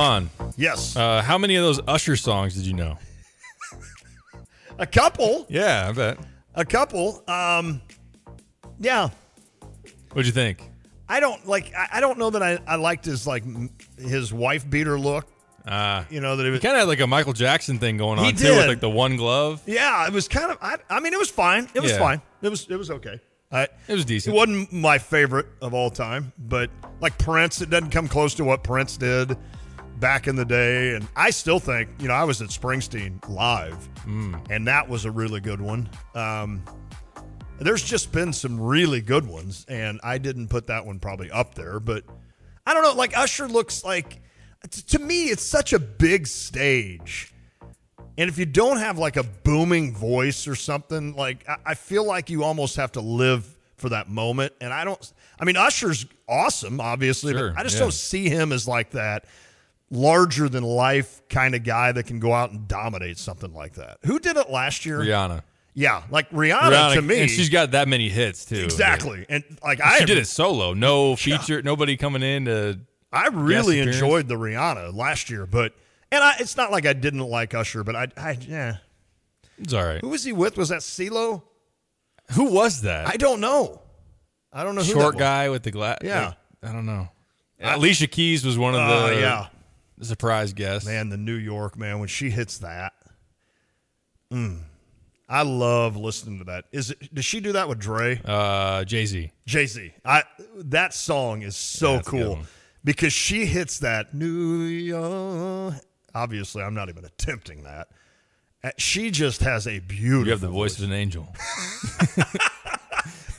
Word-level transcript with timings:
Salon. 0.00 0.30
Yes. 0.56 0.96
Uh, 0.96 1.20
how 1.20 1.36
many 1.36 1.56
of 1.56 1.62
those 1.64 1.78
Usher 1.86 2.16
songs 2.16 2.54
did 2.54 2.64
you 2.64 2.72
know? 2.72 2.96
A 4.78 4.86
couple. 4.86 5.44
Yeah, 5.50 5.88
I 5.90 5.92
bet. 5.92 6.18
A 6.54 6.64
couple. 6.64 7.22
Um, 7.28 7.82
yeah. 8.78 9.10
What'd 10.12 10.24
you 10.24 10.32
think? 10.32 10.62
I 11.06 11.20
don't 11.20 11.46
like. 11.46 11.74
I, 11.76 11.88
I 11.94 12.00
don't 12.00 12.18
know 12.18 12.30
that 12.30 12.42
I, 12.42 12.58
I 12.66 12.76
liked 12.76 13.04
his 13.04 13.26
like 13.26 13.42
m- 13.42 13.68
his 13.98 14.32
wife 14.32 14.68
beater 14.70 14.98
look. 14.98 15.26
Uh, 15.68 16.04
You 16.08 16.20
know 16.22 16.36
that 16.36 16.46
it 16.46 16.50
was. 16.50 16.60
kind 16.60 16.76
of 16.76 16.80
had 16.80 16.88
like 16.88 17.00
a 17.00 17.06
Michael 17.06 17.34
Jackson 17.34 17.78
thing 17.78 17.98
going 17.98 18.18
He 18.20 18.28
on 18.28 18.34
too, 18.36 18.56
with 18.56 18.68
like 18.68 18.80
the 18.80 18.88
one 18.88 19.16
glove. 19.16 19.60
Yeah, 19.66 20.06
it 20.06 20.14
was 20.14 20.28
kind 20.28 20.50
of. 20.50 20.56
I, 20.62 20.76
I 20.88 21.00
mean, 21.00 21.12
it 21.12 21.18
was 21.18 21.30
fine. 21.30 21.68
It 21.74 21.80
was 21.82 21.92
Yeah. 21.92 21.98
fine. 21.98 22.22
It 22.40 22.48
was. 22.48 22.66
It 22.70 22.76
was 22.76 22.90
okay. 22.90 23.20
I, 23.52 23.64
It 23.64 23.94
was 23.94 24.04
decent. 24.06 24.06
it 24.06 24.06
decent. 24.06 24.34
wasn't 24.36 24.72
my 24.72 24.96
favorite 24.96 25.46
of 25.60 25.74
all 25.74 25.90
time, 25.90 26.32
but 26.38 26.70
like 27.02 27.18
Prince, 27.18 27.60
it 27.60 27.68
doesn't 27.68 27.90
come 27.90 28.08
close 28.08 28.32
to 28.36 28.44
what 28.44 28.62
Prince 28.62 28.96
did 28.96 29.36
back 30.00 30.26
in 30.26 30.36
the 30.36 30.44
day. 30.44 30.94
And 30.94 31.06
I 31.14 31.30
still 31.30 31.60
think, 31.60 31.90
you 32.00 32.08
know, 32.08 32.14
I 32.14 32.24
was 32.24 32.40
at 32.42 32.48
Springsteen 32.48 33.26
live, 33.28 33.88
and 34.50 34.66
that 34.66 34.88
was 34.88 35.04
a 35.04 35.10
really 35.10 35.40
good 35.40 35.60
one. 35.60 35.88
Um, 36.14 36.64
there's 37.58 37.82
just 37.82 38.10
been 38.10 38.32
some 38.32 38.58
really 38.58 39.02
good 39.02 39.26
ones, 39.26 39.66
and 39.68 40.00
I 40.02 40.18
didn't 40.18 40.48
put 40.48 40.66
that 40.68 40.84
one 40.86 40.98
probably 40.98 41.30
up 41.30 41.54
there, 41.54 41.78
but 41.78 42.04
I 42.66 42.72
don't 42.72 42.82
know. 42.82 42.94
Like 42.94 43.16
Usher 43.16 43.46
looks 43.48 43.84
like 43.84 44.22
to 44.68 44.98
me, 44.98 45.24
it's 45.24 45.42
such 45.42 45.72
a 45.72 45.78
big 45.78 46.26
stage. 46.26 47.32
And 48.18 48.28
if 48.28 48.36
you 48.36 48.44
don't 48.44 48.76
have 48.78 48.98
like 48.98 49.16
a 49.16 49.22
booming 49.22 49.94
voice 49.94 50.46
or 50.46 50.54
something, 50.54 51.14
like 51.16 51.48
I, 51.48 51.56
I 51.66 51.74
feel 51.74 52.04
like 52.04 52.28
you 52.28 52.44
almost 52.44 52.76
have 52.76 52.92
to 52.92 53.00
live 53.00 53.56
for 53.76 53.88
that 53.90 54.10
moment. 54.10 54.52
And 54.60 54.72
I 54.72 54.84
don't, 54.84 55.12
I 55.38 55.44
mean, 55.44 55.56
Usher's 55.56 56.04
awesome, 56.28 56.80
obviously, 56.80 57.32
Sure, 57.32 57.50
but 57.50 57.58
I 57.58 57.62
just 57.62 57.76
yeah. 57.76 57.80
don't 57.80 57.94
see 57.94 58.28
him 58.28 58.52
as 58.52 58.68
like 58.68 58.90
that 58.90 59.24
larger 59.90 60.48
than 60.48 60.62
life 60.62 61.22
kind 61.28 61.54
of 61.54 61.64
guy 61.64 61.92
that 61.92 62.06
can 62.06 62.20
go 62.20 62.32
out 62.32 62.50
and 62.52 62.68
dominate 62.68 63.18
something 63.18 63.52
like 63.52 63.74
that. 63.74 63.98
Who 64.04 64.18
did 64.18 64.36
it 64.36 64.50
last 64.50 64.86
year? 64.86 65.00
Rihanna. 65.00 65.42
Yeah, 65.74 66.02
like 66.10 66.28
Rihanna, 66.30 66.70
Rihanna, 66.70 66.94
to 66.94 67.02
me. 67.02 67.20
and 67.22 67.30
she's 67.30 67.48
got 67.48 67.70
that 67.72 67.86
many 67.88 68.08
hits 68.08 68.44
too. 68.44 68.56
exactly. 68.64 69.24
And 69.28 69.44
like 69.62 69.78
She 69.78 69.84
I 69.84 70.04
did 70.04 70.18
it 70.18 70.26
solo, 70.26 70.74
no 70.74 71.16
feature, 71.16 71.62
nobody 71.62 71.96
coming 71.96 72.22
in 72.22 72.44
to. 72.46 72.80
I 73.12 73.28
really 73.28 73.80
enjoyed 73.80 74.28
the 74.28 74.34
Rihanna 74.36 74.94
last 74.94 75.30
year, 75.30 75.46
but 75.46 75.72
and 76.12 76.22
I, 76.22 76.34
it's 76.40 76.56
not 76.56 76.70
like 76.72 76.86
I 76.86 76.92
didn't 76.92 77.20
like 77.20 77.54
Usher, 77.54 77.84
but 77.84 77.94
I, 77.96 78.08
I 78.16 78.36
yeah. 78.46 78.76
It's 79.58 79.72
all 79.74 79.84
right. 79.84 80.00
Who 80.00 80.08
was 80.08 80.24
he 80.24 80.32
with? 80.32 80.56
Was 80.56 80.70
that 80.70 80.80
CeeLo? 80.80 81.42
Who 82.32 82.44
was 82.52 82.82
that? 82.82 83.06
I 83.08 83.16
don't 83.16 83.40
know. 83.40 83.80
I 84.52 84.64
don't 84.64 84.74
know 84.74 84.82
who 84.82 84.92
Short 84.92 85.16
guy 85.18 85.48
with 85.50 85.62
the 85.62 85.70
glass. 85.70 85.98
Yeah. 86.02 86.34
I 86.62 86.72
don't 86.72 86.86
know. 86.86 87.08
Alicia 87.60 88.06
Keys 88.08 88.44
was 88.44 88.58
one 88.58 88.74
of 88.74 88.80
Uh, 88.80 89.06
the 89.08 89.20
yeah, 89.20 89.46
the 90.00 90.06
surprise 90.06 90.52
guest. 90.52 90.86
man, 90.86 91.08
the 91.10 91.16
New 91.16 91.34
York 91.36 91.78
man 91.78 91.98
when 92.00 92.08
she 92.08 92.30
hits 92.30 92.58
that. 92.58 92.92
Mm, 94.32 94.62
I 95.28 95.42
love 95.42 95.96
listening 95.96 96.38
to 96.38 96.44
that. 96.46 96.64
Is 96.72 96.90
it? 96.90 97.14
Does 97.14 97.24
she 97.24 97.38
do 97.40 97.52
that 97.52 97.68
with 97.68 97.78
Dre? 97.78 98.20
Uh, 98.24 98.84
Jay 98.84 99.06
Z. 99.06 99.30
Jay 99.46 99.66
Z. 99.66 99.92
I 100.04 100.24
that 100.56 100.94
song 100.94 101.42
is 101.42 101.56
so 101.56 101.90
Yeah, 101.90 101.96
that's 101.96 102.08
a 102.08 102.10
good 102.10 102.24
cool 102.36 102.38
because 102.82 103.12
she 103.12 103.46
hits 103.46 103.78
that 103.80 104.14
New 104.14 104.62
York. 104.62 105.74
Obviously, 106.14 106.62
I'm 106.62 106.74
not 106.74 106.88
even 106.88 107.04
attempting 107.04 107.62
that. 107.64 107.88
Uh, 108.64 108.70
She 108.78 109.10
just 109.10 109.40
has 109.42 109.66
a 109.66 109.78
beautiful. 109.78 110.24
You 110.26 110.30
have 110.32 110.40
the 110.40 110.48
voice 110.48 110.78
of 110.78 110.84
an 110.84 110.92
angel. 110.92 111.32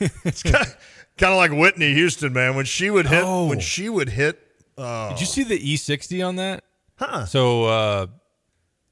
It's 0.24 0.42
kind 0.42 1.32
of 1.32 1.36
like 1.36 1.52
Whitney 1.52 1.94
Houston, 1.94 2.32
man. 2.32 2.56
When 2.56 2.64
she 2.64 2.90
would 2.90 3.06
hit, 3.06 3.22
Oh. 3.24 3.46
when 3.48 3.60
she 3.60 3.88
would 3.88 4.08
hit, 4.08 4.40
uh, 4.78 5.10
Did 5.10 5.20
you 5.20 5.26
see 5.26 5.44
the 5.44 5.58
E60 5.58 6.26
on 6.26 6.36
that? 6.36 6.64
huh? 6.96 7.26
So 7.26 7.64
uh, 7.64 8.06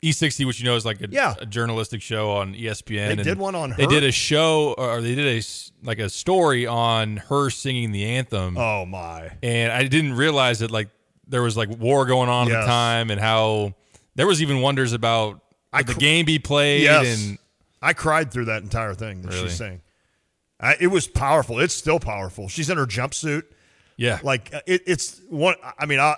E60, 0.02 0.46
which 0.46 0.58
you 0.60 0.64
know 0.66 0.76
is 0.76 0.84
like 0.84 1.00
a, 1.02 1.08
Yeah. 1.10 1.34
a 1.38 1.46
journalistic 1.46 2.00
show 2.02 2.30
on 2.32 2.54
ESPN. 2.54 3.16
They 3.16 3.22
did 3.22 3.38
one 3.38 3.54
on 3.54 3.70
her. 3.72 3.76
They 3.76 3.86
did 3.86 4.02
a 4.02 4.12
show, 4.12 4.74
or 4.78 5.00
they 5.02 5.14
did 5.14 5.26
a 5.26 5.42
like 5.82 5.98
a 5.98 6.08
story 6.08 6.66
on 6.66 7.18
her 7.18 7.50
singing 7.50 7.92
the 7.92 8.04
anthem. 8.06 8.56
Oh 8.56 8.86
my! 8.86 9.30
and 9.42 9.70
I 9.72 9.86
didn't 9.86 10.14
realize 10.14 10.60
that 10.60 10.70
like 10.70 10.88
there 11.28 11.42
was 11.42 11.56
like 11.56 11.68
war 11.68 12.06
going 12.06 12.28
on 12.30 12.50
at 12.50 12.60
the 12.60 12.66
time, 12.66 13.10
and 13.10 13.20
how 13.20 13.74
there 14.14 14.26
was 14.26 14.40
even 14.42 14.60
wonders 14.62 14.92
about 14.94 15.42
I 15.72 15.82
the 15.82 15.92
cr- 15.92 16.00
game 16.00 16.24
be 16.26 16.38
played. 16.38 16.82
Yes, 16.82 17.26
And 17.28 17.38
I 17.82 17.92
cried 17.92 18.32
through 18.32 18.46
that 18.46 18.62
entire 18.62 18.94
thing 18.94 19.20
that 19.22 19.32
Really? 19.32 19.48
she's 19.48 19.56
saying. 19.58 19.82
I, 20.58 20.76
it 20.80 20.88
was 20.88 21.06
powerful. 21.08 21.58
It's 21.58 21.72
still 21.74 21.98
powerful. 22.00 22.48
She's 22.48 22.68
in 22.68 22.76
her 22.76 22.84
jumpsuit. 22.86 23.44
Yeah, 24.00 24.18
Like 24.22 24.52
uh, 24.54 24.60
it, 24.66 24.82
it's 24.86 25.20
one. 25.28 25.54
I 25.78 25.84
mean, 25.86 26.00
I 26.00 26.16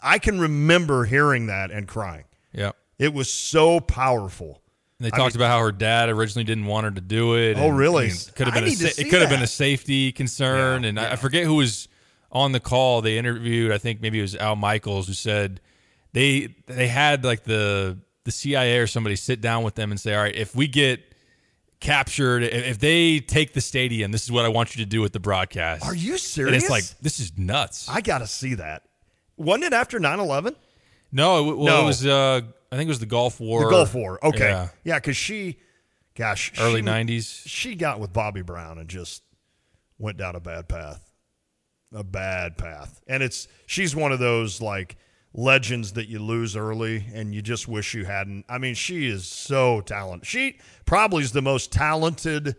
I 0.00 0.18
can 0.18 0.38
remember 0.40 1.04
hearing 1.04 1.46
that 1.48 1.70
and 1.70 1.88
crying. 1.88 2.24
yeah. 2.52 2.70
It 2.98 3.12
was 3.12 3.32
so 3.32 3.80
powerful. 3.80 4.62
And 5.00 5.06
they 5.06 5.10
I 5.12 5.18
talked 5.18 5.34
about 5.34 5.48
how 5.50 5.58
her 5.58 5.72
dad 5.72 6.08
originally 6.08 6.44
didn't 6.44 6.66
want 6.66 6.84
her 6.84 6.92
to 6.92 7.00
do 7.00 7.34
it. 7.36 7.58
Oh, 7.58 7.68
and, 7.68 7.76
really? 7.76 8.04
I 8.04 8.08
mean, 8.10 8.16
could 8.36 8.46
have 8.46 8.54
been 8.54 8.64
a 8.64 8.66
need 8.68 8.78
to 8.78 8.86
sa- 8.86 8.92
see 8.94 9.02
it 9.02 9.10
could 9.10 9.20
have 9.20 9.30
been 9.30 9.42
a 9.42 9.46
safety 9.48 10.12
concern, 10.12 10.84
Yeah, 10.84 10.88
and 10.90 11.00
I. 11.00 11.12
I 11.12 11.16
forget 11.16 11.44
who 11.44 11.54
was 11.56 11.88
on 12.30 12.52
the 12.52 12.60
call. 12.60 13.00
They 13.02 13.18
interviewed, 13.18 13.72
I 13.72 13.78
think 13.78 14.00
maybe 14.00 14.20
it 14.20 14.22
was 14.22 14.36
Al 14.36 14.54
Michaels, 14.54 15.08
who 15.08 15.12
said 15.14 15.60
they 16.12 16.54
they 16.66 16.86
had 16.86 17.24
like 17.24 17.42
the 17.42 17.98
the 18.24 18.30
CIA 18.30 18.78
or 18.78 18.86
somebody 18.86 19.16
sit 19.16 19.40
down 19.40 19.64
with 19.64 19.74
them 19.74 19.90
and 19.90 19.98
say, 19.98 20.14
all 20.14 20.22
right, 20.22 20.34
if 20.36 20.54
we 20.54 20.68
get 20.68 21.00
captured, 21.84 22.42
if, 22.42 22.78
they 22.80 23.20
take 23.20 23.52
the 23.52 23.60
stadium, 23.60 24.10
this 24.10 24.24
is 24.24 24.32
what 24.32 24.44
I 24.44 24.48
want 24.48 24.74
you 24.74 24.84
to 24.84 24.88
do 24.88 25.00
with 25.00 25.12
the 25.12 25.20
broadcast. 25.20 25.84
Are 25.84 25.94
you 25.94 26.12
And 26.12 26.20
serious? 26.20 26.62
it's 26.64 26.70
like 26.70 26.84
this 27.00 27.20
is 27.20 27.38
nuts. 27.38 27.88
I 27.88 28.00
got 28.00 28.18
to 28.18 28.26
see 28.26 28.54
that. 28.54 28.82
Wasn't 29.36 29.64
it 29.64 29.72
after 29.72 30.00
9-11? 30.00 30.56
no, 31.12 31.50
it, 31.50 31.56
well, 31.56 31.66
No. 31.66 31.82
it 31.82 31.84
was. 31.84 32.04
Uh, 32.06 32.40
I 32.72 32.76
think 32.76 32.88
it 32.88 32.90
was 32.90 32.98
the 32.98 33.06
Gulf 33.06 33.38
War. 33.38 33.64
The 33.64 33.70
Gulf 33.70 33.94
War. 33.94 34.18
Okay. 34.24 34.48
Yeah. 34.48 34.68
Yeah, 34.82 34.98
because 34.98 35.16
she, 35.16 35.58
gosh, 36.16 36.52
early 36.58 36.80
she- 36.80 36.86
'90s. 36.86 37.42
She 37.46 37.74
got 37.76 38.00
with 38.00 38.12
Bobby 38.12 38.42
Brown 38.42 38.78
and 38.78 38.88
just 38.88 39.22
went 39.98 40.16
down 40.16 40.34
a 40.34 40.40
bad 40.40 40.68
path, 40.68 41.12
a 41.92 42.02
bad 42.02 42.58
path. 42.58 43.00
And 43.06 43.22
it's 43.22 43.46
she's 43.66 43.94
one 43.94 44.10
of 44.10 44.18
those 44.18 44.60
like 44.60 44.96
legends 45.34 45.92
that 45.92 46.08
you 46.08 46.20
lose 46.20 46.56
early 46.56 47.04
and 47.12 47.34
you 47.34 47.42
just 47.42 47.66
wish 47.66 47.92
you 47.92 48.04
hadn't. 48.04 48.44
I 48.48 48.58
mean, 48.58 48.74
she 48.74 49.08
is 49.08 49.26
so 49.26 49.80
talented. 49.80 50.26
She 50.26 50.58
probably 50.86 51.24
is 51.24 51.32
the 51.32 51.42
most 51.42 51.72
talented 51.72 52.56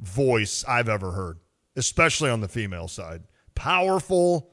voice 0.00 0.64
I've 0.66 0.88
ever 0.88 1.12
heard, 1.12 1.38
especially 1.76 2.30
on 2.30 2.40
the 2.40 2.48
female 2.48 2.88
side. 2.88 3.22
Powerful. 3.54 4.50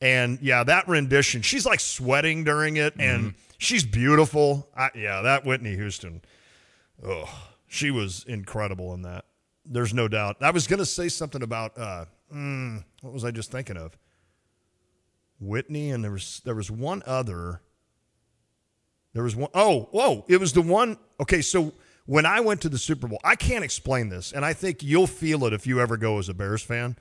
And 0.00 0.38
yeah, 0.40 0.62
that 0.64 0.88
rendition, 0.88 1.42
she's 1.42 1.66
like 1.66 1.80
sweating 1.80 2.44
during 2.44 2.76
it 2.76 2.94
and 2.98 3.34
she's 3.58 3.84
beautiful. 3.84 4.68
I, 4.76 4.90
yeah, 4.94 5.22
that 5.22 5.44
Whitney 5.44 5.74
Houston. 5.74 6.22
Oh, 7.04 7.28
she 7.66 7.90
was 7.90 8.24
incredible 8.28 8.94
in 8.94 9.02
that. 9.02 9.24
There's 9.66 9.92
no 9.92 10.06
doubt. 10.08 10.36
I 10.40 10.50
was 10.52 10.66
going 10.66 10.78
to 10.78 10.86
say 10.86 11.08
something 11.08 11.42
about 11.42 11.76
uh, 11.76 12.04
mm, 12.32 12.84
what 13.02 13.12
was 13.12 13.24
I 13.24 13.32
just 13.32 13.50
thinking 13.50 13.76
of? 13.76 13.98
Whitney, 15.40 15.90
and 15.90 16.02
there 16.02 16.10
was 16.10 16.40
there 16.44 16.54
was 16.54 16.70
one 16.70 17.02
other. 17.06 17.62
There 19.14 19.22
was 19.22 19.36
one 19.36 19.50
oh 19.54 19.88
whoa! 19.92 20.24
It 20.28 20.38
was 20.38 20.52
the 20.52 20.62
one. 20.62 20.98
Okay, 21.20 21.42
so 21.42 21.72
when 22.06 22.26
I 22.26 22.40
went 22.40 22.62
to 22.62 22.68
the 22.68 22.78
Super 22.78 23.06
Bowl, 23.06 23.20
I 23.24 23.36
can't 23.36 23.64
explain 23.64 24.08
this, 24.08 24.32
and 24.32 24.44
I 24.44 24.52
think 24.52 24.82
you'll 24.82 25.06
feel 25.06 25.44
it 25.44 25.52
if 25.52 25.66
you 25.66 25.80
ever 25.80 25.96
go 25.96 26.18
as 26.18 26.28
a 26.28 26.34
Bears 26.34 26.62
fan. 26.62 26.96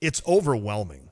It's 0.00 0.22
overwhelming, 0.26 1.10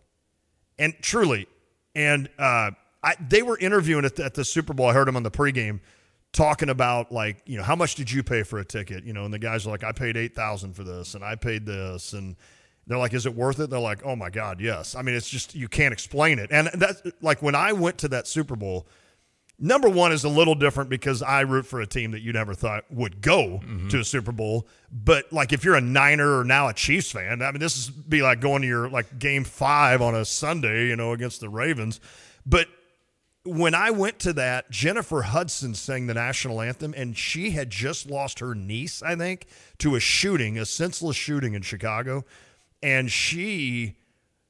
and 0.79 0.95
truly, 1.01 1.49
and 1.95 2.29
uh, 2.39 2.71
I, 3.03 3.15
they 3.21 3.43
were 3.43 3.59
interviewing 3.59 4.05
at 4.05 4.17
the, 4.17 4.25
at 4.25 4.35
the 4.35 4.45
Super 4.45 4.75
Bowl. 4.75 4.87
I 4.87 4.93
heard 4.93 5.09
them 5.09 5.17
on 5.17 5.23
the 5.23 5.31
pregame 5.31 5.81
talking 6.33 6.69
about 6.69 7.11
like 7.11 7.39
you 7.47 7.57
know 7.57 7.63
how 7.63 7.75
much 7.75 7.95
did 7.95 8.11
you 8.11 8.23
pay 8.23 8.43
for 8.43 8.59
a 8.59 8.65
ticket 8.65 9.05
you 9.05 9.13
know 9.15 9.25
and 9.25 9.33
the 9.33 9.39
guys 9.39 9.67
are 9.67 9.71
like 9.71 9.83
i 9.83 9.91
paid 9.91 10.19
8000 10.19 10.75
for 10.75 10.85
this 10.85 11.15
and 11.15 11.25
i 11.25 11.35
paid 11.35 11.65
this 11.65 12.13
and 12.13 12.37
they're 12.87 12.99
like 12.99 13.15
is 13.15 13.27
it 13.27 13.35
worth 13.35 13.61
it? 13.61 13.71
They're 13.71 13.79
like 13.79 14.05
oh 14.05 14.17
my 14.17 14.31
god 14.31 14.61
yes. 14.61 14.95
I 14.95 15.03
mean 15.03 15.15
it's 15.15 15.29
just 15.29 15.55
you 15.55 15.69
can't 15.69 15.93
explain 15.93 16.39
it. 16.39 16.51
And 16.51 16.69
that's 16.75 17.03
like 17.21 17.43
when 17.43 17.55
i 17.55 17.73
went 17.73 17.99
to 17.99 18.09
that 18.09 18.27
super 18.27 18.57
bowl 18.57 18.87
number 19.59 19.89
one 19.89 20.13
is 20.13 20.25
a 20.25 20.29
little 20.29 20.55
different 20.55 20.91
because 20.91 21.23
i 21.23 21.41
root 21.41 21.65
for 21.65 21.81
a 21.81 21.87
team 21.87 22.11
that 22.11 22.21
you 22.21 22.33
never 22.33 22.53
thought 22.53 22.85
would 22.91 23.23
go 23.23 23.61
mm-hmm. 23.65 23.89
to 23.89 24.01
a 24.01 24.05
super 24.05 24.33
bowl. 24.33 24.67
But 24.93 25.33
like 25.33 25.53
if 25.53 25.65
you're 25.65 25.77
a 25.77 25.81
niner 25.81 26.39
or 26.39 26.45
now 26.45 26.69
a 26.69 26.75
chiefs 26.75 27.11
fan 27.11 27.43
i 27.43 27.51
mean 27.51 27.61
this 27.61 27.77
is 27.77 27.91
be 27.91 28.23
like 28.23 28.41
going 28.41 28.63
to 28.63 28.69
your 28.69 28.89
like 28.89 29.19
game 29.19 29.45
five 29.45 30.03
on 30.03 30.15
a 30.15 30.25
sunday 30.25 30.89
you 30.89 30.97
know 30.97 31.13
against 31.13 31.41
the 31.41 31.49
ravens. 31.49 32.01
But 32.45 32.69
when 33.47 33.75
I 33.75 33.91
went 33.91 34.19
to 34.21 34.33
that, 34.35 34.71
Jennifer 34.71 35.23
Hudson 35.23 35.75
sang 35.75 36.07
the 36.07 36.15
national 36.15 36.61
anthem, 36.61 36.93
and 36.97 37.17
she 37.17 37.51
had 37.51 37.71
just 37.71 38.11
lost 38.11 38.41
her 38.41 38.55
niece, 38.55 39.03
I 39.03 39.15
think, 39.15 39.47
to 39.79 39.95
a 39.95 40.01
shooting, 40.01 40.59
a 40.59 40.67
senseless 40.67 41.17
shooting 41.17 41.55
in 41.55 41.63
Chicago, 41.63 42.25
and 42.83 43.11
she, 43.11 43.97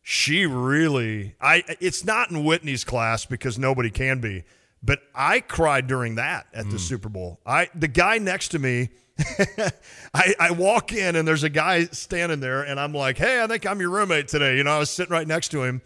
she 0.02 0.46
really, 0.46 1.34
I, 1.40 1.64
it's 1.80 2.04
not 2.04 2.30
in 2.30 2.44
Whitney's 2.44 2.84
class 2.84 3.26
because 3.26 3.58
nobody 3.58 3.90
can 3.90 4.20
be, 4.20 4.44
but 4.82 5.00
I 5.14 5.40
cried 5.40 5.86
during 5.86 6.16
that 6.16 6.46
at 6.52 6.64
the 6.66 6.72
hmm. 6.72 6.76
Super 6.76 7.08
Bowl. 7.08 7.40
I, 7.46 7.68
the 7.74 7.88
guy 7.88 8.18
next 8.18 8.48
to 8.48 8.58
me. 8.58 8.90
I, 10.14 10.34
I 10.38 10.50
walk 10.50 10.92
in 10.92 11.16
and 11.16 11.26
there's 11.26 11.42
a 11.42 11.48
guy 11.48 11.84
standing 11.86 12.40
there 12.40 12.62
and 12.62 12.78
I'm 12.78 12.92
like, 12.92 13.16
hey, 13.16 13.42
I 13.42 13.46
think 13.46 13.64
I'm 13.64 13.80
your 13.80 13.88
roommate 13.88 14.28
today. 14.28 14.58
You 14.58 14.64
know, 14.64 14.72
I 14.72 14.78
was 14.78 14.90
sitting 14.90 15.10
right 15.12 15.26
next 15.26 15.48
to 15.52 15.62
him 15.62 15.80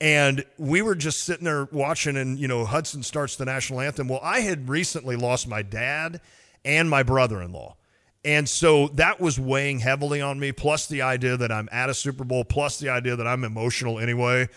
And 0.00 0.44
we 0.58 0.82
were 0.82 0.94
just 0.94 1.24
sitting 1.24 1.44
there 1.44 1.68
watching, 1.72 2.16
and 2.16 2.38
you 2.38 2.48
know, 2.48 2.66
Hudson 2.66 3.02
starts 3.02 3.36
the 3.36 3.46
national 3.46 3.80
anthem. 3.80 4.08
Well, 4.08 4.20
I 4.22 4.40
had 4.40 4.68
recently 4.68 5.16
lost 5.16 5.48
my 5.48 5.62
dad 5.62 6.20
and 6.64 6.90
my 6.90 7.02
brother 7.02 7.40
in 7.40 7.52
law. 7.52 7.76
And 8.26 8.48
so 8.48 8.88
that 8.94 9.20
was 9.20 9.38
weighing 9.38 9.78
heavily 9.78 10.20
on 10.20 10.40
me, 10.40 10.50
plus 10.50 10.88
the 10.88 11.02
idea 11.02 11.36
that 11.36 11.52
I'm 11.52 11.68
at 11.70 11.88
a 11.88 11.94
Super 11.94 12.24
Bowl, 12.24 12.44
plus 12.44 12.80
the 12.80 12.88
idea 12.88 13.14
that 13.14 13.26
I'm 13.26 13.44
emotional 13.44 14.00
anyway. 14.00 14.48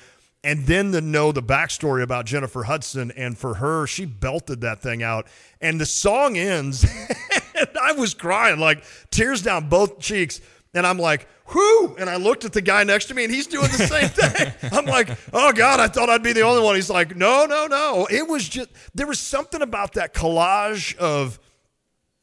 And 0.43 0.65
then 0.65 0.91
to 0.93 1.01
know 1.01 1.31
the 1.31 1.43
backstory 1.43 2.01
about 2.01 2.25
Jennifer 2.25 2.63
Hudson, 2.63 3.11
and 3.11 3.37
for 3.37 3.53
her, 3.53 3.85
she 3.85 4.05
belted 4.05 4.61
that 4.61 4.81
thing 4.81 5.03
out. 5.03 5.27
And 5.61 5.79
the 5.79 5.85
song 5.85 6.35
ends, 6.35 6.83
and 7.59 7.69
I 7.79 7.91
was 7.91 8.15
crying, 8.15 8.59
like 8.59 8.83
tears 9.11 9.43
down 9.43 9.69
both 9.69 9.99
cheeks. 9.99 10.41
And 10.73 10.87
I'm 10.87 10.97
like, 10.97 11.27
whoo. 11.53 11.95
And 11.97 12.09
I 12.09 12.15
looked 12.15 12.45
at 12.45 12.53
the 12.53 12.61
guy 12.61 12.83
next 12.83 13.05
to 13.05 13.13
me 13.13 13.23
and 13.23 13.33
he's 13.33 13.47
doing 13.47 13.67
the 13.67 13.87
same 13.87 14.09
thing. 14.09 14.51
I'm 14.71 14.85
like, 14.85 15.09
oh 15.31 15.51
God, 15.51 15.79
I 15.79 15.87
thought 15.87 16.09
I'd 16.09 16.23
be 16.23 16.33
the 16.33 16.41
only 16.41 16.63
one. 16.63 16.75
He's 16.75 16.89
like, 16.89 17.15
no, 17.15 17.45
no, 17.45 17.67
no. 17.67 18.07
It 18.09 18.27
was 18.27 18.47
just, 18.47 18.69
there 18.95 19.07
was 19.07 19.19
something 19.19 19.61
about 19.61 19.93
that 19.93 20.13
collage 20.13 20.95
of 20.97 21.39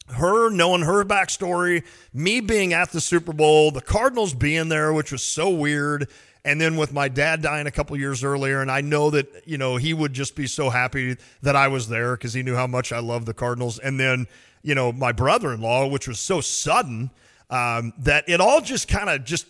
her 0.08 0.50
knowing 0.50 0.82
her 0.82 1.04
backstory, 1.04 1.84
me 2.12 2.40
being 2.40 2.72
at 2.72 2.92
the 2.92 3.00
Super 3.00 3.32
Bowl, 3.32 3.70
the 3.70 3.80
Cardinals 3.80 4.34
being 4.34 4.68
there, 4.68 4.92
which 4.92 5.12
was 5.12 5.22
so 5.22 5.50
weird. 5.50 6.08
And 6.44 6.60
then 6.60 6.76
with 6.76 6.92
my 6.92 7.08
dad 7.08 7.42
dying 7.42 7.66
a 7.66 7.72
couple 7.72 7.96
years 7.96 8.22
earlier, 8.22 8.60
and 8.60 8.70
I 8.70 8.80
know 8.80 9.10
that, 9.10 9.42
you 9.46 9.58
know, 9.58 9.76
he 9.76 9.92
would 9.92 10.12
just 10.12 10.36
be 10.36 10.46
so 10.46 10.70
happy 10.70 11.16
that 11.42 11.56
I 11.56 11.66
was 11.66 11.88
there 11.88 12.16
because 12.16 12.34
he 12.34 12.44
knew 12.44 12.54
how 12.54 12.68
much 12.68 12.92
I 12.92 13.00
love 13.00 13.26
the 13.26 13.34
Cardinals. 13.34 13.80
And 13.80 13.98
then, 13.98 14.28
you 14.62 14.76
know, 14.76 14.92
my 14.92 15.10
brother 15.10 15.52
in 15.52 15.60
law, 15.60 15.88
which 15.88 16.06
was 16.06 16.20
so 16.20 16.40
sudden 16.40 17.10
um, 17.50 17.92
that 17.98 18.28
it 18.28 18.40
all 18.40 18.60
just 18.60 18.86
kind 18.86 19.10
of 19.10 19.24
just 19.24 19.46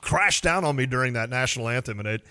crashed 0.00 0.44
down 0.44 0.64
on 0.64 0.76
me 0.76 0.86
during 0.86 1.12
that 1.12 1.28
national 1.28 1.68
anthem. 1.68 1.98
And 1.98 2.08
it, 2.08 2.22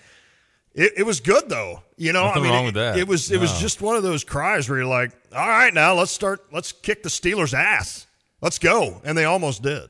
it, 0.74 0.92
it 0.98 1.02
was 1.04 1.20
good 1.20 1.48
though, 1.48 1.82
you 1.96 2.12
know. 2.12 2.26
Nothing 2.26 2.42
I 2.42 2.44
mean, 2.44 2.52
wrong 2.54 2.62
it, 2.64 2.66
with 2.66 2.74
that. 2.74 2.98
It 2.98 3.06
was 3.08 3.30
it 3.30 3.36
No. 3.36 3.40
was 3.42 3.60
just 3.60 3.80
one 3.80 3.96
of 3.96 4.02
those 4.02 4.24
cries 4.24 4.68
where 4.68 4.78
you're 4.78 4.86
like, 4.86 5.12
all 5.34 5.48
right, 5.48 5.72
now 5.72 5.94
let's 5.94 6.10
start, 6.10 6.44
let's 6.52 6.72
kick 6.72 7.02
the 7.02 7.08
Steelers' 7.08 7.54
ass, 7.54 8.06
let's 8.40 8.58
go, 8.58 9.00
and 9.04 9.16
they 9.16 9.24
almost 9.24 9.62
did. 9.62 9.88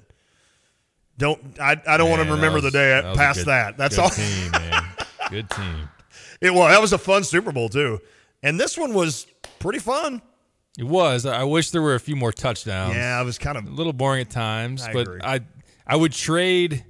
Don't 1.16 1.40
I? 1.60 1.80
I 1.86 1.96
don't 1.96 2.10
want 2.10 2.22
to 2.24 2.30
remember 2.32 2.56
was- 2.56 2.64
the 2.64 2.70
day 2.72 2.88
that 3.00 3.16
past 3.16 3.38
good- 3.40 3.46
that. 3.46 3.76
That's 3.76 3.98
awesome. 3.98 4.24
good 4.24 4.54
all. 4.54 4.60
Team, 4.60 4.70
man. 4.70 4.84
Good 5.30 5.50
team. 5.50 5.88
It 6.40 6.52
was. 6.52 6.72
That 6.72 6.80
was 6.80 6.92
a 6.92 6.98
fun 6.98 7.22
Super 7.24 7.52
Bowl 7.52 7.68
too, 7.68 8.00
and 8.42 8.58
this 8.58 8.76
one 8.76 8.94
was 8.94 9.26
pretty 9.60 9.78
fun. 9.78 10.20
It 10.76 10.82
was. 10.84 11.24
I 11.24 11.44
wish 11.44 11.70
there 11.70 11.82
were 11.82 11.94
a 11.94 12.00
few 12.00 12.16
more 12.16 12.32
touchdowns. 12.32 12.96
Yeah, 12.96 13.20
it 13.20 13.24
was 13.24 13.38
kind 13.38 13.56
of 13.56 13.66
a 13.66 13.70
little 13.70 13.92
boring 13.92 14.22
at 14.22 14.30
times, 14.30 14.82
I 14.82 14.92
but 14.92 15.00
agree. 15.02 15.20
I 15.22 15.40
I 15.86 15.94
would 15.94 16.10
trade 16.12 16.84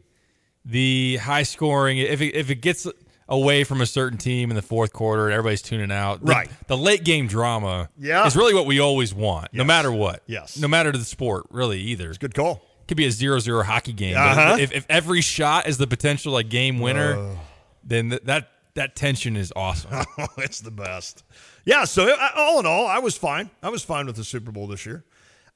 the 0.64 1.18
high 1.18 1.42
scoring 1.42 1.98
if 1.98 2.22
it, 2.22 2.34
if 2.34 2.48
it 2.48 2.62
gets 2.62 2.86
away 3.28 3.64
from 3.64 3.80
a 3.80 3.86
certain 3.86 4.18
team 4.18 4.50
in 4.50 4.56
the 4.56 4.62
fourth 4.62 4.92
quarter 4.92 5.24
and 5.26 5.32
everybody's 5.32 5.62
tuning 5.62 5.90
out. 5.90 6.20
the- 6.20 6.26
Right. 6.26 6.50
The 6.66 6.76
late 6.76 7.04
game 7.04 7.26
drama 7.26 7.88
Yeah. 7.98 8.26
is 8.26 8.36
really 8.36 8.52
what 8.54 8.66
we 8.66 8.80
always 8.80 9.14
want, 9.14 9.48
no 9.52 9.64
matter 9.64 9.90
what. 9.90 10.22
Yes. 10.26 10.58
No 10.58 10.68
matter 10.68 10.92
the 10.92 11.04
sport, 11.04 11.46
really, 11.50 11.80
either. 11.80 12.10
It 12.10 12.18
good 12.18 12.34
call. 12.34 12.62
could 12.86 12.96
be 12.98 13.06
a 13.06 13.10
0-0 13.10 13.62
hockey 13.64 13.94
game. 13.94 14.16
Uh-huh. 14.16 14.56
If, 14.60 14.72
if 14.72 14.84
every 14.90 15.22
shot 15.22 15.66
is 15.66 15.78
the 15.78 15.86
potential 15.86 16.32
like 16.34 16.50
game 16.50 16.80
winner, 16.80 17.36
then 17.82 18.10
th- 18.10 18.22
that 18.24 18.50
that 18.74 18.96
tension 18.96 19.36
is 19.36 19.52
awesome. 19.56 20.04
it's 20.38 20.60
the 20.60 20.70
best. 20.72 21.22
Yeah. 21.64 21.84
So 21.84 22.12
uh, 22.12 22.28
all 22.34 22.58
in 22.60 22.66
all, 22.66 22.86
I 22.86 22.98
was 22.98 23.16
fine. 23.16 23.48
I 23.62 23.68
was 23.70 23.84
fine 23.84 24.04
with 24.06 24.16
the 24.16 24.24
Super 24.24 24.50
Bowl 24.50 24.66
this 24.66 24.84
year. 24.84 25.04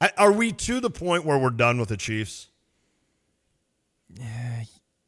I, 0.00 0.11
are 0.17 0.31
we 0.32 0.53
to 0.53 0.79
the 0.81 0.88
point 0.88 1.25
where 1.25 1.37
we're 1.37 1.50
done 1.50 1.79
with 1.81 1.88
the 1.88 1.97
Chiefs? 1.97 2.47
Yeah. 4.14 4.62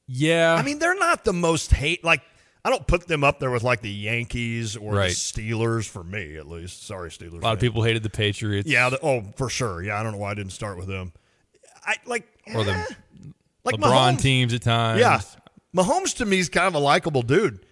yeah. 0.07 0.55
I 0.55 0.63
mean, 0.63 0.79
they're 0.79 0.99
not 0.99 1.25
the 1.25 1.33
most 1.33 1.73
hate. 1.73 2.05
Like, 2.05 2.23
I 2.65 2.71
don't 2.71 2.87
put 2.87 3.07
them 3.09 3.25
up 3.25 3.41
there 3.41 3.51
with 3.51 3.63
like 3.63 3.81
the 3.81 3.91
Yankees 3.91 4.77
or 4.77 4.95
Right. 4.95 5.09
the 5.09 5.15
Steelers 5.15 5.89
for 5.89 6.05
me, 6.05 6.37
at 6.37 6.47
least. 6.47 6.87
Sorry, 6.87 7.09
Steelers. 7.11 7.41
a 7.41 7.45
lot 7.45 7.55
of 7.55 7.61
people 7.61 7.83
hated 7.83 8.03
the 8.03 8.11
Patriots. 8.11 8.69
Yeah. 8.69 8.91
The, 8.91 9.01
oh, 9.03 9.23
for 9.37 9.49
sure. 9.49 9.83
Yeah. 9.83 9.99
I 9.99 10.03
don't 10.03 10.13
know 10.13 10.19
why 10.19 10.33
I 10.33 10.35
didn't 10.35 10.53
start 10.53 10.77
with 10.77 10.87
them. 10.87 11.13
I 11.85 11.97
like 12.07 12.29
Or 12.55 12.63
the 12.65 12.73
eh, 12.73 12.85
like 13.65 13.77
LeBron 13.77 14.15
Mahomes. 14.17 14.21
teams 14.21 14.53
at 14.55 14.63
times. 14.63 15.01
Yeah, 15.01 15.21
Mahomes 15.75 16.17
to 16.19 16.27
me 16.27 16.39
is 16.39 16.49
kind 16.51 16.67
of 16.67 16.75
a 16.75 16.79
likable 16.79 17.23
dude. 17.23 17.65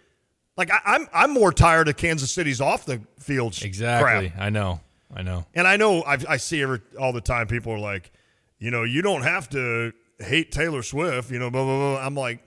Like 0.57 0.71
I, 0.71 0.81
I'm, 0.87 1.07
I'm 1.13 1.31
more 1.33 1.53
tired 1.53 1.89
of 1.89 1.97
Kansas 1.99 2.33
City's 2.33 2.61
off 2.61 2.85
the 2.87 3.03
field. 3.19 3.57
Exactly. 3.63 4.31
crap. 4.31 4.41
I 4.41 4.49
know. 4.51 4.81
I 5.15 5.23
know. 5.23 5.45
And 5.55 5.67
I 5.69 5.77
know 5.77 6.03
I, 6.03 6.19
I 6.29 6.37
see 6.39 6.63
every, 6.63 6.81
all 6.99 7.13
the 7.13 7.21
time 7.21 7.47
people 7.47 7.73
are 7.73 7.79
like, 7.79 8.11
you 8.59 8.71
know, 8.71 8.83
you 8.85 9.03
don't 9.03 9.23
have 9.23 9.49
to 9.51 9.93
hate 10.19 10.51
Taylor 10.51 10.83
Swift. 10.83 11.31
You 11.31 11.39
know, 11.39 11.51
blah 11.51 11.65
blah 11.65 11.77
blah. 11.95 12.05
I'm 12.07 12.15
like, 12.15 12.41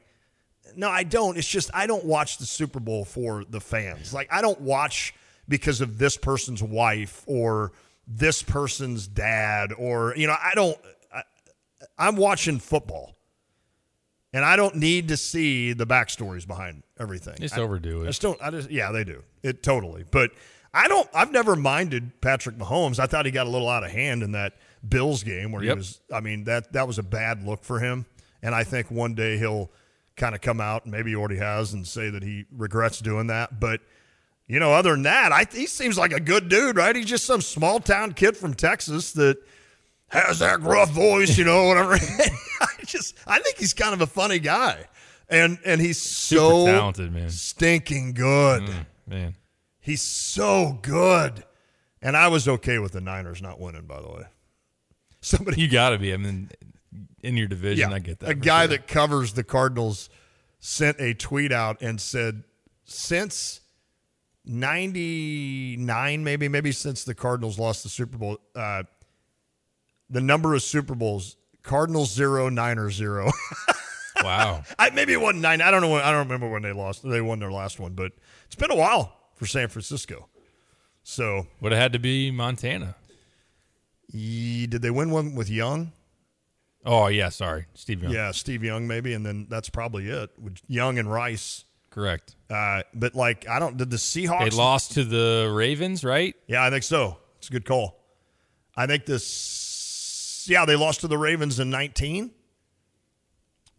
no, 0.76 0.90
I 0.90 1.04
don't. 1.04 1.38
It's 1.38 1.48
just 1.48 1.70
I 1.74 1.88
don't 1.88 2.06
watch 2.06 2.38
the 2.38 2.46
Super 2.46 2.80
Bowl 2.80 3.06
for 3.06 3.44
the 3.50 3.60
fans. 3.62 4.14
Like 4.14 4.28
I 4.32 4.42
don't 4.42 4.60
watch 4.62 5.14
because 5.48 5.82
of 5.82 5.98
this 5.98 6.18
person's 6.18 6.62
wife 6.64 7.24
or 7.28 7.72
this 8.08 8.42
person's 8.44 9.08
dad 9.08 9.72
or 9.78 10.14
you 10.16 10.28
know 10.28 10.36
I 10.42 10.52
don't. 10.56 10.78
I, 11.14 11.22
I'm 11.98 12.16
watching 12.16 12.60
football. 12.60 13.16
And 14.34 14.46
I 14.46 14.56
don't 14.56 14.76
need 14.78 15.10
to 15.10 15.18
see 15.18 15.74
the 15.74 15.86
backstories 15.86 16.48
behind 16.48 16.84
everything. 16.98 17.36
Just 17.40 17.58
I- 17.58 17.62
overdo 17.62 18.00
I 18.00 18.04
it. 18.04 18.08
just 18.08 18.22
don't. 18.22 18.42
I 18.42 18.50
just 18.50 18.72
yeah, 18.72 18.92
they 18.92 19.04
do 19.04 19.24
it 19.44 19.62
totally. 19.62 20.06
But 20.10 20.32
I 20.74 20.88
don't. 20.88 21.10
I've 21.14 21.32
never 21.34 21.58
minded 21.58 22.22
Patrick 22.22 22.58
Mahomes. 22.58 22.98
I 22.98 23.08
thought 23.08 23.26
he 23.26 23.32
got 23.32 23.46
a 23.46 23.50
little 23.50 23.68
out 23.68 23.84
of 23.84 23.92
hand 23.92 24.24
in 24.24 24.32
that 24.32 24.54
Bills 24.88 25.24
game 25.24 25.52
where 25.52 25.62
Yep. 25.64 25.74
he 25.74 25.78
was. 25.78 26.00
I 26.14 26.22
mean 26.22 26.46
that 26.46 26.72
that 26.72 26.88
was 26.88 26.98
a 26.98 27.04
bad 27.04 27.44
look 27.44 27.66
for 27.66 27.80
him. 27.80 28.06
And 28.42 28.56
I 28.56 28.64
think 28.64 28.90
one 28.90 29.16
day 29.16 29.38
he'll 29.38 29.70
kind 30.16 30.36
of 30.36 30.42
come 30.42 30.62
out, 30.62 30.84
and 30.84 30.92
maybe 30.92 31.12
he 31.12 31.16
already 31.16 31.38
has, 31.38 31.74
and 31.74 31.88
say 31.88 32.10
that 32.10 32.24
he 32.24 32.46
regrets 32.52 33.00
doing 33.00 33.28
that. 33.28 33.60
But 33.60 33.82
you 34.48 34.60
know, 34.60 34.74
other 34.74 34.92
than 34.92 35.04
that, 35.04 35.32
I 35.32 35.46
he 35.52 35.66
seems 35.66 35.98
like 35.98 36.12
a 36.12 36.20
good 36.20 36.50
dude, 36.50 36.76
right? 36.78 36.96
He's 36.96 37.06
just 37.06 37.26
some 37.26 37.42
small 37.42 37.80
town 37.80 38.14
kid 38.14 38.36
from 38.36 38.54
Texas 38.54 39.14
that 39.14 39.38
has 40.10 40.40
that 40.40 40.60
gruff 40.60 40.90
voice, 40.92 41.38
you 41.38 41.46
know, 41.46 41.64
whatever. 41.68 41.94
I 42.62 42.68
just 42.86 43.16
I 43.26 43.40
think 43.40 43.58
he's 43.58 43.74
kind 43.74 43.94
of 43.94 44.02
a 44.02 44.08
funny 44.08 44.40
guy. 44.40 44.86
And 45.30 45.58
and 45.64 45.80
he's 45.80 46.02
Super 46.02 46.42
so 46.42 46.66
talented, 46.66 47.14
man. 47.14 47.30
stinking 47.30 48.14
good. 48.14 48.64
Mm, 48.64 48.86
man. 49.08 49.36
He's 49.80 50.02
so 50.02 50.78
good. 50.82 51.44
And 52.02 52.18
I 52.18 52.28
was 52.28 52.48
okay 52.48 52.80
with 52.80 52.92
the 52.92 53.02
Niners 53.02 53.42
not 53.42 53.60
winning, 53.60 53.86
by 53.86 54.02
the 54.02 54.10
way. 54.10 54.24
Somebody 55.22 55.62
You 55.62 55.70
got 55.70 55.92
to 55.92 55.98
be. 56.00 56.14
I 56.14 56.18
mean, 56.18 56.50
in 57.24 57.38
your 57.38 57.48
division, 57.48 57.90
yeah, 57.90 57.96
I 57.96 58.00
get 58.00 58.20
that. 58.20 58.30
A 58.30 58.36
guy 58.36 58.62
sure. 58.62 58.70
that 58.70 58.88
covers 58.88 59.34
the 59.34 59.44
Cardinals 59.44 60.10
sent 60.60 61.00
a 61.00 61.14
tweet 61.14 61.52
out 61.52 61.82
and 61.82 62.00
said, 62.00 62.44
since 62.84 63.62
99, 64.46 66.24
maybe, 66.24 66.48
maybe 66.48 66.72
since 66.72 67.04
the 67.04 67.16
Cardinals 67.16 67.58
lost 67.60 67.84
the 67.84 67.90
Super 67.90 68.18
Bowl, 68.18 68.38
uh, 68.56 68.84
the 70.10 70.22
number 70.22 70.54
of 70.54 70.62
Super 70.62 70.96
Bowls, 70.96 71.38
Cardinals 71.64 72.12
zero, 72.12 72.50
Niners 72.50 72.96
zero. 72.96 73.32
Wow. 74.24 74.64
I, 74.78 74.90
maybe 74.92 75.14
it 75.14 75.22
wasn't 75.22 75.42
nine. 75.42 75.62
I 75.62 75.72
don't 75.72 75.82
know. 75.82 75.90
When, 75.90 76.02
I 76.02 76.12
don't 76.12 76.28
remember 76.28 76.50
when 76.50 76.62
they 76.62 76.74
lost. 76.74 77.02
They 77.04 77.22
won 77.22 77.40
their 77.40 77.52
last 77.52 77.80
one, 77.80 77.94
but 77.94 78.12
it's 78.46 78.56
been 78.56 78.72
a 78.72 78.76
while 78.76 79.16
for 79.36 79.46
San 79.46 79.68
Francisco. 79.68 80.28
So, 81.04 81.48
Would 81.62 81.72
have 81.72 81.82
had 81.82 81.94
to 81.94 82.00
be 82.00 82.30
Montana. 82.32 82.96
ye- 84.08 84.68
did 84.68 84.82
they 84.82 84.92
win 84.92 85.10
one 85.10 85.34
with 85.34 85.50
Young? 85.50 85.92
Oh, 86.86 87.08
yeah. 87.08 87.30
Sorry. 87.30 87.66
Steve 87.74 88.04
Young. 88.04 88.12
Yeah, 88.12 88.32
Steve 88.32 88.64
Young 88.64 88.88
maybe, 88.88 89.14
and 89.14 89.26
then 89.26 89.48
that's 89.50 89.70
probably 89.70 90.08
it 90.10 90.32
with 90.40 90.60
Young 90.68 90.98
and 90.98 91.12
Rice. 91.12 91.66
Correct. 91.92 92.36
Uh, 92.50 92.84
but 92.94 93.16
like, 93.16 93.48
I 93.48 93.60
don't. 93.60 93.78
Did 93.78 93.90
the 93.90 93.98
Seahawks? 93.98 94.50
They 94.50 94.56
lost 94.56 94.94
to 94.94 95.04
the 95.04 95.52
Ravens, 95.54 96.04
right? 96.04 96.36
Yeah, 96.48 96.64
I 96.64 96.70
think 96.70 96.84
so. 96.84 97.18
It's 97.38 97.50
a 97.50 97.52
good 97.52 97.66
call. 97.66 98.00
I 98.76 98.88
think 98.88 99.06
this. 99.06 100.46
Yeah, 100.50 100.66
they 100.66 100.76
lost 100.76 101.02
to 101.02 101.08
the 101.08 101.18
Ravens 101.18 101.60
in 101.60 101.70
19. 101.70 102.32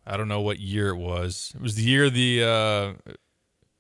I 0.07 0.17
don't 0.17 0.29
know 0.29 0.41
what 0.41 0.59
year 0.61 0.89
it 0.91 0.97
was. 0.97 1.53
It 1.55 1.63
was 1.63 1.75
the 1.75 1.83
year 1.83 2.11
the 2.11 2.43
uh, 2.43 3.13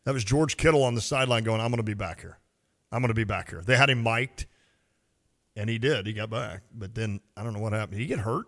That 0.04 0.14
was 0.14 0.24
George 0.24 0.56
Kittle 0.56 0.82
on 0.82 0.94
the 0.94 1.00
sideline 1.00 1.44
going, 1.44 1.60
"I'm 1.60 1.68
going 1.70 1.78
to 1.78 1.82
be 1.82 1.94
back 1.94 2.20
here. 2.20 2.38
I'm 2.90 3.02
going 3.02 3.08
to 3.08 3.14
be 3.14 3.24
back 3.24 3.50
here." 3.50 3.60
They 3.60 3.76
had 3.76 3.90
him 3.90 4.02
mic'd, 4.02 4.46
and 5.56 5.68
he 5.68 5.78
did. 5.78 6.06
He 6.06 6.12
got 6.12 6.30
back, 6.30 6.62
but 6.72 6.94
then 6.94 7.20
I 7.36 7.42
don't 7.42 7.52
know 7.52 7.60
what 7.60 7.72
happened. 7.72 7.98
Did 7.98 8.00
he 8.00 8.06
get 8.06 8.20
hurt? 8.20 8.46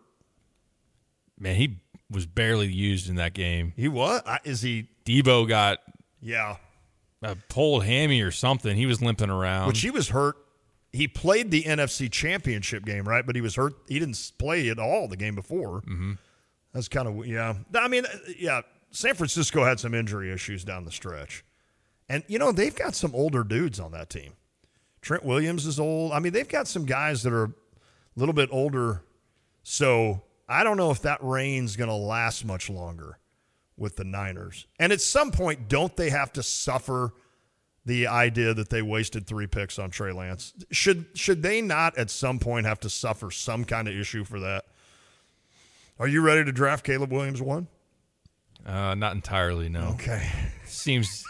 Man. 1.38 1.56
He 1.56 1.80
was 2.10 2.26
barely 2.26 2.66
used 2.66 3.08
in 3.08 3.16
that 3.16 3.34
game. 3.34 3.72
He 3.76 3.88
what? 3.88 4.26
I, 4.26 4.38
is 4.44 4.62
he? 4.62 4.88
Deebo 5.04 5.48
got 5.48 5.78
Yeah, 6.20 6.56
a 7.22 7.36
pulled 7.48 7.84
hammy 7.84 8.20
or 8.20 8.30
something. 8.30 8.76
He 8.76 8.86
was 8.86 9.02
limping 9.02 9.30
around. 9.30 9.68
which 9.68 9.80
he 9.80 9.90
was 9.90 10.10
hurt. 10.10 10.36
He 10.92 11.08
played 11.08 11.50
the 11.50 11.64
NFC 11.64 12.10
Championship 12.10 12.84
game, 12.84 13.08
right? 13.08 13.26
But 13.26 13.34
he 13.34 13.42
was 13.42 13.56
hurt. 13.56 13.74
He 13.88 13.98
didn't 13.98 14.32
play 14.38 14.68
at 14.68 14.78
all 14.78 15.08
the 15.08 15.16
game 15.16 15.34
before. 15.34 15.80
Mm-hmm. 15.82 16.12
That's 16.72 16.88
kind 16.88 17.08
of 17.08 17.26
yeah. 17.26 17.54
I 17.74 17.88
mean, 17.88 18.06
uh, 18.06 18.16
yeah. 18.38 18.62
San 18.90 19.14
Francisco 19.14 19.64
had 19.64 19.80
some 19.80 19.92
injury 19.92 20.32
issues 20.32 20.62
down 20.64 20.84
the 20.84 20.92
stretch, 20.92 21.44
and 22.08 22.22
you 22.28 22.38
know 22.38 22.52
they've 22.52 22.74
got 22.76 22.94
some 22.94 23.12
older 23.12 23.42
dudes 23.42 23.80
on 23.80 23.90
that 23.90 24.08
team. 24.08 24.34
Trent 25.00 25.24
Williams 25.24 25.66
is 25.66 25.80
old. 25.80 26.12
I 26.12 26.20
mean, 26.20 26.32
they've 26.32 26.48
got 26.48 26.68
some 26.68 26.86
guys 26.86 27.24
that 27.24 27.32
are 27.32 27.44
a 27.46 27.52
little 28.16 28.32
bit 28.32 28.48
older. 28.52 29.02
So 29.64 30.22
I 30.48 30.64
don't 30.64 30.76
know 30.76 30.90
if 30.90 31.02
that 31.02 31.18
reign's 31.22 31.76
going 31.76 31.88
to 31.88 31.96
last 31.96 32.44
much 32.44 32.68
longer 32.68 33.18
with 33.76 33.96
the 33.96 34.04
Niners. 34.04 34.66
And 34.78 34.92
at 34.92 35.00
some 35.00 35.30
point, 35.30 35.68
don't 35.68 35.96
they 35.96 36.10
have 36.10 36.32
to 36.34 36.42
suffer 36.42 37.12
the 37.86 38.06
idea 38.06 38.54
that 38.54 38.70
they 38.70 38.82
wasted 38.82 39.26
three 39.26 39.46
picks 39.46 39.78
on 39.78 39.90
Trey 39.90 40.12
Lance? 40.12 40.52
Should 40.70 41.06
should 41.14 41.42
they 41.42 41.60
not 41.60 41.96
at 41.98 42.10
some 42.10 42.38
point 42.38 42.66
have 42.66 42.80
to 42.80 42.90
suffer 42.90 43.30
some 43.30 43.64
kind 43.64 43.88
of 43.88 43.94
issue 43.94 44.24
for 44.24 44.40
that? 44.40 44.64
Are 45.98 46.08
you 46.08 46.22
ready 46.22 46.44
to 46.44 46.52
draft 46.52 46.84
Caleb 46.84 47.12
Williams 47.12 47.40
one? 47.40 47.68
Uh, 48.66 48.94
not 48.94 49.12
entirely. 49.14 49.68
No. 49.68 49.88
Okay. 49.94 50.28
Seems 50.64 51.24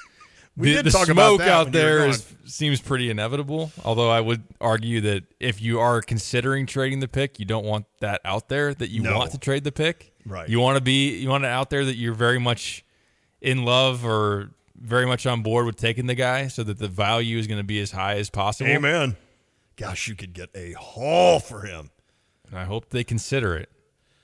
We 0.56 0.68
the, 0.70 0.74
did 0.76 0.86
the 0.86 0.90
talk 0.90 1.08
about 1.08 1.28
smoke 1.30 1.38
that 1.40 1.48
out 1.48 1.64
when 1.66 1.74
you 1.74 1.80
were 1.80 2.12
there 2.12 2.12
seems 2.46 2.80
pretty 2.80 3.10
inevitable. 3.10 3.72
Although 3.84 4.10
I 4.10 4.20
would 4.20 4.42
argue 4.60 5.00
that 5.02 5.24
if 5.40 5.60
you 5.60 5.80
are 5.80 6.00
considering 6.00 6.66
trading 6.66 7.00
the 7.00 7.08
pick, 7.08 7.40
you 7.40 7.44
don't 7.44 7.64
want 7.64 7.86
that 8.00 8.20
out 8.24 8.48
there 8.48 8.72
that 8.74 8.90
you 8.90 9.02
No. 9.02 9.18
want 9.18 9.32
to 9.32 9.38
trade 9.38 9.64
the 9.64 9.72
pick. 9.72 10.12
Right. 10.24 10.48
You 10.48 10.60
want 10.60 10.76
to 10.76 10.80
be 10.80 11.16
you 11.18 11.28
want 11.28 11.44
it 11.44 11.48
out 11.50 11.70
there 11.70 11.84
that 11.84 11.96
you're 11.96 12.14
very 12.14 12.38
much 12.38 12.84
in 13.40 13.64
love 13.64 14.04
or 14.06 14.50
very 14.80 15.06
much 15.06 15.26
on 15.26 15.42
board 15.42 15.66
with 15.66 15.76
taking 15.76 16.06
the 16.06 16.14
guy, 16.14 16.46
so 16.48 16.62
that 16.62 16.78
the 16.78 16.88
value 16.88 17.38
is 17.38 17.46
going 17.46 17.58
to 17.60 17.64
be 17.64 17.80
as 17.80 17.90
high 17.92 18.16
as 18.16 18.30
possible. 18.30 18.70
Amen. 18.70 19.16
Gosh, 19.76 20.08
you 20.08 20.14
could 20.14 20.34
get 20.34 20.50
a 20.54 20.72
haul 20.72 21.40
for 21.40 21.62
him. 21.62 21.90
And 22.48 22.58
I 22.58 22.64
hope 22.64 22.90
they 22.90 23.02
consider 23.02 23.56
it. 23.56 23.70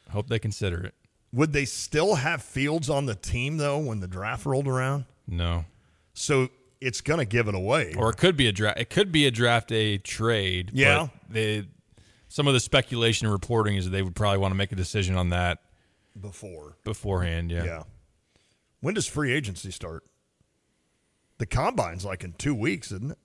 I 0.08 0.12
hope 0.12 0.28
they 0.28 0.38
consider 0.38 0.80
it. 0.84 0.94
Would 1.32 1.52
they 1.52 1.64
still 1.64 2.16
have 2.16 2.42
Fields 2.42 2.88
on 2.90 3.06
the 3.06 3.14
team 3.14 3.56
though 3.56 3.78
when 3.78 4.00
the 4.00 4.08
draft 4.08 4.46
rolled 4.46 4.68
around? 4.68 5.04
No. 5.26 5.64
So 6.21 6.49
it's 6.81 7.00
going 7.00 7.19
to 7.19 7.25
give 7.25 7.49
it 7.49 7.55
away. 7.55 7.95
Or 7.97 8.11
it 8.11 8.17
could 8.17 8.37
be 8.37 8.47
a 8.47 8.53
draft. 8.53 8.79
It 8.79 8.91
could 8.91 9.11
be 9.11 9.27
a 9.27 9.31
draft 9.31 9.73
a 9.73 9.99
trade. 9.99 10.71
Yeah. 10.73 11.09
They, 11.29 11.67
some 12.29 12.47
of 12.47 12.55
the 12.55 12.61
speculation 12.61 13.27
and 13.27 13.33
reporting 13.33 13.77
is 13.77 13.87
that 13.87 13.91
they 13.91 14.03
would 14.03 14.15
probably 14.15 14.39
want 14.39 14.53
to 14.53 14.57
make 14.57 14.73
a 14.73 14.77
decision 14.77 15.17
on 15.17 15.31
that 15.31 15.59
before. 16.21 16.77
beforehand. 16.85 17.50
Yeah. 17.50 17.65
Yeah. 17.65 17.83
When 18.81 18.95
does 18.95 19.07
free 19.07 19.33
agency 19.33 19.71
start? 19.71 20.05
The 21.39 21.47
combine's 21.47 22.05
like 22.05 22.23
in 22.23 22.33
two 22.35 22.55
weeks, 22.55 22.93
isn't 22.93 23.12
it? 23.12 23.19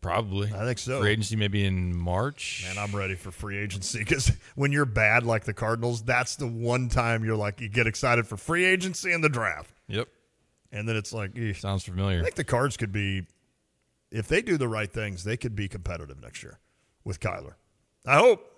Probably. 0.00 0.52
I 0.54 0.64
think 0.64 0.78
so. 0.78 1.00
Free 1.00 1.12
agency 1.12 1.34
maybe 1.34 1.64
in 1.64 1.96
March. 1.96 2.64
Man, 2.68 2.78
I'm 2.78 2.94
ready 2.94 3.14
for 3.14 3.30
free 3.30 3.58
agency 3.58 4.00
because 4.00 4.30
when 4.54 4.70
you're 4.70 4.84
bad 4.84 5.24
like 5.24 5.44
the 5.44 5.54
Cardinals, 5.54 6.02
that's 6.02 6.36
the 6.36 6.46
one 6.46 6.88
time 6.88 7.24
you're 7.24 7.36
like 7.36 7.60
you 7.60 7.68
get 7.68 7.86
excited 7.86 8.26
for 8.26 8.36
free 8.36 8.64
agency 8.64 9.12
and 9.12 9.24
the 9.24 9.28
draft, 9.28 9.70
Yep. 9.88 10.08
And 10.74 10.88
then 10.88 10.96
it's 10.96 11.12
like, 11.12 11.38
eh. 11.38 11.52
Sounds 11.52 11.84
familiar. 11.84 12.20
I 12.20 12.24
think 12.24 12.34
the 12.34 12.44
Cards 12.44 12.76
could 12.76 12.92
be, 12.92 13.22
if 14.10 14.26
they 14.28 14.42
do 14.42 14.58
the 14.58 14.68
right 14.68 14.92
things, 14.92 15.24
they 15.24 15.36
could 15.36 15.54
be 15.54 15.68
competitive 15.68 16.20
next 16.20 16.42
year 16.42 16.58
with 17.04 17.20
Kyler. 17.20 17.54
I 18.04 18.18
hope. 18.18 18.50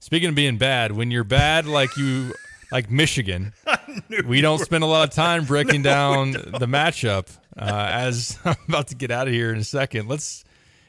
Speaking 0.00 0.30
of 0.30 0.34
being 0.34 0.56
bad, 0.56 0.92
when 0.92 1.10
you're 1.10 1.22
bad 1.22 1.66
like 1.66 1.96
you 1.96 2.32
like 2.72 2.90
Michigan, 2.90 3.52
we 4.26 4.40
don't 4.40 4.58
spend 4.58 4.82
a 4.82 4.86
lot 4.86 5.08
of 5.08 5.14
time 5.14 5.44
breaking 5.46 5.82
down 5.82 6.32
the 6.32 6.66
matchup. 6.66 7.28
Uh, 7.56 7.88
as 7.92 8.38
I'm 8.44 8.56
about 8.66 8.88
to 8.88 8.96
get 8.96 9.10
out 9.10 9.28
of 9.28 9.34
here 9.34 9.52
in 9.52 9.58
a 9.58 9.64
second, 9.64 10.08
let's 10.08 10.44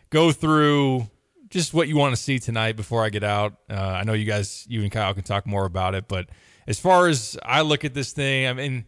go 0.10 0.32
through 0.32 1.10
just 1.50 1.74
what 1.74 1.88
you 1.88 1.98
want 1.98 2.16
to 2.16 2.22
see 2.22 2.40
tonight 2.40 2.76
before 2.76 3.04
I 3.04 3.10
get 3.10 3.24
out. 3.24 3.58
Uh, 3.70 3.76
I 3.76 4.04
know 4.04 4.14
you 4.14 4.26
guys, 4.26 4.66
you 4.68 4.82
and 4.82 4.92
Kyle 4.92 5.14
can 5.14 5.24
talk 5.24 5.46
more 5.46 5.66
about 5.66 5.94
it, 5.94 6.08
but 6.08 6.30
as 6.66 6.80
far 6.80 7.08
as 7.08 7.38
I 7.44 7.62
look 7.62 7.86
at 7.86 7.94
this 7.94 8.14
thing, 8.14 8.48
I 8.48 8.54
mean, 8.54 8.86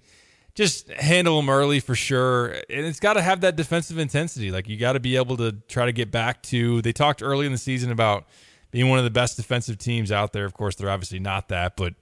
just 0.56 0.90
handle 0.90 1.36
them 1.38 1.50
early 1.50 1.80
for 1.80 1.96
sure. 1.96 2.48
And 2.48 2.86
it's 2.86 3.00
got 3.00 3.14
to 3.14 3.22
have 3.22 3.42
that 3.42 3.56
defensive 3.56 3.98
intensity. 3.98 4.52
Like 4.52 4.68
you 4.68 4.78
got 4.78 4.94
to 4.94 5.00
be 5.00 5.18
able 5.18 5.38
to 5.38 5.52
try 5.68 5.86
to 5.86 5.92
get 5.92 6.12
back 6.12 6.42
to. 6.44 6.82
They 6.82 6.94
talked 6.94 7.22
early 7.22 7.46
in 7.46 7.52
the 7.52 7.58
season 7.58 7.92
about 7.92 8.26
being 8.72 8.90
one 8.90 8.98
of 8.98 9.04
the 9.06 9.12
best 9.12 9.36
defensive 9.38 9.78
teams 9.78 10.12
out 10.12 10.34
there. 10.34 10.46
Of 10.46 10.54
course, 10.54 10.76
they're 10.76 10.90
obviously 10.90 11.20
not 11.20 11.50
that, 11.50 11.76
but 11.76 11.94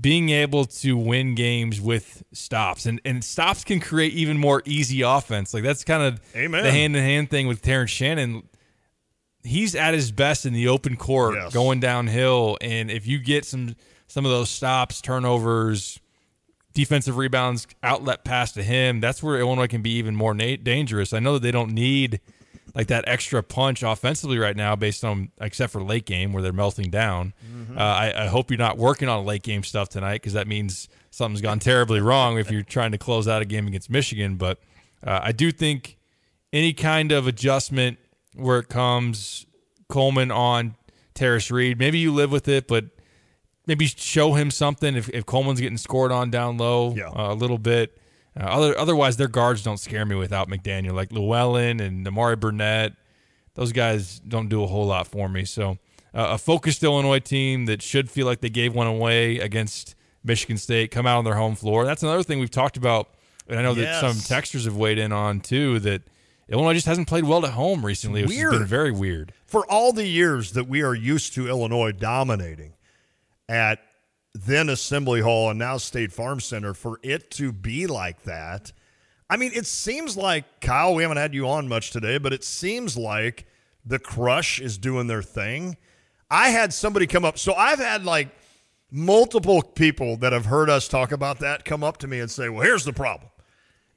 being 0.00 0.28
able 0.28 0.64
to 0.66 0.96
win 0.96 1.34
games 1.34 1.80
with 1.80 2.22
stops 2.32 2.86
and, 2.86 3.00
and 3.04 3.24
stops 3.24 3.64
can 3.64 3.80
create 3.80 4.12
even 4.12 4.38
more 4.38 4.62
easy 4.64 5.02
offense. 5.02 5.52
Like 5.52 5.64
that's 5.64 5.82
kind 5.82 6.02
of 6.04 6.20
Amen. 6.36 6.62
the 6.62 6.70
hand 6.70 6.94
in 6.94 7.02
hand 7.02 7.28
thing 7.30 7.48
with 7.48 7.60
Terrence 7.62 7.90
Shannon. 7.90 8.44
He's 9.42 9.74
at 9.74 9.94
his 9.94 10.12
best 10.12 10.46
in 10.46 10.52
the 10.52 10.68
open 10.68 10.96
court, 10.96 11.34
Yes. 11.34 11.52
going 11.52 11.80
downhill, 11.80 12.58
and 12.60 12.90
if 12.90 13.06
you 13.08 13.18
get 13.18 13.44
some 13.44 13.74
some 14.06 14.24
of 14.24 14.30
those 14.30 14.50
stops, 14.50 15.00
turnovers, 15.00 15.98
defensive 16.74 17.16
rebounds, 17.16 17.66
outlet 17.82 18.24
pass 18.24 18.52
to 18.52 18.62
him, 18.62 19.00
that's 19.00 19.22
where 19.22 19.38
Illinois 19.38 19.66
can 19.66 19.82
be 19.82 19.90
even 19.92 20.14
more 20.14 20.34
na- 20.34 20.56
dangerous. 20.62 21.12
I 21.12 21.18
know 21.18 21.34
that 21.34 21.42
they 21.42 21.50
don't 21.50 21.72
need 21.72 22.20
like 22.74 22.86
that 22.86 23.04
extra 23.08 23.42
punch 23.42 23.82
offensively 23.82 24.38
right 24.38 24.56
now, 24.56 24.76
based 24.76 25.04
on 25.04 25.30
except 25.40 25.72
for 25.72 25.82
late 25.82 26.06
game 26.06 26.32
where 26.32 26.42
they're 26.42 26.52
melting 26.52 26.90
down. 26.90 27.32
Uh, 27.76 27.80
I, 27.80 28.24
I 28.24 28.26
hope 28.26 28.50
you're 28.50 28.58
not 28.58 28.78
working 28.78 29.08
on 29.08 29.24
late 29.24 29.42
game 29.42 29.62
stuff 29.62 29.88
tonight 29.88 30.16
because 30.16 30.34
that 30.34 30.46
means 30.46 30.88
something's 31.10 31.40
gone 31.40 31.58
terribly 31.58 32.00
wrong 32.00 32.38
if 32.38 32.50
you're 32.50 32.62
trying 32.62 32.92
to 32.92 32.98
close 32.98 33.26
out 33.26 33.42
a 33.42 33.44
game 33.44 33.66
against 33.66 33.90
Michigan. 33.90 34.36
But 34.36 34.58
uh, 35.04 35.20
I 35.22 35.32
do 35.32 35.50
think 35.50 35.98
any 36.52 36.72
kind 36.72 37.10
of 37.12 37.26
adjustment 37.26 37.98
where 38.34 38.58
it 38.60 38.68
comes 38.68 39.46
Coleman 39.88 40.30
on 40.30 40.76
Tarris 41.14 41.50
Reed, 41.50 41.78
maybe 41.78 41.98
you 41.98 42.12
live 42.12 42.30
with 42.30 42.46
it, 42.48 42.68
but 42.68 42.86
maybe 43.66 43.86
show 43.86 44.34
him 44.34 44.50
something 44.50 44.96
if, 44.96 45.08
if 45.10 45.26
Coleman's 45.26 45.60
getting 45.60 45.78
scored 45.78 46.12
on 46.12 46.30
down 46.30 46.56
low 46.58 46.94
Yeah. 46.94 47.08
uh, 47.08 47.32
a 47.32 47.34
little 47.34 47.58
bit. 47.58 47.96
Uh, 48.38 48.44
other, 48.44 48.78
otherwise, 48.78 49.16
their 49.16 49.28
guards 49.28 49.62
don't 49.62 49.78
scare 49.78 50.06
me 50.06 50.14
without 50.14 50.48
McDaniel, 50.48 50.92
like 50.92 51.10
Llewellyn 51.12 51.80
and 51.80 52.06
Nimari 52.06 52.38
Burnett. 52.38 52.92
Those 53.54 53.72
guys 53.72 54.20
don't 54.20 54.48
do 54.48 54.62
a 54.62 54.66
whole 54.66 54.86
lot 54.86 55.06
for 55.08 55.28
me. 55.28 55.44
So, 55.44 55.78
uh, 56.14 56.28
a 56.30 56.38
focused 56.38 56.82
Illinois 56.82 57.18
team 57.18 57.66
that 57.66 57.82
should 57.82 58.08
feel 58.10 58.26
like 58.26 58.40
they 58.40 58.48
gave 58.48 58.74
one 58.74 58.86
away 58.86 59.38
against 59.38 59.94
Michigan 60.22 60.58
State, 60.58 60.90
come 60.90 61.06
out 61.06 61.18
on 61.18 61.24
their 61.24 61.34
home 61.34 61.54
floor. 61.56 61.84
That's 61.84 62.02
another 62.02 62.22
thing 62.22 62.38
we've 62.40 62.50
talked 62.50 62.76
about, 62.76 63.08
and 63.48 63.58
I 63.58 63.62
know 63.62 63.74
that 63.74 64.00
some 64.00 64.12
texters 64.12 64.64
have 64.64 64.76
weighed 64.76 64.98
in 64.98 65.12
on 65.12 65.40
too. 65.40 65.78
That 65.80 66.02
Illinois 66.48 66.74
just 66.74 66.86
hasn't 66.86 67.08
played 67.08 67.24
well 67.24 67.44
at 67.46 67.52
home 67.52 67.84
recently, 67.86 68.22
which 68.24 68.36
has 68.36 68.50
been 68.50 68.66
very 68.66 68.92
weird. 68.92 69.32
For 69.46 69.64
all 69.70 69.92
the 69.92 70.06
years 70.06 70.52
that 70.52 70.68
we 70.68 70.82
are 70.82 70.94
used 70.94 71.32
to 71.34 71.48
Illinois 71.48 71.92
dominating 71.92 72.74
at 73.50 73.80
then 74.32 74.68
Assembly 74.68 75.20
Hall 75.20 75.50
and 75.50 75.58
now 75.58 75.76
State 75.76 76.12
Farm 76.12 76.38
Center, 76.38 76.72
for 76.72 77.00
it 77.02 77.32
to 77.32 77.52
be 77.52 77.88
like 77.88 78.22
that, 78.22 78.72
I 79.28 79.36
mean, 79.36 79.50
it 79.54 79.66
seems 79.66 80.16
like, 80.16 80.60
Kyle, 80.60 80.94
we 80.94 81.02
haven't 81.02 81.18
had 81.18 81.34
you 81.34 81.48
on 81.48 81.68
much 81.68 81.90
today, 81.90 82.16
but 82.18 82.32
it 82.32 82.44
seems 82.44 82.96
like 82.96 83.46
the 83.84 83.98
crush 83.98 84.60
is 84.60 84.78
doing 84.78 85.08
their 85.08 85.22
thing. 85.22 85.76
I 86.30 86.50
had 86.50 86.72
somebody 86.72 87.08
come 87.08 87.24
up. 87.24 87.38
So 87.38 87.54
I've 87.54 87.80
had 87.80 88.04
like 88.04 88.28
multiple 88.90 89.62
people 89.62 90.16
that 90.18 90.32
have 90.32 90.46
heard 90.46 90.70
us 90.70 90.86
talk 90.86 91.10
about 91.10 91.40
that 91.40 91.64
come 91.64 91.82
up 91.82 91.98
to 91.98 92.08
me 92.08 92.20
and 92.20 92.30
say, 92.30 92.48
well, 92.48 92.62
here's 92.62 92.84
the 92.84 92.92
problem. 92.92 93.30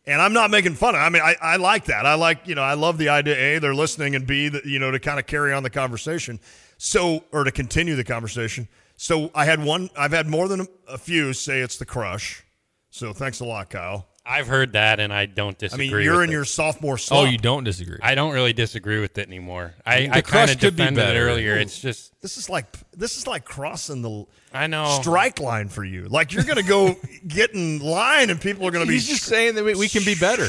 And 0.05 0.21
I'm 0.21 0.33
not 0.33 0.51
making 0.51 0.75
fun 0.75 0.95
of. 0.95 1.01
it. 1.01 1.03
I 1.03 1.09
mean, 1.09 1.21
I, 1.21 1.35
I 1.41 1.55
like 1.57 1.85
that. 1.85 2.05
I 2.05 2.15
like, 2.15 2.47
you 2.47 2.55
know, 2.55 2.63
I 2.63 2.73
love 2.73 2.97
the 2.97 3.09
idea. 3.09 3.37
A, 3.37 3.59
they're 3.59 3.73
listening, 3.73 4.15
and 4.15 4.27
B, 4.27 4.49
that 4.49 4.65
you 4.65 4.77
know, 4.77 4.91
to 4.91 4.99
kind 4.99 5.17
of 5.17 5.27
carry 5.27 5.53
on 5.53 5.63
the 5.63 5.69
conversation. 5.69 6.41
So, 6.77 7.23
or 7.31 7.45
to 7.45 7.51
continue 7.51 7.95
the 7.95 8.03
conversation. 8.03 8.67
So, 8.95 9.31
I 9.35 9.45
had 9.45 9.63
one. 9.63 9.89
I've 9.97 10.11
had 10.11 10.27
more 10.27 10.47
than 10.47 10.61
a, 10.61 10.67
a 10.89 10.97
few 10.97 11.33
say 11.33 11.59
it's 11.61 11.77
the 11.77 11.85
crush. 11.85 12.43
So, 12.89 13.13
thanks 13.13 13.39
a 13.39 13.45
lot, 13.45 13.69
Kyle. 13.69 14.07
I've 14.25 14.47
heard 14.47 14.73
that, 14.73 15.01
and 15.01 15.11
I 15.11 15.25
don't 15.25 15.57
disagree. 15.57 15.87
I 15.87 15.91
mean, 15.91 16.01
you're 16.03 16.13
with 16.15 16.23
in 16.25 16.29
it. 16.29 16.33
your 16.33 16.45
sophomore 16.45 16.97
Oh, 17.11 17.25
you 17.25 17.37
don't 17.37 17.65
disagree? 17.65 17.97
I 18.01 18.15
don't 18.15 18.33
really 18.33 18.53
disagree 18.53 19.01
with 19.01 19.17
it 19.17 19.27
anymore. 19.27 19.73
I, 19.85 20.03
The 20.03 20.11
I 20.13 20.21
crush 20.21 20.31
kind 20.31 20.51
of 20.51 20.59
could 20.59 20.75
be 20.77 20.83
defended 20.83 21.17
it 21.17 21.19
earlier. 21.19 21.57
It's 21.57 21.77
just 21.81 22.13
This 22.21 22.37
is 22.37 22.49
like 22.49 22.67
this 22.93 23.17
is 23.17 23.27
like 23.27 23.43
crossing 23.43 24.01
the 24.01 24.25
I 24.53 24.67
know. 24.67 24.97
strike 25.01 25.41
line 25.41 25.67
for 25.67 25.83
you. 25.83 26.05
Like 26.05 26.31
you're 26.31 26.45
going 26.45 26.55
to 26.55 26.63
go 26.63 26.95
get 27.27 27.53
in 27.53 27.79
line, 27.79 28.29
and 28.29 28.39
people 28.39 28.65
are 28.65 28.71
going 28.71 28.85
to 28.85 28.87
be 28.87 28.93
He's 28.93 29.09
just 29.09 29.23
saying 29.23 29.55
that 29.55 29.65
we, 29.65 29.75
we 29.75 29.89
can 29.89 30.05
be 30.05 30.15
better. 30.15 30.47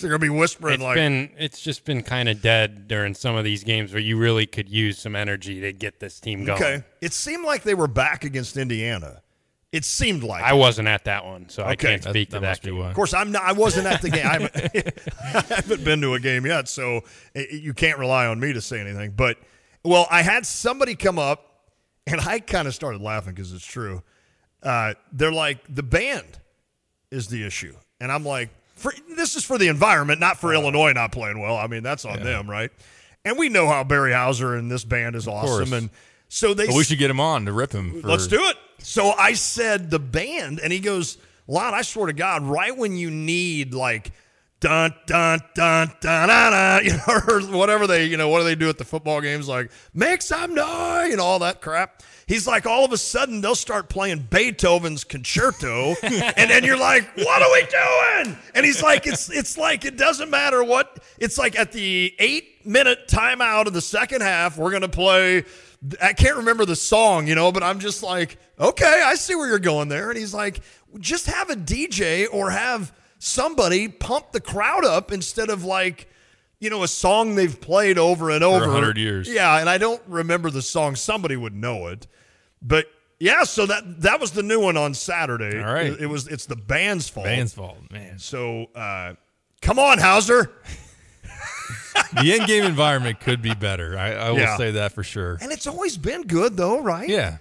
They're 0.00 0.10
going 0.10 0.20
to 0.20 0.24
be 0.24 0.28
whispering 0.30 0.74
It's 0.74 0.82
like, 0.82 0.94
been 0.96 1.30
it's 1.38 1.60
just 1.60 1.84
been 1.84 2.02
kind 2.02 2.28
of 2.28 2.40
dead 2.42 2.88
during 2.88 3.14
some 3.14 3.36
of 3.36 3.44
these 3.44 3.64
games 3.64 3.92
where 3.92 4.00
you 4.02 4.16
really 4.16 4.46
could 4.46 4.68
use 4.68 4.98
some 4.98 5.14
energy 5.16 5.60
to 5.60 5.72
get 5.72 6.00
this 6.00 6.20
team 6.20 6.44
going. 6.44 6.62
okay. 6.62 6.84
It 7.00 7.12
seemed 7.12 7.44
like 7.44 7.62
they 7.62 7.74
were 7.74 7.86
back 7.88 8.24
against 8.24 8.56
Indiana. 8.56 9.22
It 9.72 9.84
seemed 9.84 10.24
like. 10.24 10.42
I 10.42 10.52
wasn't 10.54 10.88
at 10.88 11.04
that 11.04 11.24
one, 11.24 11.48
so 11.48 11.62
I 11.62 11.72
Okay. 11.72 11.90
can't 11.90 12.02
speak 12.02 12.30
that 12.30 12.38
to 12.38 12.40
that. 12.40 12.48
must 12.48 12.62
game. 12.62 12.78
why. 12.78 12.88
Of 12.88 12.94
course, 12.96 13.14
I'm 13.14 13.30
not. 13.30 13.44
I 13.44 13.52
wasn't 13.52 13.86
at 13.86 14.02
the 14.02 14.10
game. 14.10 14.26
I 14.26 14.32
haven't, 14.32 14.56
I 15.22 15.54
haven't 15.54 15.84
been 15.84 16.00
to 16.00 16.14
a 16.14 16.18
game 16.20 16.44
yet, 16.44 16.68
so 16.68 17.02
i- 17.36 17.46
you 17.52 17.72
can't 17.72 17.96
rely 17.98 18.26
on 18.26 18.40
me 18.40 18.52
to 18.52 18.60
say 18.60 18.80
anything. 18.80 19.12
But 19.12 19.38
well, 19.84 20.08
I 20.10 20.22
had 20.22 20.44
somebody 20.44 20.96
come 20.96 21.20
up, 21.20 21.68
and 22.06 22.20
I 22.20 22.40
kind 22.40 22.66
of 22.66 22.74
started 22.74 23.00
laughing 23.00 23.32
because 23.34 23.52
it's 23.52 23.64
true. 23.64 24.02
Uh, 24.60 24.94
they're 25.12 25.30
like, 25.32 25.58
the 25.72 25.84
band 25.84 26.40
is 27.12 27.28
the 27.28 27.44
issue, 27.46 27.76
and 28.00 28.10
I'm 28.10 28.24
like, 28.24 28.50
for, 28.80 28.92
this 29.16 29.36
is 29.36 29.44
for 29.44 29.58
the 29.58 29.68
environment, 29.68 30.20
not 30.20 30.38
for 30.38 30.54
Illinois 30.54 30.92
not 30.92 31.12
playing 31.12 31.38
well. 31.38 31.56
I 31.56 31.66
mean, 31.66 31.82
that's 31.82 32.04
on 32.04 32.22
them, 32.22 32.48
right? 32.48 32.70
And 33.24 33.38
we 33.38 33.50
know 33.50 33.68
how 33.68 33.84
Barry 33.84 34.12
Houser 34.12 34.54
and 34.56 34.70
this 34.70 34.84
band 34.84 35.14
is 35.14 35.28
awesome, 35.28 35.72
and 35.74 35.90
so 36.28 36.54
they 36.54 36.66
But 36.66 36.76
we 36.76 36.84
should 36.84 36.98
get 36.98 37.10
him 37.10 37.20
on 37.20 37.44
to 37.44 37.52
rip 37.52 37.72
him. 37.72 38.00
For, 38.00 38.08
Let's 38.08 38.26
do 38.26 38.40
it. 38.40 38.56
So 38.78 39.10
I 39.10 39.34
said 39.34 39.90
the 39.90 39.98
band, 39.98 40.60
and 40.60 40.72
he 40.72 40.78
goes, 40.78 41.18
Lon, 41.46 41.74
I 41.74 41.82
swear 41.82 42.06
to 42.06 42.12
God, 42.12 42.42
right 42.42 42.74
when 42.74 42.96
you 42.96 43.10
need 43.10 43.74
like 43.74 44.12
dun 44.60 44.94
dun 45.06 45.40
dun 45.54 45.92
dun 46.00 46.28
dun, 46.28 46.28
dun 46.52 46.84
you 46.84 46.92
know, 46.92 47.20
or 47.28 47.40
whatever 47.58 47.86
they, 47.86 48.06
you 48.06 48.16
know, 48.16 48.28
what 48.28 48.38
do 48.38 48.44
they 48.44 48.54
do 48.54 48.68
at 48.68 48.78
the 48.78 48.84
football 48.84 49.20
games? 49.20 49.48
Like 49.48 49.70
make 49.92 50.22
some 50.22 50.54
noise 50.54 51.12
and 51.12 51.20
all 51.20 51.40
that 51.40 51.60
crap. 51.60 52.02
He's 52.30 52.46
like, 52.46 52.64
all 52.64 52.84
of 52.84 52.92
a 52.92 52.96
sudden 52.96 53.40
they'll 53.40 53.56
start 53.56 53.88
playing 53.88 54.28
Beethoven's 54.30 55.02
concerto, 55.02 55.96
and 56.04 56.48
then 56.48 56.62
you're 56.62 56.78
like, 56.78 57.16
what 57.16 57.42
are 57.42 57.50
we 57.50 57.66
doing? 57.66 58.38
And 58.54 58.64
he's 58.64 58.80
like, 58.80 59.08
it's 59.08 59.28
it's 59.30 59.58
like 59.58 59.84
it 59.84 59.96
doesn't 59.96 60.30
matter 60.30 60.62
what. 60.62 61.00
It's 61.18 61.38
like 61.38 61.58
at 61.58 61.72
the 61.72 62.14
eight 62.20 62.64
minute 62.64 63.08
timeout 63.08 63.66
of 63.66 63.72
the 63.72 63.80
second 63.80 64.20
half, 64.20 64.56
we're 64.56 64.70
gonna 64.70 64.88
play. 64.88 65.42
I 66.00 66.12
can't 66.12 66.36
remember 66.36 66.64
the 66.64 66.76
song, 66.76 67.26
you 67.26 67.34
know, 67.34 67.50
but 67.50 67.64
I'm 67.64 67.80
just 67.80 68.00
like, 68.00 68.38
okay, 68.60 69.02
I 69.04 69.16
see 69.16 69.34
where 69.34 69.48
you're 69.48 69.58
going 69.58 69.88
there. 69.88 70.10
And 70.10 70.16
he's 70.16 70.32
like, 70.32 70.60
just 71.00 71.26
have 71.26 71.50
a 71.50 71.56
DJ 71.56 72.28
or 72.32 72.50
have 72.50 72.92
somebody 73.18 73.88
pump 73.88 74.30
the 74.30 74.40
crowd 74.40 74.84
up 74.84 75.10
instead 75.10 75.50
of 75.50 75.64
like 75.64 76.06
you 76.60 76.70
know, 76.70 76.82
a 76.84 76.88
song 76.88 77.34
they've 77.34 77.60
played 77.60 77.98
over 77.98 78.30
and 78.30 78.44
over. 78.44 78.66
For 78.66 78.70
100 78.70 78.98
years. 78.98 79.28
Yeah, 79.28 79.58
and 79.58 79.68
I 79.68 79.78
don't 79.78 80.02
remember 80.06 80.50
the 80.50 80.60
song. 80.62 80.94
Somebody 80.94 81.34
would 81.34 81.54
know 81.54 81.86
it. 81.88 82.06
But 82.62 82.86
yeah, 83.18 83.44
so 83.44 83.66
that 83.66 84.00
that 84.02 84.20
was 84.20 84.32
the 84.32 84.42
new 84.42 84.60
one 84.60 84.76
on 84.76 84.94
Saturday. 84.94 85.58
All 85.62 85.72
right. 85.72 85.86
It, 85.92 86.02
it 86.02 86.06
was 86.06 86.26
it's 86.28 86.46
the 86.46 86.56
band's 86.56 87.08
fault. 87.08 87.26
Band's 87.26 87.54
fault, 87.54 87.78
man. 87.90 88.18
So 88.18 88.66
uh, 88.74 89.14
come 89.62 89.78
on, 89.78 89.98
Houser. 89.98 90.50
the 92.22 92.32
end 92.32 92.46
game 92.46 92.64
environment 92.64 93.20
could 93.20 93.42
be 93.42 93.54
better. 93.54 93.98
I, 93.98 94.12
I 94.12 94.30
will 94.30 94.38
Yeah. 94.38 94.56
say 94.56 94.70
that 94.72 94.92
for 94.92 95.02
sure. 95.02 95.38
And 95.40 95.52
it's 95.52 95.66
always 95.66 95.96
been 95.96 96.22
good 96.22 96.56
though, 96.56 96.80
right? 96.82 97.08
Yeah. 97.08 97.38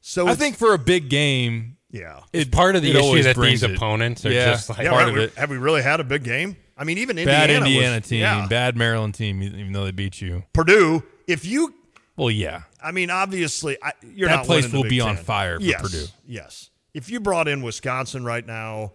So 0.00 0.26
I 0.28 0.34
think 0.34 0.56
for 0.56 0.74
a 0.74 0.78
big 0.78 1.08
game, 1.08 1.76
yeah. 1.90 2.20
It's 2.32 2.50
part 2.50 2.76
of 2.76 2.82
the 2.82 2.90
it 2.90 2.96
issue 2.96 3.22
that 3.22 3.36
these 3.36 3.62
it. 3.62 3.74
opponents 3.76 4.26
are 4.26 4.32
Yeah. 4.32 4.46
just 4.52 4.68
like 4.68 4.78
yeah, 4.80 4.90
part 4.90 5.04
right. 5.04 5.12
of 5.12 5.16
it. 5.18 5.34
Have 5.36 5.50
we 5.50 5.56
really 5.58 5.82
had 5.82 6.00
a 6.00 6.04
big 6.04 6.24
game? 6.24 6.56
I 6.76 6.82
mean, 6.84 6.98
even 6.98 7.18
Indiana 7.18 7.46
bad 7.46 7.50
Indiana 7.50 7.96
was, 8.00 8.08
team, 8.08 8.20
yeah. 8.20 8.46
bad 8.48 8.76
Maryland 8.76 9.14
team, 9.14 9.42
even 9.42 9.72
though 9.72 9.84
they 9.84 9.92
beat 9.92 10.20
you. 10.20 10.42
Purdue. 10.52 11.04
If 11.28 11.44
you, 11.44 11.72
Well, 12.16 12.32
yeah. 12.32 12.62
I 12.84 12.92
mean, 12.92 13.10
obviously, 13.10 13.78
I, 13.82 13.92
you're 14.14 14.28
That 14.28 14.36
not 14.36 14.44
place 14.46 14.64
winning 14.64 14.70
the 14.72 14.76
will 14.76 14.82
Big 14.84 14.90
be 14.90 15.00
on 15.00 15.16
fire 15.16 15.58
for 15.58 15.64
yes, 15.64 15.80
Purdue. 15.80 16.06
Yes. 16.26 16.70
If 16.92 17.10
you 17.10 17.18
brought 17.18 17.48
in 17.48 17.62
Wisconsin 17.62 18.24
right 18.24 18.46
now, 18.46 18.92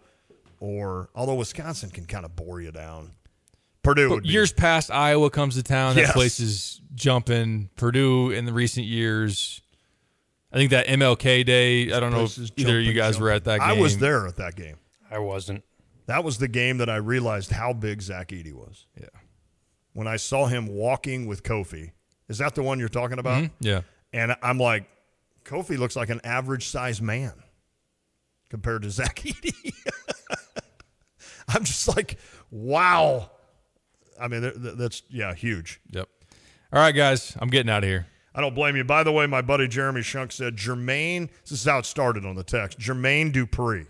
or 0.60 1.10
although 1.16 1.36
Wisconsin 1.36 1.90
can 1.90 2.06
kind 2.06 2.24
of 2.24 2.36
bore 2.36 2.62
you 2.62 2.72
down, 2.72 3.12
Purdue 3.82 4.10
would 4.12 4.24
be 4.24 4.30
Years 4.30 4.54
past, 4.54 4.92
Iowa 4.92 5.30
comes 5.30 5.56
to 5.56 5.64
town. 5.64 5.98
Yes. 5.98 6.08
That 6.08 6.14
place 6.14 6.40
is 6.40 6.82
jumping. 6.94 7.70
Purdue 7.76 8.32
in 8.32 8.46
the 8.46 8.54
recent 8.54 8.86
years. 8.86 9.62
I 10.52 10.58
think 10.58 10.72
that 10.72 10.88
MLK 10.88 11.46
day. 11.46 11.92
I 11.92 12.00
don't 12.00 12.12
know 12.12 12.20
place 12.20 12.38
if 12.38 12.44
is 12.46 12.52
either 12.58 12.78
of 12.78 12.86
you 12.86 12.94
jumping, 12.94 12.98
guys 12.98 13.20
were 13.20 13.32
at 13.32 13.46
that 13.46 13.60
game. 13.60 13.70
I 13.70 13.74
was 13.74 13.98
there 13.98 14.28
at 14.28 14.38
that 14.38 14.56
game. 14.56 14.78
I 15.10 15.20
wasn't. 15.20 15.64
That 16.06 16.24
was 16.24 16.38
the 16.38 16.48
game 16.48 16.78
that 16.78 16.90
I 16.90 16.98
realized 16.98 17.52
how 17.52 17.74
big 17.74 18.02
Zach 18.02 18.30
Edey 18.30 18.54
was. 18.54 18.86
Yeah. 19.00 19.08
When 19.94 20.08
I 20.08 20.18
saw 20.18 20.46
him 20.46 20.68
walking 20.68 21.26
with 21.28 21.44
Kofi. 21.44 21.92
Is 22.30 22.38
that 22.38 22.56
the 22.56 22.64
one 22.64 22.80
you're 22.80 22.88
talking 22.90 23.20
about? 23.20 23.50
Yeah. 23.60 23.82
And 24.14 24.36
I'm 24.42 24.58
like, 24.60 24.86
Kofi 25.44 25.78
looks 25.78 25.96
like 25.96 26.10
an 26.10 26.22
average 26.24 26.68
sized 26.68 27.02
man 27.02 27.34
compared 28.50 28.84
to 28.84 28.92
Zach 28.92 29.16
Edey. 29.24 29.74
I'm 31.48 31.64
just 31.64 31.88
like, 31.88 32.18
wow. 32.52 33.32
I 34.22 34.28
mean, 34.28 34.42
th- 34.42 34.54
th- 34.62 34.76
that's, 34.76 35.04
yeah, 35.10 35.34
huge. 35.34 35.82
Yep. 35.92 36.08
All 36.72 36.80
right, 36.80 36.92
guys. 36.92 37.36
I'm 37.40 37.50
getting 37.50 37.72
out 37.72 37.84
of 37.84 37.90
here. 37.90 38.06
I 38.36 38.42
don't 38.42 38.54
blame 38.54 38.76
you. 38.76 38.84
By 38.84 39.04
the 39.04 39.12
way, 39.12 39.26
my 39.26 39.42
buddy 39.42 39.68
Jeremy 39.68 40.04
Shunk 40.04 40.32
said 40.32 40.56
Jermaine, 40.56 41.30
this 41.42 41.52
is 41.60 41.66
how 41.66 41.80
it 41.80 41.86
started 41.86 42.26
on 42.26 42.36
the 42.36 42.44
text, 42.44 42.78
Jermaine 42.78 43.34
Dupri. 43.34 43.88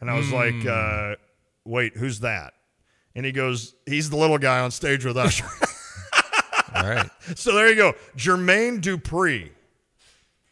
And 0.00 0.10
I 0.10 0.16
was 0.16 0.32
like, 0.32 0.66
uh, 0.66 1.14
wait, 1.64 1.96
who's 1.96 2.20
that? 2.20 2.54
And 3.14 3.24
he 3.24 3.30
goes, 3.30 3.74
he's 3.86 4.10
the 4.10 4.16
little 4.16 4.38
guy 4.38 4.58
on 4.60 4.72
stage 4.72 5.04
with 5.04 5.16
Usher. 5.16 5.46
All 6.74 6.88
right. 6.88 7.10
so 7.36 7.54
there 7.54 7.68
you 7.70 7.76
go. 7.76 7.94
Jermaine 8.16 8.80
Dupri. 8.80 9.50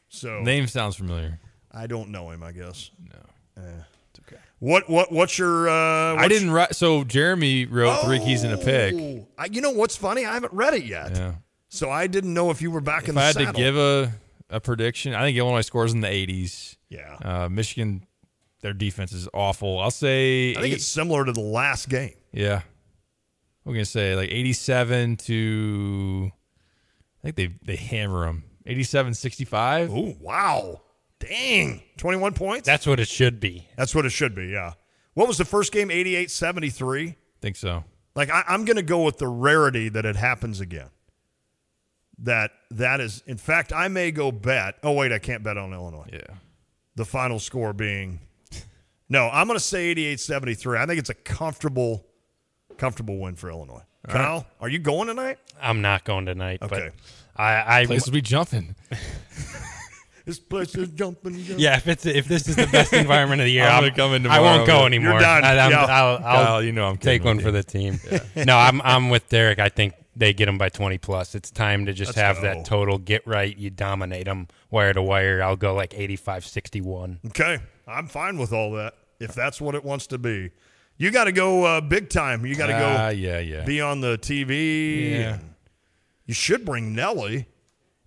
So 0.09 0.41
Name 0.41 0.67
sounds 0.67 0.97
familiar. 0.97 1.39
I 1.73 1.87
don't 1.87 2.11
know 2.11 2.31
him, 2.31 2.43
I 2.43 2.53
guess. 2.53 2.91
No. 3.13 3.63
It's 4.11 4.21
okay. 4.27 4.41
What 4.59 4.89
what 4.91 5.13
what's 5.13 5.39
your 5.39 5.69
uh 5.69 6.17
I 6.17 6.27
didn't 6.29 6.51
write. 6.51 6.75
So 6.75 7.05
Jeremy 7.05 7.67
wrote 7.67 8.03
three 8.05 8.19
keys 8.19 8.43
in 8.45 8.53
a 8.53 8.59
pick. 8.59 8.95
Oh, 8.95 9.27
I, 9.39 9.47
you 9.47 9.61
know 9.61 9.71
what's 9.71 9.97
funny? 9.97 10.25
I 10.27 10.35
haven't 10.35 10.53
read 10.53 10.75
it 10.75 10.85
yet. 10.85 11.15
Yeah. 11.17 11.35
So 11.69 11.89
I 11.91 12.07
didn't 12.09 12.35
know 12.35 12.51
if 12.51 12.61
you 12.61 12.71
were 12.71 12.81
back 12.81 13.05
in 13.05 13.11
If 13.11 13.15
the 13.15 13.21
I 13.21 13.25
had 13.27 13.35
saddle. 13.35 13.53
to 13.53 13.59
give 13.59 13.77
a, 13.77 14.13
a 14.51 14.61
prediction, 14.61 15.15
I 15.15 15.21
think 15.23 15.39
Illinois 15.39 15.61
scores 15.61 15.93
in 15.93 16.01
the 16.01 16.09
80s. 16.09 16.77
yeah. 16.89 17.17
Uh, 17.23 17.49
Michigan, 17.49 18.05
their 18.63 18.73
defense 18.73 19.13
is 19.13 19.29
awful. 19.33 19.79
I'll 19.79 19.93
say, 19.93 20.51
I 20.51 20.55
think 20.55 20.67
eight- 20.67 20.73
it's 20.79 20.87
similar 20.87 21.25
to 21.25 21.33
the 21.33 21.41
last 21.41 21.89
game. 21.89 22.15
yeah. 22.33 22.63
We're 23.65 23.75
gonna 23.75 23.85
say 23.85 24.17
like 24.17 24.31
87 24.31 25.17
to. 25.17 26.31
I 27.23 27.31
think 27.31 27.37
they 27.37 27.75
they 27.75 27.77
hammer 27.77 28.27
them 28.27 28.45
87 28.67 29.15
65. 29.15 29.91
Oh, 29.93 30.17
wow. 30.21 30.81
Dang. 31.19 31.83
21 31.99 32.35
points? 32.35 32.67
That's 32.67 32.87
what 32.87 33.01
it 33.01 33.09
should 33.09 33.41
be. 33.41 33.67
That's 33.77 33.95
what 33.95 34.07
it 34.07 34.11
should 34.11 34.35
be, 34.35 34.47
yeah. 34.47 34.75
What 35.15 35.29
was 35.29 35.39
the 35.39 35.45
first 35.45 35.73
game? 35.73 35.91
88 35.91 36.31
73? 36.31 37.17
think 37.43 37.57
so. 37.57 37.85
Like, 38.15 38.31
I, 38.31 38.45
I'm 38.47 38.65
going 38.65 38.77
to 38.77 38.83
go 38.83 39.03
with 39.03 39.19
the 39.19 39.29
rarity 39.29 39.89
that 39.89 40.05
it 40.05 40.17
happens 40.17 40.61
again. 40.61 40.91
That 42.19 42.51
that 42.71 43.01
is, 43.01 43.23
in 43.27 43.39
fact, 43.39 43.73
I 43.73 43.89
may 43.89 44.11
go 44.11 44.31
bet. 44.31 44.77
Oh, 44.83 44.93
wait, 44.93 45.11
I 45.11 45.19
can't 45.19 45.43
bet 45.43 45.57
on 45.57 45.73
Illinois. 45.73 46.09
Yeah. 46.13 46.35
The 46.95 47.07
final 47.07 47.39
score 47.39 47.73
being. 47.73 48.21
No, 49.09 49.29
I'm 49.33 49.47
going 49.47 49.59
to 49.59 49.65
say 49.65 49.87
88 49.87 50.21
73. 50.21 50.79
I 50.79 50.87
think 50.87 50.99
it's 50.99 51.11
a 51.11 51.15
comfortable, 51.15 52.07
comfortable 52.81 53.19
win 53.19 53.37
for 53.37 53.51
Illinois. 53.51 53.83
Kyle, 54.09 54.47
are 54.61 54.69
you 54.69 54.79
going 54.79 55.07
tonight? 55.09 55.39
I'm 55.61 55.83
not 55.83 56.05
going 56.05 56.25
tonight, 56.27 56.61
Okay. 56.63 56.91
but 57.37 57.41
I, 57.41 57.83
I 57.83 57.87
Place 57.87 58.07
will 58.07 58.13
be 58.15 58.23
jumping. 58.23 58.75
This 60.27 60.39
place 60.39 60.75
is 60.77 60.91
jumping. 60.91 61.33
jumping. 61.39 61.59
yeah. 61.59 61.77
If 61.79 61.89
it's 61.89 62.07
if 62.07 62.29
this 62.29 62.47
is 62.47 62.55
the 62.55 62.67
best 62.67 62.93
environment 62.93 63.41
of 63.41 63.47
the 63.47 63.51
year, 63.53 63.65
I'm 63.65 63.77
I'm 63.77 63.83
gonna 63.85 63.97
come 63.97 64.13
in 64.15 64.27
I 64.27 64.39
won't 64.39 64.67
go 64.67 64.85
anymore. 64.87 65.13
You're 65.13 65.21
done. 65.23 65.45
I, 65.45 65.57
I'm- 65.57 65.71
Yeah. 65.71 65.85
I'll, 65.87 66.17
I'll 66.19 66.21
Kyle, 66.47 66.63
you 66.63 66.73
know 66.73 66.87
I'm 66.89 66.99
take 66.99 67.25
one 67.25 67.37
with 67.39 67.47
for 67.47 67.51
the 67.51 67.65
team. 67.65 67.99
No, 68.37 68.57
I'm 68.57 68.81
I'm 68.83 69.09
with 69.09 69.29
Derek. 69.29 69.59
I 69.59 69.71
think 69.71 69.95
they 70.15 70.33
get 70.35 70.47
them 70.47 70.59
by 70.59 70.69
20 70.69 70.99
plus. 70.99 71.35
It's 71.35 71.51
time 71.51 71.87
to 71.87 71.93
just 71.95 72.11
Let's 72.11 72.19
have 72.21 72.37
go. 72.37 72.43
that 72.43 72.65
total 72.65 72.99
get 72.99 73.27
right. 73.27 73.57
You 73.57 73.71
dominate 73.71 74.27
them 74.27 74.47
wire 74.71 74.93
to 74.93 75.03
wire. 75.03 75.43
I'll 75.43 75.57
go 75.57 75.75
like 75.75 75.95
85 75.99 76.45
61. 76.47 77.21
Okay, 77.29 77.59
I'm 77.89 78.07
fine 78.07 78.39
with 78.39 78.53
all 78.53 78.73
that 78.73 78.95
if 79.19 79.33
that's 79.33 79.61
what 79.61 79.75
it 79.75 79.85
wants 79.85 80.07
to 80.09 80.19
be. 80.19 80.51
You 81.01 81.11
got 81.11 81.25
to 81.25 81.33
go 81.33 81.65
uh, 81.65 81.81
big 81.81 82.11
time. 82.11 82.45
You 82.45 82.55
got 82.55 82.67
to 82.67 82.75
Ah, 82.75 82.79
go 82.79 83.17
yeah, 83.17 83.39
yeah. 83.39 83.65
be 83.65 83.81
on 83.81 84.01
the 84.03 84.19
TV. 84.19 85.13
Yeah. 85.19 85.39
You 86.27 86.35
should 86.35 86.65
bring 86.67 86.95
Nelly 86.95 87.47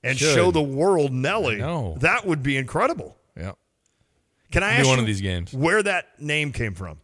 and 0.03 0.15
Should. 0.17 0.35
show 0.35 0.51
the 0.51 0.61
world 0.61 1.11
Nelly. 1.11 1.55
Know. 1.57 1.97
That 2.01 2.25
would 2.27 2.43
be 2.43 2.55
incredible. 2.55 3.17
yeah. 3.35 3.53
Can 4.51 4.61
I 4.61 4.73
ask 4.73 4.85
one 4.87 4.97
you 4.97 5.01
of 5.01 5.07
these 5.07 5.21
games. 5.21 5.51
where 5.53 5.81
that 5.81 6.21
name 6.21 6.51
came 6.51 6.75
from? 6.75 6.99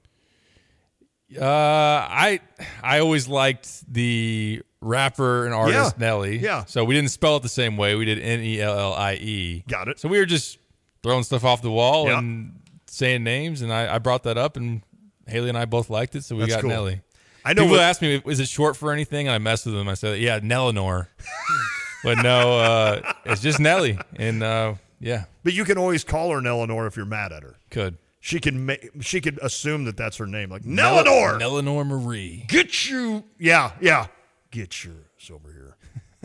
Uh, 1.35 1.43
I 1.45 2.39
I 2.83 2.99
always 2.99 3.27
liked 3.27 3.91
the 3.91 4.61
rapper 4.81 5.45
and 5.45 5.53
artist 5.53 5.95
Yeah. 5.97 6.05
Nelly. 6.07 6.37
Yeah. 6.37 6.65
So 6.65 6.83
we 6.83 6.93
didn't 6.95 7.09
spell 7.11 7.37
it 7.37 7.43
the 7.43 7.49
same 7.49 7.77
way. 7.77 7.95
We 7.95 8.05
did 8.05 8.19
N 8.19 8.39
E 8.41 8.61
L 8.61 8.77
L 8.77 8.93
I 8.93 9.13
E. 9.15 9.63
Got 9.67 9.87
it. 9.89 9.99
So 9.99 10.07
we 10.09 10.19
were 10.19 10.25
just 10.25 10.57
throwing 11.03 11.23
stuff 11.23 11.43
off 11.43 11.61
the 11.61 11.71
wall 11.71 12.07
Yeah. 12.07 12.19
and 12.19 12.59
saying 12.87 13.23
names, 13.23 13.61
and 13.61 13.71
I, 13.73 13.95
I 13.95 13.97
brought 13.99 14.23
that 14.23 14.37
up, 14.37 14.57
and 14.57 14.81
Haley 15.29 15.49
and 15.49 15.57
I 15.57 15.65
both 15.65 15.89
liked 15.89 16.15
it, 16.15 16.23
so 16.23 16.35
we 16.35 16.41
That's 16.41 16.55
got 16.55 16.61
cool. 16.61 16.69
Nelly. 16.71 17.01
I 17.45 17.53
know 17.53 17.61
People 17.63 17.77
what- 17.77 17.83
ask 17.83 18.01
me, 18.01 18.21
is 18.25 18.39
it 18.39 18.47
short 18.49 18.75
for 18.75 18.91
anything? 18.91 19.27
And 19.27 19.33
I 19.35 19.37
messed 19.37 19.65
with 19.65 19.75
them. 19.75 19.87
I 19.87 19.93
said, 19.93 20.19
yeah, 20.19 20.39
Nellinor. 20.39 21.07
but 22.03 22.17
no, 22.21 22.59
uh, 22.59 23.13
it's 23.25 23.41
just 23.41 23.59
Nelly. 23.59 23.97
And 24.17 24.43
uh, 24.43 24.75
yeah, 24.99 25.25
But 25.43 25.53
you 25.53 25.63
can 25.65 25.77
always 25.77 26.03
call 26.03 26.31
her 26.31 26.39
Nellinor 26.41 26.85
if 26.87 26.95
you're 26.97 27.05
mad 27.05 27.31
at 27.31 27.43
her. 27.43 27.55
could. 27.69 27.97
She 28.21 28.41
can 28.41 28.65
make. 28.65 28.89
she 28.99 29.21
could 29.21 29.39
assume 29.41 29.85
that 29.85 29.95
that's 29.95 30.17
her 30.17 30.27
name, 30.27 30.49
like 30.49 30.63
Nellinor. 30.63 31.39
Nellinor 31.39 31.87
Marie. 31.87 32.43
Get 32.49 32.89
you, 32.89 33.23
yeah, 33.39 33.71
yeah. 33.79 34.07
Get 34.51 34.83
yours 34.83 35.31
over 35.31 35.49
here. 35.53 35.77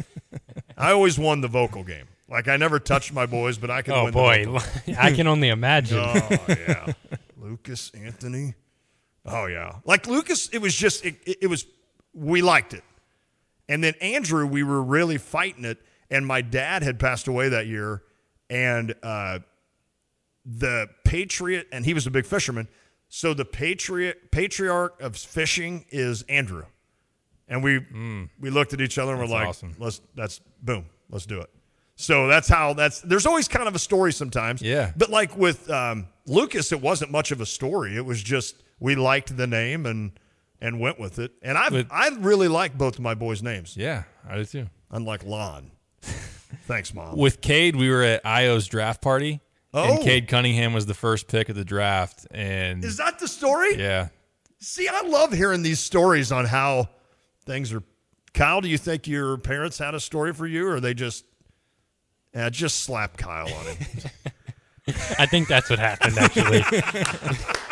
I 0.76 0.90
always 0.90 1.20
won 1.20 1.40
the 1.40 1.46
vocal 1.46 1.84
game. 1.84 2.06
Like 2.28 2.48
I 2.48 2.56
never 2.56 2.80
touched 2.80 3.12
my 3.12 3.26
boys, 3.26 3.58
but 3.58 3.70
I 3.70 3.82
can. 3.82 3.94
Oh 3.94 4.04
win 4.04 4.12
boy, 4.12 4.44
The 4.44 4.50
vocal. 4.50 4.94
I 4.98 5.12
can 5.12 5.28
only 5.28 5.50
imagine. 5.50 5.98
oh 6.00 6.28
yeah, 6.48 6.92
Lucas 7.36 7.92
Anthony. 7.94 8.54
Oh 9.26 9.46
yeah, 9.46 9.76
like 9.84 10.06
Lucas. 10.06 10.48
It 10.48 10.58
was 10.58 10.74
just 10.74 11.04
it, 11.04 11.16
it, 11.24 11.46
was 11.46 11.66
we 12.12 12.42
liked 12.42 12.74
it, 12.74 12.84
and 13.68 13.82
then 13.82 13.94
Andrew, 14.00 14.46
we 14.46 14.62
were 14.62 14.82
really 14.82 15.18
fighting 15.18 15.64
it. 15.64 15.78
And 16.10 16.26
my 16.26 16.42
dad 16.42 16.82
had 16.82 17.00
passed 17.00 17.26
away 17.28 17.48
that 17.48 17.66
year, 17.66 18.02
and 18.50 18.94
uh, 19.02 19.38
the 20.44 20.88
patriot, 21.04 21.68
and 21.72 21.84
he 21.84 21.94
was 21.94 22.06
a 22.06 22.10
big 22.10 22.26
fisherman. 22.26 22.68
So 23.08 23.32
the 23.32 23.44
patriot 23.44 24.30
patriarch 24.30 25.00
of 25.00 25.16
fishing 25.16 25.86
is 25.90 26.22
Andrew, 26.22 26.64
and 27.48 27.62
we 27.62 27.78
we 28.40 28.50
looked 28.50 28.74
at 28.74 28.80
each 28.80 28.98
other 28.98 29.12
and 29.12 29.20
we're 29.20 29.26
Hmm. 29.26 29.32
Like, 29.32 29.48
awesome. 29.48 29.74
let's 29.78 30.00
that's 30.14 30.40
boom, 30.62 30.86
let's 31.08 31.24
do 31.26 31.40
it. 31.40 31.50
So 31.96 32.26
that's 32.26 32.48
how 32.48 32.74
that's. 32.74 33.00
There's 33.00 33.24
always 33.24 33.46
kind 33.46 33.68
of 33.68 33.74
a 33.74 33.78
story 33.78 34.12
sometimes. 34.12 34.60
Yeah. 34.60 34.92
But 34.96 35.10
like 35.10 35.36
with 35.36 35.70
um, 35.70 36.08
Lucas, 36.26 36.72
it 36.72 36.80
wasn't 36.82 37.12
much 37.12 37.30
of 37.30 37.40
a 37.40 37.46
story. 37.46 37.96
It 37.96 38.04
was 38.04 38.20
just 38.22 38.63
we 38.80 38.94
liked 38.94 39.36
the 39.36 39.46
name 39.46 39.86
and 39.86 40.12
and 40.60 40.80
went 40.80 40.98
with 40.98 41.18
it. 41.18 41.32
And 41.42 41.58
I 41.58 41.68
With- 41.68 41.88
I 41.90 42.08
really 42.18 42.48
like 42.48 42.78
both 42.78 42.94
of 42.94 43.00
my 43.00 43.14
boys' 43.14 43.42
names, 43.42 43.76
Yeah, 43.76 44.04
I 44.28 44.36
do 44.36 44.44
too. 44.44 44.66
unlike 44.90 45.24
Lon. 45.24 45.72
Thanks, 46.66 46.94
mom. 46.94 47.16
With 47.18 47.40
Cade, 47.40 47.76
we 47.76 47.90
were 47.90 48.02
at 48.02 48.24
Io's 48.24 48.66
draft 48.66 49.02
party, 49.02 49.40
Oh. 49.74 49.94
and 49.96 50.02
Cade 50.02 50.28
Cunningham 50.28 50.72
was 50.72 50.86
the 50.86 50.94
first 50.94 51.26
pick 51.28 51.48
of 51.48 51.56
the 51.56 51.64
draft, 51.64 52.26
and 52.30 52.84
Is 52.84 52.96
that 52.98 53.18
the 53.18 53.28
story? 53.28 53.76
yeah, 53.76 54.08
See, 54.60 54.88
I 54.88 55.02
love 55.02 55.32
hearing 55.32 55.62
these 55.62 55.80
stories 55.80 56.32
on 56.32 56.46
how 56.46 56.88
things 57.44 57.70
are. 57.72 57.82
Kyle, 58.32 58.60
do 58.62 58.68
you 58.68 58.78
think 58.78 59.06
your 59.06 59.36
parents 59.36 59.76
had 59.78 59.94
a 59.94 60.00
story 60.00 60.32
for 60.32 60.46
you, 60.46 60.66
or 60.68 60.80
they 60.80 60.94
just, 60.94 61.24
yeah, 62.34 62.48
just 62.48 62.80
slap 62.84 63.16
Kyle 63.18 63.52
on 63.52 63.66
him? 63.66 63.76
I 65.18 65.26
think 65.26 65.48
that's 65.48 65.68
what 65.68 65.78
happened 65.78 66.16
actually. 66.18 66.62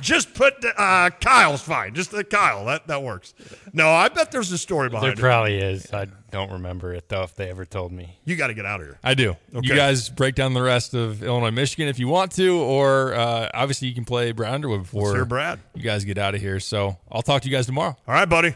just 0.00 0.34
put 0.34 0.64
uh, 0.76 1.10
Kyle's 1.20 1.62
fine. 1.62 1.94
Just 1.94 2.12
uh, 2.14 2.22
Kyle. 2.22 2.64
That 2.66 2.86
that 2.86 3.02
works. 3.02 3.34
No, 3.72 3.90
I 3.90 4.08
bet 4.08 4.30
there's 4.32 4.52
a 4.52 4.58
story 4.58 4.88
there 4.88 5.00
behind 5.00 5.12
it. 5.12 5.16
There 5.16 5.30
probably 5.30 5.58
is. 5.58 5.92
I 5.92 6.06
don't 6.30 6.52
remember 6.52 6.92
it 6.94 7.08
though 7.08 7.22
if 7.22 7.34
they 7.34 7.50
ever 7.50 7.64
told 7.64 7.92
me. 7.92 8.18
You 8.24 8.36
got 8.36 8.48
to 8.48 8.54
get 8.54 8.66
out 8.66 8.80
of 8.80 8.86
here. 8.86 8.98
I 9.02 9.14
do. 9.14 9.36
Okay. 9.54 9.68
You 9.68 9.74
guys 9.74 10.08
break 10.08 10.34
down 10.34 10.54
the 10.54 10.62
rest 10.62 10.94
of 10.94 11.22
Illinois, 11.22 11.50
Michigan 11.50 11.88
if 11.88 11.98
you 11.98 12.08
want 12.08 12.32
to, 12.32 12.58
or 12.60 13.14
uh, 13.14 13.48
obviously 13.54 13.88
you 13.88 13.94
can 13.94 14.04
play 14.04 14.32
Brad 14.32 14.54
Underwood 14.54 14.80
Let's 14.80 14.90
before 14.90 15.14
hear 15.14 15.24
Brad. 15.24 15.60
you 15.74 15.82
guys 15.82 16.04
get 16.04 16.18
out 16.18 16.34
of 16.34 16.40
here. 16.40 16.60
So 16.60 16.98
I'll 17.10 17.22
talk 17.22 17.42
to 17.42 17.48
you 17.48 17.56
guys 17.56 17.66
tomorrow. 17.66 17.96
All 18.06 18.14
right, 18.14 18.28
buddy. 18.28 18.54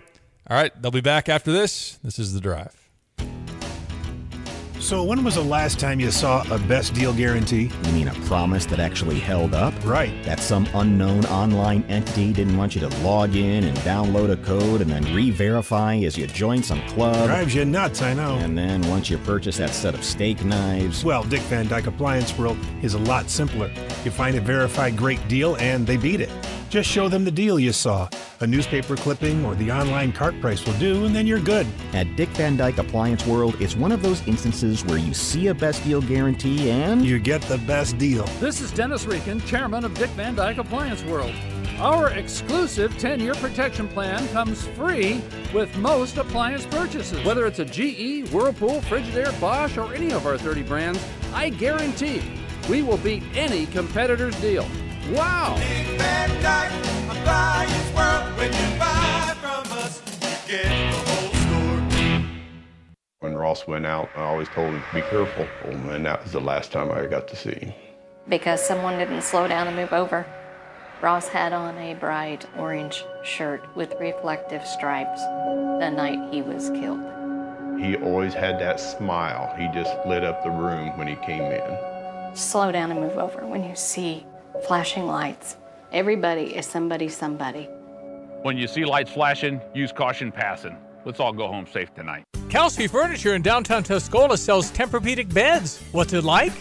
All 0.51 0.57
right, 0.57 0.73
they'll 0.83 0.91
be 0.91 1.01
back 1.01 1.29
after 1.29 1.53
this. 1.53 1.99
This 2.03 2.19
is 2.19 2.35
the 2.35 2.41
drive. 2.41 2.75
So, 4.83 5.05
when 5.05 5.23
was 5.23 5.37
the 5.37 5.45
last 5.45 5.79
time 5.79 6.01
you 6.01 6.11
saw 6.11 6.43
a 6.53 6.59
best 6.59 6.93
deal 6.93 7.13
guarantee? 7.15 7.71
You 7.85 7.93
mean 7.93 8.09
a 8.09 8.15
promise 8.27 8.67
that 8.67 8.81
actually 8.81 9.21
held 9.21 9.55
up? 9.55 9.73
Right. 9.85 10.13
That 10.25 10.41
some 10.41 10.67
unknown 10.75 11.25
online 11.27 11.85
entity 11.85 12.33
didn't 12.33 12.57
want 12.57 12.75
you 12.75 12.81
to 12.81 12.89
log 13.05 13.37
in 13.37 13.63
and 13.63 13.79
download 13.79 14.33
a 14.33 14.37
code 14.39 14.81
and 14.81 14.91
then 14.91 15.05
re 15.15 15.31
verify 15.31 15.99
as 15.99 16.19
you 16.19 16.27
join 16.27 16.65
some 16.65 16.81
club? 16.89 17.29
Drives 17.29 17.55
you 17.55 17.65
nuts, 17.65 18.03
I 18.03 18.13
know. 18.13 18.35
And 18.39 18.59
then 18.59 18.83
once 18.89 19.09
you 19.09 19.19
purchase 19.19 19.57
that 19.59 19.71
set 19.71 19.95
of 19.95 20.03
steak 20.03 20.45
knives, 20.45 21.05
Well, 21.05 21.23
Dick 21.23 21.43
Van 21.43 21.69
Dyke 21.69 21.87
Appliance 21.87 22.37
World 22.37 22.59
is 22.83 22.95
a 22.95 22.99
lot 22.99 23.31
simpler. 23.31 23.71
You 24.05 24.11
find 24.11 24.37
a 24.37 24.41
verified 24.41 24.97
great 24.97 25.27
deal 25.29 25.55
and 25.59 25.87
they 25.87 25.97
beat 25.97 26.21
it. 26.21 26.31
Just 26.73 26.89
show 26.89 27.07
them 27.07 27.23
the 27.23 27.31
deal 27.31 27.61
you 27.61 27.71
saw. 27.71 28.09
A 28.41 28.47
newspaper 28.47 28.97
clipping 28.97 29.45
or 29.45 29.55
the 29.57 29.71
online 29.71 30.11
cart 30.11 30.41
price 30.41 30.65
will 30.65 30.73
do, 30.79 31.05
and 31.05 31.15
then 31.15 31.27
you're 31.27 31.39
good. 31.39 31.67
at 31.93 32.17
Dick 32.17 32.31
Van 32.31 32.57
Dyke 32.57 32.79
Appliance 32.79 33.27
World, 33.27 33.61
it's 33.61 33.77
one 33.77 33.93
of 33.93 34.01
those 34.01 34.27
instances 34.27 34.83
where 34.87 34.97
you 34.97 35.13
see 35.13 35.49
a 35.49 35.55
best 35.55 35.85
deal 35.85 36.01
guarantee 36.01 36.71
and 36.71 37.05
You 37.05 37.19
get 37.19 37.43
the 37.43 37.59
best 37.59 37.99
deal. 37.99 38.25
This 38.41 38.63
is 38.63 38.73
Dennis 38.73 39.05
Reekin, 39.05 39.45
chairman 39.45 39.85
of 39.85 39.93
Dick 39.93 40.09
Van 40.13 40.35
Dyke 40.35 40.57
Appliance 40.57 41.05
World. 41.05 41.35
Our 41.79 42.13
exclusive 42.13 42.97
10 42.97 43.21
year 43.21 43.35
protection 43.35 43.87
plan 43.87 44.27
comes 44.29 44.67
free 44.69 45.21
with 45.53 45.77
most 45.77 46.17
appliance 46.17 46.65
purchases. 46.65 47.23
Whether 47.23 47.45
it's 47.45 47.59
a 47.59 47.67
GE, 47.67 48.31
Whirlpool, 48.31 48.81
Frigidaire, 48.81 49.39
Bosch, 49.39 49.77
or 49.77 49.93
any 49.93 50.11
of 50.13 50.25
our 50.25 50.39
30 50.39 50.63
brands, 50.63 51.07
I 51.35 51.51
guarantee 51.51 52.23
we 52.71 52.83
will 52.83 52.97
beat 52.97 53.25
any 53.35 53.67
competitor's 53.67 54.41
deal. 54.41 54.67
Wow! 55.11 55.57
Van 55.99 56.31
Dyke 56.43 56.73
Appliance 57.11 57.95
World. 57.95 58.39
When 58.39 58.53
you 58.53 58.79
buy 58.79 59.35
from 59.41 59.73
us, 59.79 60.01
you 60.23 60.59
get 60.59 60.69
the 60.69 61.11
whole 61.11 61.35
store. 61.35 62.29
When 63.21 63.35
Ross 63.35 63.67
went 63.67 63.85
out, 63.87 64.09
I 64.17 64.23
always 64.23 64.49
told 64.49 64.73
him, 64.73 64.81
to 64.81 64.95
be 64.95 65.03
careful. 65.03 65.47
And 65.91 66.07
that 66.07 66.23
was 66.23 66.33
the 66.33 66.41
last 66.41 66.73
time 66.73 66.91
I 66.91 67.07
got 67.07 67.29
to 67.29 67.37
see 67.37 67.51
him. 67.53 67.73
because 68.29 68.65
someone 68.65 68.99
didn't 68.99 69.23
slow 69.23 69.49
down 69.49 69.67
and 69.67 69.77
move 69.77 69.93
over. 69.93 70.25
Ross 71.03 71.27
had 71.27 71.53
on 71.53 71.77
a 71.79 71.95
bright 71.95 72.47
orange 72.57 73.05
shirt 73.25 73.65
with 73.77 73.95
reflective 73.99 74.65
stripes 74.65 75.21
the 75.81 75.91
night 75.91 76.33
he 76.33 76.43
was 76.43 76.71
killed. 76.71 77.01
He 77.81 77.97
always 77.97 78.35
had 78.35 78.61
that 78.61 78.79
smile. 78.79 79.53
He 79.59 79.67
just 79.75 79.93
lit 80.07 80.23
up 80.23 80.45
the 80.45 80.51
room 80.51 80.97
when 80.97 81.09
he 81.09 81.17
came 81.17 81.43
in. 81.43 82.37
Slow 82.37 82.71
down 82.71 82.93
and 82.93 83.01
move 83.01 83.19
over 83.19 83.45
when 83.47 83.65
you 83.65 83.75
see 83.75 84.25
flashing 84.67 85.07
lights. 85.07 85.57
Everybody 85.93 86.55
is 86.57 86.67
somebody, 86.67 87.09
somebody. 87.09 87.69
When 88.43 88.57
you 88.57 88.67
see 88.67 88.85
lights 88.85 89.13
flashing, 89.13 89.61
use 89.75 89.93
caution 89.93 90.33
passing. 90.33 90.77
Let's 91.05 91.21
all 91.21 91.33
go 91.33 91.49
home 91.49 91.67
safe 91.67 91.93
tonight. 91.95 92.25
Kelsey 92.49 92.87
Furniture 92.87 93.35
in 93.35 93.43
downtown 93.43 93.83
Tuscola 93.83 94.37
sells 94.37 94.71
Tempur-Pedic 94.73 95.33
beds. 95.33 95.81
What's 95.93 96.13
it 96.13 96.25
like? 96.25 96.53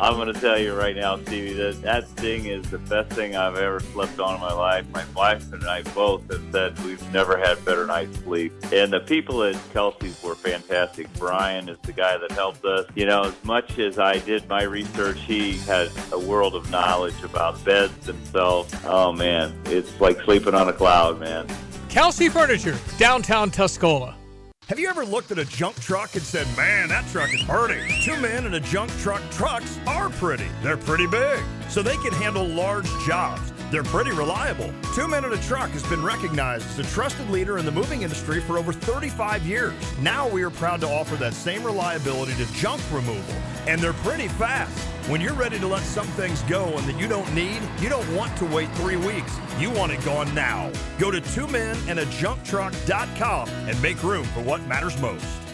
I'm 0.00 0.14
going 0.14 0.32
to 0.32 0.40
tell 0.40 0.56
you 0.56 0.74
right 0.74 0.94
now, 0.94 1.16
Stevie, 1.16 1.54
that 1.54 1.82
that 1.82 2.08
thing 2.10 2.46
is 2.46 2.70
the 2.70 2.78
best 2.78 3.10
thing 3.10 3.34
I've 3.34 3.56
ever 3.56 3.80
slept 3.80 4.20
on 4.20 4.36
in 4.36 4.40
my 4.40 4.52
life. 4.52 4.86
My 4.92 5.04
wife 5.14 5.52
and 5.52 5.64
I 5.64 5.82
both 5.82 6.30
have 6.30 6.42
said 6.52 6.78
we've 6.84 7.12
never 7.12 7.36
had 7.36 7.64
better 7.64 7.84
night's 7.84 8.16
sleep. 8.18 8.52
And 8.72 8.92
the 8.92 9.00
people 9.00 9.42
at 9.42 9.56
Kelsey's 9.72 10.22
were 10.22 10.36
fantastic. 10.36 11.12
Brian 11.14 11.68
is 11.68 11.78
the 11.82 11.92
guy 11.92 12.16
that 12.16 12.30
helped 12.30 12.64
us. 12.64 12.86
You 12.94 13.06
know, 13.06 13.24
as 13.24 13.44
much 13.44 13.80
as 13.80 13.98
I 13.98 14.18
did 14.18 14.48
my 14.48 14.62
research, 14.62 15.18
he 15.20 15.58
had 15.58 15.90
a 16.12 16.18
world 16.18 16.54
of 16.54 16.70
knowledge 16.70 17.20
about 17.24 17.64
beds 17.64 18.06
themselves. 18.06 18.72
Oh, 18.84 19.12
man, 19.12 19.60
it's 19.64 20.00
like 20.00 20.20
sleeping 20.20 20.54
on 20.54 20.68
a 20.68 20.72
cloud, 20.72 21.18
man. 21.18 21.48
Kelsey 21.88 22.28
Furniture, 22.28 22.76
downtown 22.98 23.50
Tuscola. 23.50 24.17
Have 24.68 24.78
you 24.78 24.90
ever 24.90 25.02
looked 25.02 25.30
at 25.30 25.38
a 25.38 25.46
junk 25.46 25.80
truck 25.80 26.14
and 26.14 26.22
said, 26.22 26.46
man, 26.54 26.90
that 26.90 27.08
truck 27.08 27.32
is 27.32 27.42
pretty? 27.44 27.80
Two 28.04 28.20
men 28.20 28.44
in 28.44 28.52
a 28.52 28.60
junk 28.60 28.90
truck 28.98 29.22
trucks 29.30 29.78
are 29.86 30.10
pretty. 30.10 30.44
They're 30.62 30.76
pretty 30.76 31.06
big, 31.06 31.42
so 31.70 31.80
they 31.82 31.96
can 31.96 32.12
handle 32.12 32.44
large 32.44 32.86
jobs. 33.06 33.50
They're 33.70 33.84
pretty 33.84 34.12
reliable. 34.12 34.72
Two 34.94 35.06
Men 35.06 35.26
in 35.26 35.32
a 35.32 35.36
Truck 35.42 35.68
has 35.70 35.86
been 35.88 36.02
recognized 36.02 36.66
as 36.70 36.78
a 36.78 36.84
trusted 36.84 37.28
leader 37.28 37.58
in 37.58 37.66
the 37.66 37.70
moving 37.70 38.00
industry 38.02 38.40
for 38.40 38.56
over 38.56 38.72
35 38.72 39.46
years. 39.46 39.74
Now 40.00 40.26
we 40.26 40.42
are 40.42 40.48
proud 40.50 40.80
to 40.80 40.88
offer 40.88 41.16
that 41.16 41.34
same 41.34 41.62
reliability 41.62 42.34
to 42.36 42.50
junk 42.54 42.80
removal, 42.90 43.34
and 43.66 43.78
they're 43.80 43.92
pretty 43.92 44.28
fast. 44.28 44.78
When 45.08 45.20
you're 45.20 45.34
ready 45.34 45.58
to 45.58 45.66
let 45.66 45.82
some 45.82 46.06
things 46.08 46.40
go 46.42 46.64
and 46.76 46.86
that 46.86 46.98
you 46.98 47.08
don't 47.08 47.34
need, 47.34 47.60
you 47.80 47.90
don't 47.90 48.14
want 48.14 48.34
to 48.38 48.46
wait 48.46 48.70
three 48.76 48.96
weeks. 48.96 49.36
You 49.58 49.70
want 49.70 49.92
it 49.92 50.02
gone 50.04 50.34
now. 50.34 50.70
Go 50.98 51.10
to 51.10 51.20
twomenandajunktruck.com 51.20 53.48
and 53.48 53.82
make 53.82 54.02
room 54.02 54.24
for 54.24 54.40
what 54.40 54.66
matters 54.66 54.98
most. 55.00 55.47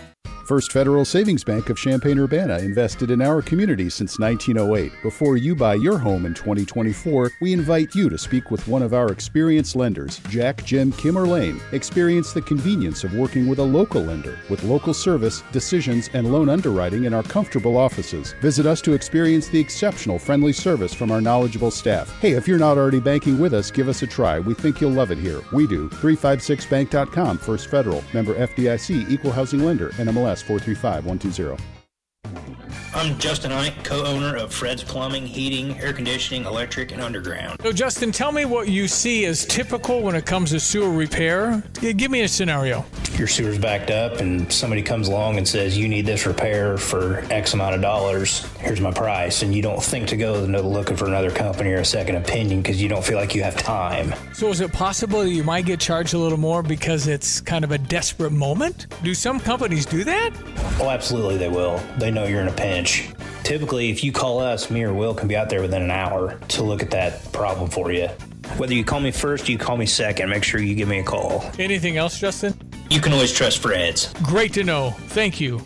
First 0.45 0.73
Federal 0.73 1.07
Savings 1.07 1.43
Bank 1.43 1.71
of 1.71 1.79
Champaign 1.79 2.19
Urbana 2.19 2.59
invested 2.59 3.11
in 3.11 3.23
our 3.23 3.41
community 3.41 3.89
since 3.89 4.19
1908. 4.19 4.93
Before 5.03 5.39
you 5.39 5.57
buy 5.57 5.75
your 5.75 5.97
home 5.97 6.27
in 6.27 6.35
2024, 6.35 7.33
we 7.41 7.55
invite 7.55 7.95
you 7.95 8.11
to 8.11 8.19
speak 8.19 8.51
with 8.51 8.69
one 8.69 8.83
of 8.83 8.93
our 8.93 9.11
experienced 9.11 9.75
lenders, 9.75 10.19
Jack, 10.29 10.63
Jim, 10.67 10.93
Kim, 10.93 11.17
or 11.17 11.27
Lane. 11.27 11.63
Experience 11.73 12.35
the 12.35 12.43
convenience 12.43 13.05
of 13.05 13.15
working 13.15 13.47
with 13.47 13.59
a 13.59 13.63
local 13.63 14.03
lender 14.03 14.39
with 14.51 14.63
local 14.65 14.93
service, 14.93 15.43
decisions, 15.51 16.11
and 16.13 16.31
loan 16.31 16.51
underwriting 16.51 17.05
in 17.05 17.15
our 17.15 17.23
comfortable 17.23 17.79
offices. 17.79 18.35
Visit 18.43 18.67
us 18.67 18.83
to 18.83 18.93
experience 18.93 19.49
the 19.49 19.61
exceptional 19.61 20.19
friendly 20.19 20.53
service 20.53 20.93
from 20.93 21.11
our 21.11 21.23
knowledgeable 21.23 21.71
staff. 21.71 22.21
Hey, 22.21 22.33
if 22.33 22.47
you're 22.47 22.59
not 22.59 22.77
already 22.77 23.01
banking 23.01 23.39
with 23.39 23.55
us, 23.55 23.71
give 23.71 23.89
us 23.89 24.03
a 24.03 24.07
try. 24.07 24.41
We 24.41 24.53
think 24.53 24.83
you'll 24.83 24.91
love 24.91 25.11
it 25.11 25.19
here. 25.19 25.41
We 25.55 25.67
do. 25.67 25.89
356bank.com, 25.89 27.39
First 27.39 27.69
Federal, 27.69 28.05
member 28.13 28.35
FDIC, 28.35 29.09
equal 29.09 29.33
housing 29.33 29.65
lender, 29.65 29.89
NMLS 29.93 30.34
435120. 30.43 31.74
I'm 32.95 33.19
Justin 33.19 33.51
Ike, 33.51 33.83
co-owner 33.83 34.37
of 34.37 34.55
Fred's 34.55 34.85
Plumbing, 34.85 35.27
Heating, 35.27 35.77
Air 35.81 35.93
Conditioning, 35.93 36.45
Electric, 36.45 36.93
and 36.93 37.03
Underground. 37.03 37.61
So, 37.61 37.73
Justin, 37.73 38.13
tell 38.13 38.31
me 38.31 38.45
what 38.45 38.69
you 38.69 38.87
see 38.87 39.25
as 39.25 39.45
typical 39.45 40.01
when 40.01 40.15
it 40.15 40.25
comes 40.25 40.51
to 40.51 40.61
sewer 40.61 40.91
repair. 40.91 41.61
Give 41.81 42.11
me 42.11 42.23
a 42.23 42.29
scenario. 42.29 42.85
Your 43.19 43.27
sewer's 43.27 43.59
backed 43.59 43.91
up 43.91 44.21
and 44.21 44.53
somebody 44.53 44.83
comes 44.83 45.09
along 45.09 45.39
and 45.39 45.47
says, 45.47 45.77
you 45.77 45.89
need 45.89 46.07
this 46.07 46.25
repair 46.25 46.77
for 46.77 47.25
X 47.31 47.55
amount 47.55 47.75
of 47.75 47.81
dollars. 47.81 48.45
Here's 48.59 48.81
my 48.81 48.91
price. 48.93 49.43
And 49.43 49.53
you 49.55 49.63
don't 49.63 49.83
think 49.83 50.09
to 50.09 50.17
go 50.17 50.35
looking 50.45 50.97
for 50.97 51.07
another 51.07 51.31
company 51.31 51.71
or 51.73 51.79
a 51.79 51.85
second 51.85 52.17
opinion 52.17 52.63
because 52.63 52.81
you 52.81 52.89
don't 52.89 53.05
feel 53.05 53.19
like 53.19 53.35
you 53.35 53.43
have 53.43 53.57
time. 53.57 54.15
So, 54.35 54.49
is 54.49 54.61
it 54.61 54.73
possible 54.73 55.21
that 55.21 55.31
you 55.31 55.45
might 55.45 55.65
get 55.65 55.81
charged 55.81 56.15
a 56.15 56.19
little 56.19 56.39
more 56.39 56.63
because 56.63 57.07
it's 57.07 57.41
kind 57.41 57.65
of 57.65 57.73
a 57.73 57.79
desperate 57.79 58.33
moment? 58.33 58.87
Do 59.03 59.15
some 59.15 59.39
companies 59.41 59.85
do 59.85 60.03
that? 60.05 60.31
Oh, 60.81 60.91
absolutely 60.91 61.37
they 61.37 61.49
will. 61.49 61.81
They 61.99 62.11
know 62.15 62.25
you're 62.27 62.41
in 62.41 62.49
a 62.49 62.53
pinch. 62.53 63.11
Typically, 63.43 63.91
if 63.91 64.03
you 64.03 64.13
call 64.13 64.41
us, 64.41 64.71
me 64.71 64.83
or 64.83 64.95
Will 64.95 65.15
can 65.15 65.29
be 65.29 65.37
out 65.37 65.51
there 65.51 65.61
within 65.61 65.83
an 65.83 65.91
hour 65.91 66.39
to 66.49 66.63
look 66.63 66.83
at 66.83 66.91
that 66.93 67.31
problem 67.33 67.69
for 67.69 67.93
you. 67.93 68.09
Whether 68.57 68.75
you 68.75 68.85
call 68.85 69.01
me 69.01 69.11
first 69.11 69.49
or 69.49 69.53
you 69.53 69.59
call 69.59 69.77
me 69.77 69.87
second, 69.87 70.31
make 70.31 70.45
sure 70.45 70.61
you 70.61 70.75
give 70.75 70.89
me 70.89 71.01
a 71.01 71.05
call. 71.05 71.45
Anything 71.59 71.97
else, 71.97 72.19
Justin? 72.19 72.55
You 72.89 73.01
can 73.01 73.13
always 73.13 73.33
trust 73.33 73.59
Fred's. 73.59 74.13
Great 74.23 74.53
to 74.55 74.65
know. 74.65 74.91
Thank 75.09 75.41
you. 75.41 75.61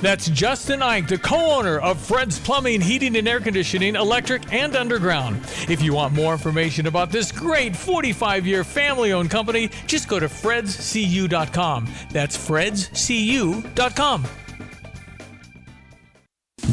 That's 0.00 0.28
Justin 0.28 0.82
Ike, 0.82 1.08
the 1.08 1.16
co 1.16 1.56
owner 1.58 1.78
of 1.78 1.98
Fred's 1.98 2.38
Plumbing, 2.38 2.82
Heating, 2.82 3.16
and 3.16 3.26
Air 3.26 3.40
Conditioning, 3.40 3.96
Electric, 3.96 4.52
and 4.52 4.76
Underground. 4.76 5.40
If 5.68 5.80
you 5.80 5.94
want 5.94 6.12
more 6.12 6.32
information 6.32 6.86
about 6.86 7.10
this 7.10 7.32
great 7.32 7.74
45 7.74 8.46
year 8.46 8.64
family 8.64 9.12
owned 9.12 9.30
company, 9.30 9.70
just 9.86 10.06
go 10.08 10.20
to 10.20 10.26
fredscu.com. 10.26 11.88
That's 12.10 12.36
fredscu.com. 12.36 14.24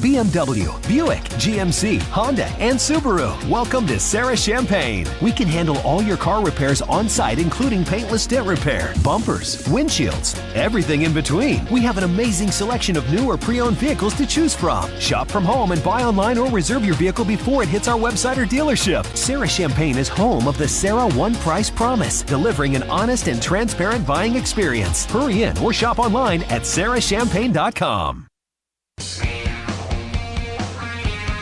BMW, 0.02 0.66
Buick, 0.88 1.24
GMC, 1.38 2.02
Honda, 2.10 2.46
and 2.58 2.76
Subaru. 2.76 3.32
Welcome 3.48 3.86
to 3.86 4.00
Serra 4.00 4.36
Champaign. 4.36 5.08
We 5.22 5.32
can 5.32 5.48
handle 5.48 5.78
all 5.80 6.02
your 6.02 6.18
car 6.18 6.44
repairs 6.44 6.82
on 6.82 7.08
site, 7.08 7.38
including 7.38 7.86
paintless 7.86 8.26
dent 8.26 8.48
repair, 8.48 8.96
bumpers, 9.04 9.64
windshields, 9.68 10.36
everything 10.56 11.04
in 11.04 11.14
between. 11.14 11.64
We 11.68 11.82
have 11.82 12.00
an 12.00 12.04
amazing 12.04 12.50
selection 12.50 12.98
of 12.98 13.08
new 13.14 13.28
or 13.28 13.38
pre 13.38 13.62
owned 13.62 13.78
vehicles 13.78 14.16
to 14.16 14.26
choose 14.26 14.56
from. 14.56 14.90
Shop 15.00 15.30
from 15.30 15.46
home 15.46 15.72
and 15.72 15.84
buy 15.84 16.02
online 16.02 16.40
or 16.40 16.50
reserve 16.50 16.84
your 16.84 16.96
vehicle 16.96 17.24
before 17.24 17.62
it 17.62 17.70
hits 17.70 17.88
our 17.88 18.00
website 18.00 18.38
or 18.38 18.46
dealership. 18.46 19.06
Serra 19.16 19.48
Champaign 19.48 20.00
is 20.00 20.10
home 20.10 20.48
of 20.48 20.58
the 20.58 20.68
Serra 20.68 21.08
One 21.10 21.36
Price 21.36 21.70
Promise, 21.70 22.24
delivering 22.24 22.76
an 22.76 22.84
honest 22.90 23.28
and 23.28 23.40
transparent 23.40 24.08
buying 24.08 24.36
experience. 24.36 25.06
Hurry 25.06 25.44
in 25.44 25.56
or 25.60 25.72
shop 25.72 26.00
online 26.00 26.42
at 26.44 26.64
serrachampaign.com. 26.64 28.31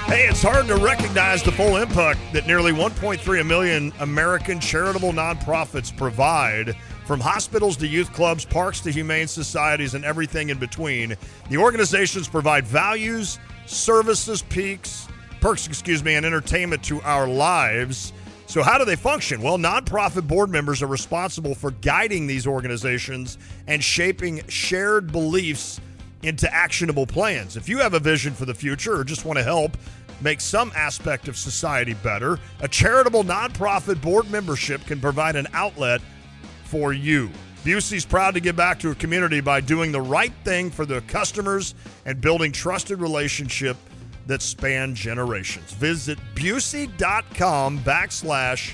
Hey, 0.09 0.27
it's 0.27 0.41
hard 0.41 0.65
to 0.69 0.75
recognize 0.75 1.43
the 1.43 1.51
full 1.51 1.75
impact 1.77 2.19
that 2.33 2.47
nearly 2.47 2.71
1.3 2.71 3.45
million 3.45 3.93
American 3.99 4.59
charitable 4.59 5.11
nonprofits 5.11 5.95
provide. 5.95 6.75
From 7.05 7.19
hospitals 7.19 7.77
to 7.77 7.85
youth 7.85 8.11
clubs, 8.11 8.43
parks 8.43 8.79
to 8.79 8.91
humane 8.91 9.27
societies, 9.27 9.93
and 9.93 10.03
everything 10.03 10.49
in 10.49 10.57
between, 10.57 11.15
the 11.51 11.57
organizations 11.57 12.27
provide 12.27 12.65
values, 12.65 13.37
services, 13.67 14.41
peaks, 14.41 15.07
perks, 15.41 15.67
excuse 15.67 16.03
me, 16.03 16.15
and 16.15 16.25
entertainment 16.25 16.81
to 16.85 16.99
our 17.03 17.27
lives. 17.27 18.11
So, 18.47 18.63
how 18.63 18.79
do 18.79 18.85
they 18.85 18.95
function? 18.95 19.43
Well, 19.43 19.59
nonprofit 19.59 20.27
board 20.27 20.49
members 20.49 20.81
are 20.81 20.87
responsible 20.87 21.53
for 21.53 21.69
guiding 21.69 22.25
these 22.25 22.47
organizations 22.47 23.37
and 23.67 23.83
shaping 23.83 24.41
shared 24.47 25.11
beliefs 25.11 25.79
into 26.23 26.53
actionable 26.53 27.05
plans. 27.05 27.55
If 27.55 27.69
you 27.69 27.77
have 27.77 27.93
a 27.93 27.99
vision 27.99 28.33
for 28.33 28.45
the 28.45 28.53
future 28.53 28.95
or 28.95 29.03
just 29.03 29.25
want 29.25 29.37
to 29.37 29.43
help 29.43 29.77
make 30.21 30.41
some 30.41 30.71
aspect 30.75 31.27
of 31.27 31.37
society 31.37 31.93
better, 31.95 32.39
a 32.61 32.67
charitable 32.67 33.23
nonprofit 33.23 34.01
board 34.01 34.29
membership 34.29 34.85
can 34.85 34.99
provide 34.99 35.35
an 35.35 35.47
outlet 35.53 36.01
for 36.63 36.93
you. 36.93 37.29
Busey's 37.63 38.05
proud 38.05 38.33
to 38.35 38.39
give 38.39 38.55
back 38.55 38.79
to 38.79 38.91
a 38.91 38.95
community 38.95 39.41
by 39.41 39.59
doing 39.59 39.91
the 39.91 40.01
right 40.01 40.33
thing 40.45 40.71
for 40.71 40.85
the 40.85 41.01
customers 41.01 41.75
and 42.05 42.21
building 42.21 42.51
trusted 42.51 43.01
relationship 43.01 43.75
that 44.27 44.41
span 44.41 44.95
generations. 44.95 45.73
Visit 45.73 46.19
Busey.com 46.35 47.79
backslash 47.79 48.73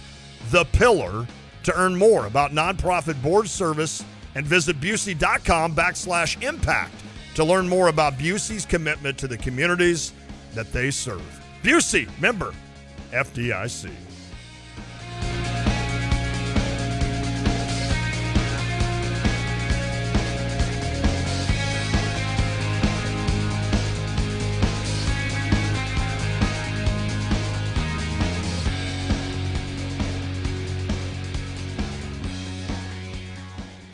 the 0.51 0.65
pillar 0.65 1.25
to 1.63 1.79
earn 1.79 1.95
more 1.95 2.27
about 2.27 2.51
nonprofit 2.51 3.19
board 3.23 3.49
service 3.49 4.03
and 4.35 4.45
visit 4.45 4.79
Busey.com 4.79 5.73
backslash 5.73 6.41
impact 6.43 6.93
to 7.33 7.43
learn 7.43 7.67
more 7.67 7.87
about 7.87 8.19
Busey's 8.19 8.65
commitment 8.65 9.17
to 9.17 9.27
the 9.27 9.37
communities 9.37 10.13
that 10.55 10.71
they 10.71 10.89
serve. 10.89 11.21
Busey, 11.61 12.07
member, 12.19 12.53
FDIC. 13.11 13.91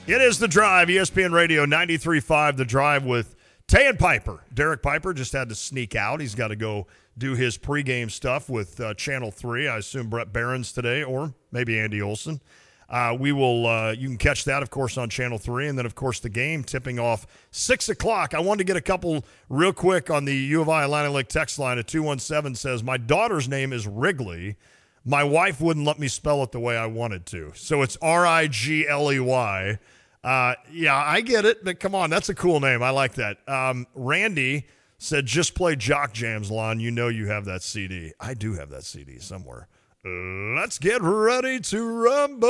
It 0.07 0.19
is 0.19 0.39
The 0.39 0.47
Drive, 0.49 0.89
ESPN 0.89 1.31
Radio 1.31 1.65
93.5, 1.65 2.57
The 2.57 2.65
Drive 2.65 3.05
with 3.05 3.33
Tay 3.71 3.87
and 3.87 3.97
Piper. 3.97 4.43
Derek 4.53 4.81
Piper 4.81 5.13
just 5.13 5.31
had 5.31 5.47
to 5.47 5.55
sneak 5.55 5.95
out. 5.95 6.19
He's 6.19 6.35
got 6.35 6.49
to 6.49 6.57
go 6.57 6.87
do 7.17 7.35
his 7.35 7.57
pregame 7.57 8.11
stuff 8.11 8.49
with 8.49 8.77
uh, 8.81 8.93
Channel 8.95 9.31
3. 9.31 9.69
I 9.69 9.77
assume 9.77 10.09
Brett 10.09 10.33
Barons 10.33 10.73
today 10.73 11.03
or 11.03 11.33
maybe 11.53 11.79
Andy 11.79 12.01
Olson. 12.01 12.41
Uh, 12.89 13.15
we 13.17 13.31
will, 13.31 13.65
uh, 13.65 13.91
you 13.93 14.09
can 14.09 14.17
catch 14.17 14.43
that, 14.43 14.61
of 14.61 14.71
course, 14.71 14.97
on 14.97 15.09
Channel 15.09 15.37
3. 15.37 15.69
And 15.69 15.77
then, 15.77 15.85
of 15.85 15.95
course, 15.95 16.19
the 16.19 16.27
game 16.27 16.65
tipping 16.65 16.99
off 16.99 17.25
6 17.51 17.87
o'clock. 17.87 18.33
I 18.33 18.41
wanted 18.41 18.57
to 18.57 18.63
get 18.65 18.75
a 18.75 18.81
couple 18.81 19.23
real 19.47 19.71
quick 19.71 20.09
on 20.09 20.25
the 20.25 20.35
U 20.35 20.59
of 20.59 20.67
I 20.67 20.83
Atlantic 20.83 21.13
Lake 21.13 21.27
text 21.29 21.57
line 21.57 21.77
at 21.77 21.87
217 21.87 22.55
says, 22.55 22.83
My 22.83 22.97
daughter's 22.97 23.47
name 23.47 23.71
is 23.71 23.87
Wrigley. 23.87 24.57
My 25.05 25.23
wife 25.23 25.61
wouldn't 25.61 25.85
let 25.85 25.97
me 25.97 26.09
spell 26.09 26.43
it 26.43 26.51
the 26.51 26.59
way 26.59 26.75
I 26.75 26.87
wanted 26.87 27.25
to. 27.27 27.53
So 27.55 27.83
it's 27.83 27.97
R 28.01 28.27
I 28.27 28.47
G 28.47 28.85
L 28.85 29.13
E 29.13 29.19
Y. 29.21 29.79
Uh, 30.23 30.53
yeah, 30.71 30.95
I 30.95 31.21
get 31.21 31.45
it, 31.45 31.63
but 31.63 31.79
come 31.79 31.95
on, 31.95 32.09
that's 32.09 32.29
a 32.29 32.35
cool 32.35 32.59
name. 32.59 32.83
I 32.83 32.91
like 32.91 33.13
that. 33.15 33.37
Um, 33.47 33.87
Randy 33.95 34.67
said, 34.99 35.25
just 35.25 35.55
play 35.55 35.75
Jock 35.75 36.13
Jams, 36.13 36.51
Lon. 36.51 36.79
You 36.79 36.91
know 36.91 37.07
you 37.07 37.27
have 37.27 37.45
that 37.45 37.63
CD. 37.63 38.13
I 38.19 38.35
do 38.35 38.53
have 38.53 38.69
that 38.69 38.83
CD 38.83 39.17
somewhere. 39.17 39.67
Let's 40.03 40.79
get 40.79 41.01
ready 41.01 41.59
to 41.59 41.83
rumble. 41.83 42.47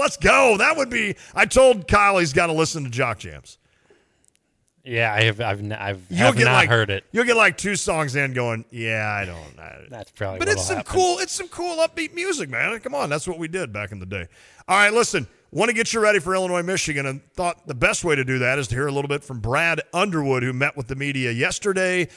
Let's 0.00 0.16
go. 0.16 0.56
That 0.58 0.76
would 0.76 0.90
be. 0.90 1.14
I 1.34 1.46
told 1.46 1.86
Kyle 1.86 2.18
he's 2.18 2.32
got 2.32 2.46
to 2.48 2.52
listen 2.52 2.82
to 2.84 2.90
Jock 2.90 3.18
Jams. 3.20 3.58
Yeah, 4.84 5.12
I 5.12 5.24
have. 5.24 5.40
I've. 5.40 5.72
I've 5.72 6.02
You'll 6.08 6.18
have 6.18 6.36
get 6.36 6.44
not 6.44 6.52
like 6.54 6.68
heard 6.68 6.90
it. 6.90 7.04
You'll 7.12 7.24
get 7.24 7.36
like 7.36 7.56
two 7.58 7.76
songs 7.76 8.16
in, 8.16 8.32
going, 8.32 8.64
yeah, 8.70 9.06
I 9.12 9.26
don't. 9.26 9.58
I, 9.60 9.84
That's 9.90 10.10
probably. 10.10 10.38
but 10.38 10.48
it's 10.48 10.64
some 10.64 10.78
happen. 10.78 10.92
cool. 10.92 11.18
It's 11.18 11.32
some 11.32 11.48
cool 11.48 11.76
upbeat 11.78 12.14
music, 12.14 12.48
man. 12.48 12.78
Come 12.80 12.94
on, 12.94 13.10
that's 13.10 13.28
what 13.28 13.38
we 13.38 13.48
did 13.48 13.72
back 13.72 13.92
in 13.92 13.98
the 13.98 14.06
day. 14.06 14.26
All 14.66 14.76
right, 14.76 14.92
listen. 14.92 15.26
Want 15.50 15.70
to 15.70 15.74
get 15.74 15.94
you 15.94 16.00
ready 16.00 16.18
for 16.18 16.34
Illinois, 16.34 16.62
Michigan, 16.62 17.06
and 17.06 17.22
thought 17.32 17.66
the 17.66 17.74
best 17.74 18.04
way 18.04 18.14
to 18.14 18.22
do 18.22 18.38
that 18.40 18.58
is 18.58 18.68
to 18.68 18.74
hear 18.74 18.86
a 18.86 18.92
little 18.92 19.08
bit 19.08 19.24
from 19.24 19.40
Brad 19.40 19.80
Underwood, 19.94 20.42
who 20.42 20.52
met 20.52 20.76
with 20.76 20.88
the 20.88 20.94
media 20.94 21.32
yesterday. 21.32 22.08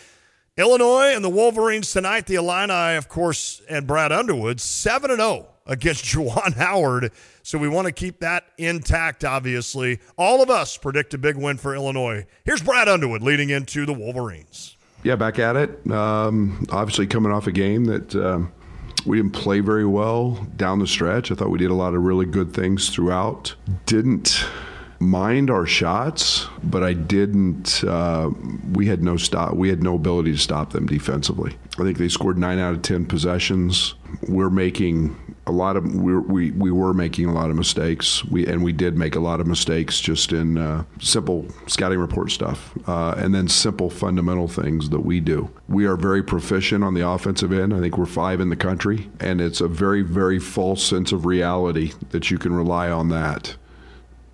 Illinois 0.58 1.14
and 1.16 1.24
the 1.24 1.30
Wolverines 1.30 1.94
tonight. 1.94 2.26
The 2.26 2.36
Illini, 2.36 2.98
of 2.98 3.08
course, 3.08 3.62
and 3.70 3.88
Brad 3.88 4.12
Underwood 4.12 4.60
seven 4.60 5.12
and 5.12 5.22
zero 5.22 5.48
against 5.66 6.04
Juwan 6.14 6.56
Howard. 6.56 7.14
So 7.42 7.58
we 7.58 7.70
want 7.70 7.86
to 7.86 7.94
keep 7.94 8.20
that 8.20 8.44
intact. 8.58 9.24
Obviously, 9.24 10.00
all 10.18 10.44
of 10.44 10.50
us 10.50 10.76
predict 10.76 11.14
a 11.14 11.18
big 11.18 11.38
win 11.38 11.56
for 11.58 11.74
Illinois. 11.74 12.26
Here's 12.44 12.62
Brad 12.62 12.90
Underwood 12.90 13.22
leading 13.22 13.50
into 13.50 13.86
the 13.86 13.94
Wolverines. 13.94 14.76
Yeah, 15.04 15.16
back 15.16 15.40
at 15.40 15.56
it. 15.56 15.90
Um, 15.90 16.66
obviously, 16.70 17.08
coming 17.08 17.32
off 17.32 17.48
a 17.48 17.54
game 17.54 17.86
that 17.86 18.14
um, 18.14 18.52
we 19.06 19.18
didn't 19.18 19.32
play 19.32 19.60
very 19.60 19.86
well 19.86 20.46
down 20.56 20.80
the 20.80 20.88
stretch. 20.88 21.32
I 21.32 21.36
thought 21.36 21.50
we 21.50 21.58
did 21.60 21.72
a 21.72 21.76
lot 21.76 21.94
of 21.94 22.04
really 22.04 22.26
good 22.26 22.54
things 22.54 22.90
throughout. 22.90 23.56
Didn't 23.86 24.46
mind 25.00 25.50
our 25.50 25.66
shots, 25.66 26.48
but 26.64 26.84
I 26.84 26.94
didn't. 26.94 27.84
Uh, 27.84 28.30
we 28.74 28.88
had 28.88 29.04
no 29.04 29.18
stop. 29.18 29.56
We 29.56 29.70
had 29.70 29.82
no 29.82 29.96
ability 29.96 30.32
to 30.34 30.38
stop 30.38 30.72
them 30.72 30.86
defensively. 30.86 31.58
I 31.80 31.84
think 31.84 31.98
they 31.98 32.10
scored 32.10 32.38
nine 32.38 32.60
out 32.60 32.74
of 32.74 32.82
ten 32.82 33.06
possessions. 33.06 33.96
We're 34.28 34.52
making 34.52 35.31
a 35.52 35.54
lot 35.54 35.76
of 35.76 35.94
we're, 35.94 36.22
we 36.22 36.52
we 36.52 36.72
were 36.72 36.94
making 36.94 37.26
a 37.26 37.34
lot 37.34 37.50
of 37.50 37.58
mistakes. 37.58 38.24
We 38.26 38.48
and 38.48 38.64
we 38.64 38.72
did 38.72 38.98
make 38.98 39.16
a 39.16 39.20
lot 39.20 39.42
of 39.42 39.48
mistakes 39.48 40.00
just 40.00 40.32
in 40.32 40.58
uh, 40.58 40.86
simple 41.00 41.46
scouting 41.68 42.00
report 42.00 42.32
stuff, 42.32 42.74
uh, 42.88 43.16
and 43.18 43.36
then 43.36 43.50
simple 43.50 43.90
fundamental 43.90 44.48
things 44.48 44.90
that 44.90 45.02
we 45.02 45.20
do. 45.20 45.52
We 45.68 45.86
are 45.86 45.98
very 45.98 46.24
proficient 46.24 46.86
on 46.86 46.94
the 46.94 47.06
offensive 47.08 47.52
end. 47.52 47.74
I 47.74 47.82
think 47.82 47.98
we're 47.98 48.06
five 48.06 48.40
in 48.40 48.50
the 48.50 48.56
country, 48.56 49.10
and 49.20 49.42
it's 49.42 49.60
a 49.60 49.68
very 49.68 50.04
very 50.04 50.40
false 50.40 50.82
sense 50.82 51.12
of 51.12 51.26
reality 51.26 51.92
that 52.12 52.32
you 52.32 52.38
can 52.38 52.54
rely 52.54 52.90
on 52.90 53.10
that 53.10 53.58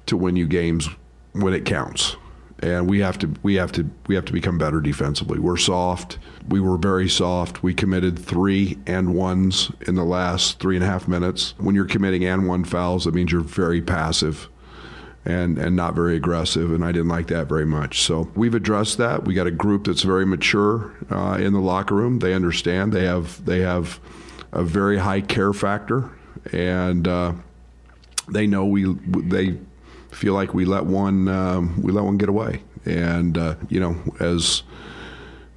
to 0.05 0.15
win 0.15 0.35
you 0.35 0.47
games 0.47 0.87
when 1.33 1.53
it 1.53 1.65
counts. 1.65 2.15
And 2.59 2.89
we 2.89 2.99
have 2.99 3.19
to 3.19 3.33
we 3.43 3.55
have 3.55 3.71
to 3.73 3.87
we 4.07 4.15
have 4.15 4.25
to 4.25 4.33
become 4.33 4.57
better 4.57 4.81
defensively. 4.81 5.39
We're 5.39 5.57
soft. 5.57 6.17
We 6.49 6.59
were 6.59 6.77
very 6.77 7.07
soft. 7.07 7.61
We 7.61 7.73
committed 7.73 8.17
three 8.17 8.79
and 8.87 9.13
ones 9.13 9.71
in 9.81 9.95
the 9.95 10.03
last 10.03 10.59
three 10.59 10.75
and 10.75 10.83
a 10.83 10.87
half 10.87 11.07
minutes. 11.07 11.53
When 11.57 11.75
you're 11.75 11.85
committing 11.85 12.25
and 12.25 12.47
one 12.47 12.63
fouls, 12.63 13.05
that 13.05 13.13
means 13.13 13.31
you're 13.31 13.41
very 13.41 13.81
passive 13.81 14.49
and 15.27 15.59
and 15.59 15.75
not 15.75 15.93
very 15.93 16.15
aggressive. 16.15 16.73
And 16.73 16.83
I 16.83 16.91
didn't 16.91 17.09
like 17.09 17.27
that 17.27 17.47
very 17.47 17.65
much. 17.65 18.01
So 18.01 18.31
we've 18.33 18.55
addressed 18.55 18.97
that. 18.97 19.25
We 19.25 19.33
got 19.33 19.45
a 19.45 19.51
group 19.51 19.85
that's 19.85 20.03
very 20.03 20.25
mature 20.25 20.93
uh, 21.11 21.37
in 21.39 21.53
the 21.53 21.59
locker 21.59 21.95
room. 21.95 22.19
They 22.19 22.33
understand. 22.33 22.93
They 22.93 23.05
have 23.05 23.43
they 23.45 23.59
have 23.59 23.99
a 24.51 24.63
very 24.63 24.97
high 24.97 25.21
care 25.21 25.53
factor, 25.53 26.09
and 26.51 27.07
uh, 27.07 27.33
they 28.31 28.47
know 28.47 28.65
we 28.65 28.85
they 29.03 29.59
feel 30.11 30.33
like 30.33 30.53
we 30.53 30.65
let 30.65 30.85
one 30.85 31.27
um, 31.27 31.81
we 31.81 31.91
let 31.91 32.03
one 32.03 32.17
get 32.17 32.29
away. 32.29 32.61
And 32.85 33.37
uh, 33.37 33.55
you 33.69 33.79
know, 33.79 33.95
as 34.19 34.63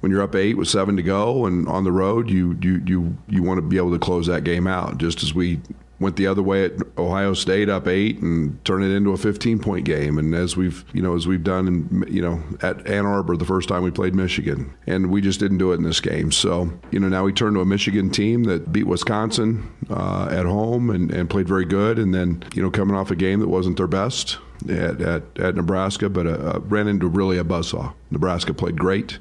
when 0.01 0.11
you're 0.11 0.21
up 0.21 0.35
eight 0.35 0.57
with 0.57 0.67
seven 0.67 0.95
to 0.97 1.03
go 1.03 1.45
and 1.45 1.67
on 1.67 1.83
the 1.83 1.91
road, 1.91 2.29
you 2.29 2.57
you 2.61 2.81
you 2.85 3.17
you 3.27 3.43
want 3.43 3.57
to 3.57 3.61
be 3.61 3.77
able 3.77 3.91
to 3.91 3.99
close 3.99 4.27
that 4.27 4.43
game 4.43 4.67
out. 4.67 4.97
Just 4.97 5.23
as 5.23 5.33
we 5.33 5.59
went 6.01 6.15
the 6.15 6.25
other 6.27 6.41
way 6.41 6.65
at 6.65 6.73
Ohio 6.97 7.33
State 7.33 7.69
up 7.69 7.87
eight 7.87 8.19
and 8.19 8.63
turn 8.65 8.81
it 8.83 8.89
into 8.89 9.11
a 9.11 9.17
15 9.17 9.59
point 9.59 9.85
game. 9.85 10.17
And 10.17 10.33
as 10.33 10.57
we've 10.57 10.83
you 10.93 11.01
know 11.01 11.15
as 11.15 11.27
we've 11.27 11.43
done 11.43 11.67
in 11.67 12.05
you 12.11 12.21
know 12.21 12.43
at 12.61 12.85
Ann 12.87 13.05
Arbor 13.05 13.37
the 13.37 13.45
first 13.45 13.69
time 13.69 13.83
we 13.83 13.91
played 13.91 14.15
Michigan, 14.15 14.73
and 14.87 15.11
we 15.11 15.21
just 15.21 15.39
didn't 15.39 15.59
do 15.59 15.71
it 15.71 15.75
in 15.75 15.83
this 15.83 16.01
game. 16.01 16.31
So 16.31 16.71
you 16.91 16.99
know 16.99 17.07
now 17.07 17.23
we 17.23 17.31
turn 17.31 17.53
to 17.53 17.61
a 17.61 17.65
Michigan 17.65 18.09
team 18.09 18.43
that 18.45 18.71
beat 18.71 18.87
Wisconsin 18.87 19.71
uh, 19.89 20.27
at 20.31 20.45
home 20.45 20.89
and, 20.89 21.11
and 21.11 21.29
played 21.29 21.47
very 21.47 21.65
good, 21.65 21.99
and 21.99 22.13
then 22.13 22.43
you 22.53 22.61
know 22.61 22.71
coming 22.71 22.95
off 22.95 23.11
a 23.11 23.15
game 23.15 23.39
that 23.39 23.47
wasn't 23.47 23.77
their 23.77 23.87
best. 23.87 24.39
At, 24.69 25.01
at, 25.01 25.23
at 25.39 25.55
Nebraska, 25.55 26.07
but 26.07 26.27
uh, 26.27 26.59
ran 26.65 26.87
into 26.87 27.07
really 27.07 27.39
a 27.39 27.43
buzzsaw. 27.43 27.95
Nebraska 28.11 28.53
played 28.53 28.77
great 28.77 29.17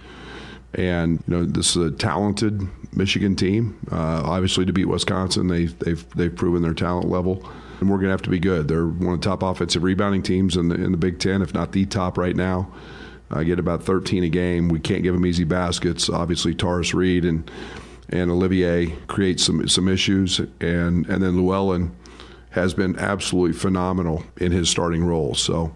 And 0.75 1.23
you 1.27 1.37
know, 1.37 1.45
this 1.45 1.77
is 1.77 1.77
a 1.77 1.91
talented 1.91 2.63
Michigan 2.93 3.37
team. 3.37 3.79
Uh, 3.91 4.23
obviously, 4.25 4.65
to 4.67 4.73
beat 4.73 4.87
Wisconsin, 4.87 5.49
they, 5.49 5.67
they've 5.67 6.09
they've 6.15 6.35
proven 6.35 6.63
their 6.63 6.75
talent 6.75 7.09
level, 7.09 7.45
and 7.81 7.91
we're 7.91 7.97
going 7.97 8.07
to 8.07 8.13
have 8.13 8.23
to 8.23 8.31
be 8.31 8.39
good. 8.39 8.69
They're 8.69 8.87
one 8.87 9.15
of 9.15 9.21
the 9.21 9.29
top 9.29 9.43
offensive 9.43 9.83
rebounding 9.83 10.23
teams 10.23 10.57
in 10.57 10.69
the 10.69 10.77
in 10.77 10.93
the 10.93 10.99
Big 10.99 11.19
Ten, 11.19 11.43
if 11.43 11.53
not 11.55 11.73
the 11.73 11.87
top 11.87 12.17
right 12.17 12.37
now. 12.37 12.73
I 13.33 13.45
get 13.45 13.61
about 13.61 13.85
13 13.85 14.25
a 14.25 14.29
game. 14.29 14.69
We 14.69 14.81
can't 14.81 15.05
give 15.05 15.15
them 15.15 15.25
easy 15.25 15.45
baskets. 15.45 16.09
Obviously, 16.09 16.55
Tarris 16.55 16.95
Reed 16.95 17.25
and 17.25 17.51
and 18.09 18.31
Olivier 18.31 18.87
create 19.07 19.41
some 19.41 19.69
some 19.69 19.89
issues, 19.89 20.41
and 20.61 21.07
and 21.07 21.23
then 21.23 21.37
Llewellyn 21.37 21.95
has 22.51 22.75
been 22.75 22.99
absolutely 22.99 23.53
phenomenal 23.53 24.25
in 24.39 24.51
his 24.51 24.69
starting 24.69 25.05
role. 25.05 25.35
So 25.35 25.73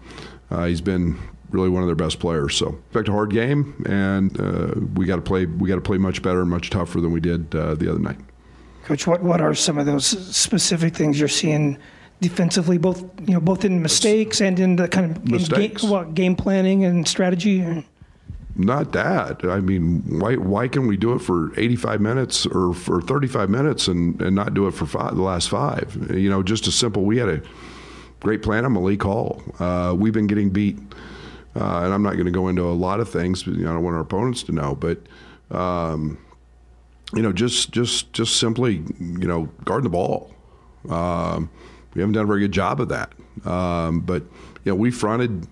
uh, 0.51 0.65
he's 0.65 0.81
been 0.81 1.17
really 1.55 1.69
one 1.69 1.81
of 1.81 1.87
their 1.87 1.95
best 1.95 2.19
players. 2.19 2.55
So 2.55 2.77
expect 2.87 3.09
a 3.09 3.11
hard 3.11 3.31
game, 3.31 3.83
and 3.87 4.39
uh, 4.39 4.73
we 4.93 5.05
got 5.05 5.15
to 5.15 5.21
play 5.21 5.45
we 5.45 5.69
got 5.69 5.75
to 5.75 5.81
play 5.81 5.97
much 5.97 6.21
better 6.21 6.41
and 6.41 6.49
much 6.49 6.69
tougher 6.69 7.01
than 7.01 7.11
we 7.11 7.19
did 7.19 7.55
uh, 7.55 7.75
the 7.75 7.89
other 7.89 7.99
night. 7.99 8.19
Coach, 8.83 9.07
what, 9.07 9.23
what 9.23 9.41
are 9.41 9.55
some 9.55 9.79
of 9.79 9.87
those 9.87 10.05
specific 10.05 10.95
things 10.95 11.19
you're 11.19 11.27
seeing 11.27 11.79
defensively, 12.21 12.77
both 12.77 13.03
you 13.27 13.33
know, 13.33 13.39
both 13.39 13.65
in 13.65 13.81
mistakes 13.81 14.41
and 14.41 14.59
in 14.59 14.75
the 14.75 14.87
kind 14.87 15.11
of 15.11 15.33
in 15.33 15.43
game, 15.43 15.89
what, 15.89 16.13
game 16.13 16.35
planning 16.35 16.85
and 16.85 17.07
strategy? 17.07 17.83
Not 18.55 18.93
that. 18.93 19.43
I 19.43 19.59
mean, 19.59 20.03
why 20.19 20.35
why 20.35 20.67
can 20.67 20.87
we 20.87 20.97
do 20.97 21.13
it 21.13 21.19
for 21.19 21.57
85 21.59 21.99
minutes 21.99 22.45
or 22.45 22.73
for 22.73 23.01
35 23.01 23.49
minutes 23.49 23.87
and, 23.87 24.21
and 24.21 24.35
not 24.35 24.53
do 24.53 24.67
it 24.67 24.71
for 24.71 24.85
five, 24.85 25.15
the 25.15 25.21
last 25.21 25.49
five? 25.49 25.97
You 26.13 26.29
know, 26.29 26.43
just 26.43 26.67
as 26.67 26.75
simple. 26.75 27.03
We 27.03 27.17
had 27.17 27.27
a 27.27 27.41
great 28.21 28.43
plan 28.43 28.65
on 28.65 28.73
Malik 28.73 29.03
Hall. 29.03 29.41
Uh, 29.59 29.93
we've 29.97 30.13
been 30.13 30.27
getting 30.27 30.51
beat, 30.51 30.77
uh, 31.55 31.81
and 31.83 31.93
I'm 31.93 32.03
not 32.03 32.13
going 32.13 32.25
to 32.25 32.31
go 32.31 32.47
into 32.47 32.63
a 32.63 32.73
lot 32.73 32.99
of 32.99 33.09
things. 33.09 33.43
But, 33.43 33.55
you 33.55 33.63
know, 33.63 33.71
I 33.71 33.73
don't 33.75 33.83
want 33.83 33.95
our 33.95 34.01
opponents 34.01 34.43
to 34.43 34.51
know, 34.51 34.75
but. 34.75 34.99
Um, 35.51 36.17
you 37.13 37.21
know, 37.21 37.31
just 37.31 37.71
just 37.71 38.11
just 38.13 38.37
simply, 38.37 38.83
you 38.99 39.27
know, 39.27 39.49
guarding 39.63 39.83
the 39.83 39.89
ball. 39.89 40.31
Um, 40.89 41.49
we 41.93 42.01
haven't 42.01 42.13
done 42.13 42.25
a 42.25 42.27
very 42.27 42.41
good 42.41 42.51
job 42.51 42.81
of 42.81 42.89
that. 42.89 43.13
Um, 43.45 44.01
but 44.01 44.23
you 44.63 44.71
know, 44.71 44.75
we 44.75 44.91
fronted 44.91 45.47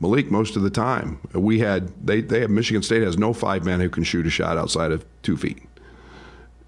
Malik 0.00 0.30
most 0.30 0.56
of 0.56 0.62
the 0.62 0.70
time. 0.70 1.18
We 1.34 1.58
had 1.58 2.06
they 2.06 2.20
they 2.20 2.40
have 2.40 2.50
Michigan 2.50 2.82
State 2.82 3.02
has 3.02 3.18
no 3.18 3.32
five 3.32 3.64
man 3.64 3.80
who 3.80 3.90
can 3.90 4.04
shoot 4.04 4.26
a 4.26 4.30
shot 4.30 4.56
outside 4.56 4.92
of 4.92 5.04
two 5.22 5.36
feet. 5.36 5.62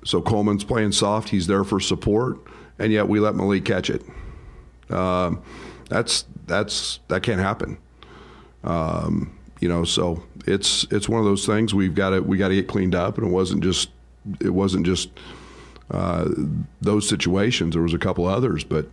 So 0.04 0.20
Coleman's 0.20 0.64
playing 0.64 0.92
soft. 0.92 1.28
He's 1.28 1.46
there 1.46 1.64
for 1.64 1.78
support, 1.78 2.38
and 2.78 2.92
yet 2.92 3.08
we 3.08 3.20
let 3.20 3.34
Malik 3.34 3.64
catch 3.64 3.88
it. 3.88 4.02
Um, 4.90 5.42
that's 5.88 6.26
that's 6.46 6.98
that 7.08 7.22
can't 7.22 7.40
happen. 7.40 7.78
Um, 8.64 9.36
you 9.60 9.68
know, 9.68 9.84
so 9.84 10.24
it's 10.46 10.84
it's 10.90 11.08
one 11.08 11.20
of 11.20 11.24
those 11.24 11.46
things 11.46 11.72
we've 11.72 11.94
got 11.94 12.10
to 12.10 12.20
we 12.20 12.36
got 12.36 12.48
to 12.48 12.54
get 12.54 12.66
cleaned 12.66 12.94
up, 12.94 13.16
and 13.16 13.26
it 13.26 13.30
wasn't 13.30 13.62
just 13.62 13.90
it 14.40 14.50
wasn't 14.50 14.84
just 14.84 15.10
uh, 15.90 16.28
those 16.80 17.08
situations. 17.08 17.74
There 17.74 17.82
was 17.82 17.94
a 17.94 17.98
couple 17.98 18.26
others, 18.26 18.64
but 18.64 18.86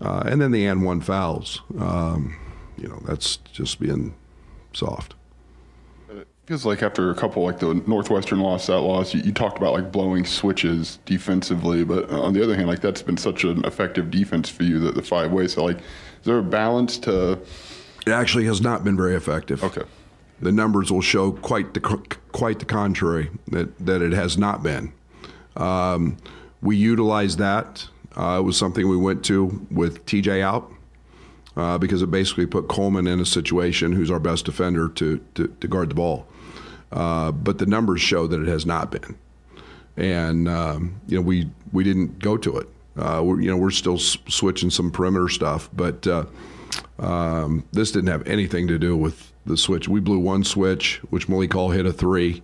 uh, 0.00 0.24
and 0.26 0.40
then 0.40 0.50
the 0.50 0.66
and 0.66 0.84
one 0.84 1.00
fouls. 1.00 1.62
Um, 1.78 2.36
you 2.76 2.88
know, 2.88 3.00
that's 3.06 3.36
just 3.52 3.80
being 3.80 4.14
soft. 4.72 5.14
Feels 6.46 6.64
like 6.64 6.82
after 6.82 7.10
a 7.10 7.14
couple 7.14 7.44
like 7.44 7.58
the 7.58 7.74
Northwestern 7.86 8.40
loss, 8.40 8.68
that 8.68 8.80
loss, 8.80 9.12
you, 9.12 9.20
you 9.20 9.32
talked 9.32 9.58
about 9.58 9.74
like 9.74 9.92
blowing 9.92 10.24
switches 10.24 10.98
defensively, 11.04 11.84
but 11.84 12.10
on 12.10 12.32
the 12.32 12.42
other 12.42 12.56
hand, 12.56 12.66
like 12.68 12.80
that's 12.80 13.02
been 13.02 13.18
such 13.18 13.44
an 13.44 13.64
effective 13.66 14.10
defense 14.10 14.48
for 14.48 14.62
you 14.62 14.78
that 14.80 14.94
the 14.94 15.02
five 15.02 15.30
ways. 15.30 15.52
So 15.52 15.64
like, 15.64 15.76
is 15.76 16.24
there 16.24 16.38
a 16.38 16.42
balance 16.42 16.98
to? 17.00 17.38
It 18.08 18.12
actually 18.12 18.46
has 18.46 18.60
not 18.62 18.84
been 18.84 18.96
very 18.96 19.14
effective. 19.14 19.62
Okay. 19.62 19.82
The 20.40 20.52
numbers 20.52 20.90
will 20.90 21.02
show 21.02 21.32
quite 21.32 21.74
the 21.74 21.80
quite 21.80 22.58
the 22.58 22.64
contrary 22.64 23.30
that 23.48 23.76
that 23.84 24.00
it 24.00 24.12
has 24.12 24.38
not 24.38 24.62
been. 24.62 24.92
Um, 25.56 26.16
we 26.62 26.76
utilized 26.76 27.38
that. 27.38 27.86
Uh, 28.16 28.38
it 28.40 28.42
was 28.42 28.56
something 28.56 28.88
we 28.88 28.96
went 28.96 29.24
to 29.26 29.66
with 29.70 30.06
TJ 30.06 30.40
out 30.40 30.72
uh, 31.56 31.76
because 31.76 32.00
it 32.02 32.10
basically 32.10 32.46
put 32.46 32.68
Coleman 32.68 33.06
in 33.06 33.20
a 33.20 33.26
situation 33.26 33.92
who's 33.92 34.10
our 34.10 34.20
best 34.20 34.46
defender 34.46 34.88
to 34.88 35.18
to, 35.34 35.48
to 35.60 35.68
guard 35.68 35.90
the 35.90 35.94
ball. 35.94 36.26
Uh, 36.90 37.30
but 37.32 37.58
the 37.58 37.66
numbers 37.66 38.00
show 38.00 38.26
that 38.26 38.40
it 38.40 38.48
has 38.48 38.64
not 38.64 38.90
been, 38.90 39.18
and 39.98 40.48
um, 40.48 40.98
you 41.08 41.16
know 41.16 41.22
we 41.22 41.50
we 41.72 41.84
didn't 41.84 42.20
go 42.20 42.38
to 42.38 42.56
it. 42.56 42.68
Uh, 42.96 43.20
we're, 43.22 43.40
you 43.40 43.50
know 43.50 43.56
we're 43.56 43.70
still 43.70 43.96
s- 43.96 44.16
switching 44.28 44.70
some 44.70 44.90
perimeter 44.90 45.28
stuff, 45.28 45.68
but 45.74 46.06
uh, 46.06 46.24
um, 46.98 47.64
this 47.72 47.92
didn't 47.92 48.08
have 48.08 48.26
anything 48.26 48.66
to 48.68 48.78
do 48.78 48.96
with 48.96 49.32
the 49.46 49.56
switch. 49.56 49.88
We 49.88 50.00
blew 50.00 50.18
one 50.18 50.44
switch, 50.44 51.00
which 51.10 51.28
Malik 51.28 51.52
Hall 51.52 51.70
hit 51.70 51.86
a 51.86 51.92
three, 51.92 52.42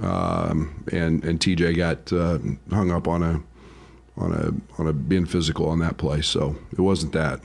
um, 0.00 0.84
and 0.92 1.24
and 1.24 1.40
TJ 1.40 1.76
got 1.76 2.12
uh, 2.12 2.38
hung 2.70 2.90
up 2.90 3.08
on 3.08 3.22
a 3.22 3.42
on 4.16 4.32
a 4.32 4.80
on 4.80 4.88
a 4.88 4.92
being 4.92 5.26
physical 5.26 5.68
on 5.68 5.78
that 5.80 5.96
play. 5.96 6.22
So 6.22 6.56
it 6.72 6.80
wasn't 6.80 7.12
that. 7.12 7.40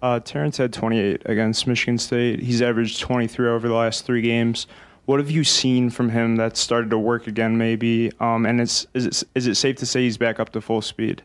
Uh, 0.00 0.20
Terrence 0.20 0.56
had 0.56 0.72
28 0.72 1.22
against 1.26 1.66
Michigan 1.66 1.98
State. 1.98 2.40
He's 2.40 2.62
averaged 2.62 3.00
23 3.00 3.48
over 3.48 3.66
the 3.66 3.74
last 3.74 4.04
three 4.04 4.22
games. 4.22 4.68
What 5.06 5.18
have 5.18 5.30
you 5.30 5.42
seen 5.42 5.90
from 5.90 6.10
him 6.10 6.36
that's 6.36 6.60
started 6.60 6.90
to 6.90 6.98
work 6.98 7.26
again, 7.26 7.58
maybe? 7.58 8.12
Um, 8.20 8.46
and 8.46 8.60
it's, 8.60 8.86
is, 8.94 9.06
it, 9.06 9.24
is 9.34 9.46
it 9.46 9.56
safe 9.56 9.76
to 9.76 9.86
say 9.86 10.02
he's 10.02 10.18
back 10.18 10.38
up 10.38 10.50
to 10.50 10.60
full 10.60 10.82
speed? 10.82 11.22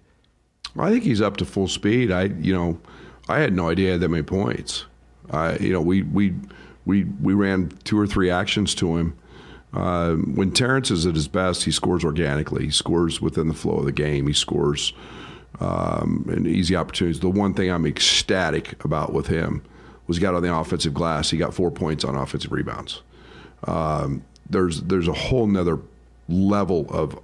I 0.80 0.89
think 0.89 1.04
he's 1.04 1.22
up 1.22 1.38
to 1.38 1.46
full 1.46 1.67
speed. 1.67 2.12
I, 2.12 2.24
you 2.24 2.54
know, 2.54 2.80
I 3.28 3.40
had 3.40 3.54
no 3.54 3.70
idea 3.70 3.94
had 3.94 4.02
that 4.02 4.10
many 4.10 4.24
points. 4.24 4.86
I, 5.32 5.58
you 5.58 5.72
know, 5.72 5.82
we 5.82 6.04
we 6.04 6.36
we 6.86 7.06
we 7.06 7.34
ran 7.34 7.70
two 7.84 8.00
or 8.00 8.08
three 8.08 8.30
actions 8.30 8.76
to 8.76 8.98
him. 8.98 9.18
Uh, 9.74 10.16
when 10.16 10.52
Terrence 10.52 10.92
is 10.92 11.06
at 11.06 11.16
his 11.16 11.28
best, 11.28 11.64
he 11.64 11.72
scores 11.72 12.04
organically. 12.04 12.66
He 12.66 12.72
scores 12.72 13.22
within 13.22 13.48
the 13.48 13.54
flow 13.54 13.78
of 13.78 13.86
the 13.86 13.92
game. 13.92 14.28
He 14.28 14.34
scores 14.34 14.94
um, 15.60 16.44
easy 16.46 16.76
opportunities. 16.76 17.22
The 17.22 17.30
one 17.30 17.54
thing 17.54 17.72
I'm 17.72 17.86
ecstatic 17.86 18.84
about 18.84 19.14
with 19.14 19.28
him 19.28 19.64
was 20.06 20.18
he 20.18 20.22
got 20.22 20.36
on 20.36 20.44
the 20.44 20.54
offensive 20.54 20.94
glass. 20.94 21.30
He 21.30 21.38
got 21.38 21.54
four 21.54 21.72
points 21.72 22.04
on 22.04 22.16
offensive 22.16 22.52
rebounds. 22.52 23.02
Um, 23.66 24.24
there's 24.50 24.82
there's 24.82 25.08
a 25.08 25.14
whole 25.14 25.48
nother 25.48 25.80
level 26.28 26.86
of 26.90 27.18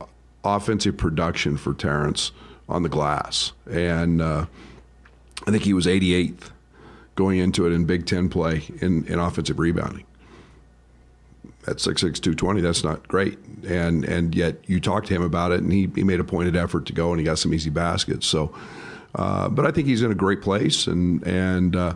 offensive 0.44 0.98
production 0.98 1.58
for 1.58 1.74
Terrence 1.74 2.32
on 2.68 2.84
the 2.84 2.90
glass, 2.90 3.52
and 3.70 4.22
uh, 4.22 4.46
I 5.48 5.52
think 5.52 5.64
he 5.64 5.74
was 5.74 5.86
88th 5.86 6.52
going 7.16 7.40
into 7.40 7.66
it 7.68 7.74
in 7.74 7.86
Big 7.86 8.06
Ten 8.06 8.30
play 8.30 8.64
in, 8.82 9.06
in 9.08 9.20
offensive 9.20 9.60
rebounding. 9.60 10.06
At 11.68 11.78
6'6", 11.78 12.00
220, 12.00 12.62
that's 12.62 12.84
not 12.84 13.08
great. 13.08 13.38
And 13.68 14.06
and 14.06 14.34
yet 14.34 14.58
you 14.68 14.80
talked 14.80 15.08
to 15.08 15.14
him 15.14 15.22
about 15.22 15.52
it, 15.52 15.62
and 15.62 15.72
he, 15.72 15.90
he 15.94 16.04
made 16.04 16.20
a 16.20 16.24
pointed 16.24 16.56
effort 16.56 16.86
to 16.86 16.94
go, 16.94 17.12
and 17.12 17.20
he 17.20 17.26
got 17.26 17.38
some 17.38 17.54
easy 17.54 17.70
baskets. 17.70 18.26
So, 18.26 18.56
uh, 19.16 19.50
but 19.50 19.66
I 19.66 19.72
think 19.72 19.88
he's 19.88 20.02
in 20.02 20.12
a 20.12 20.16
great 20.16 20.42
place, 20.42 20.88
and 20.88 21.22
and 21.28 21.76
uh, 21.76 21.96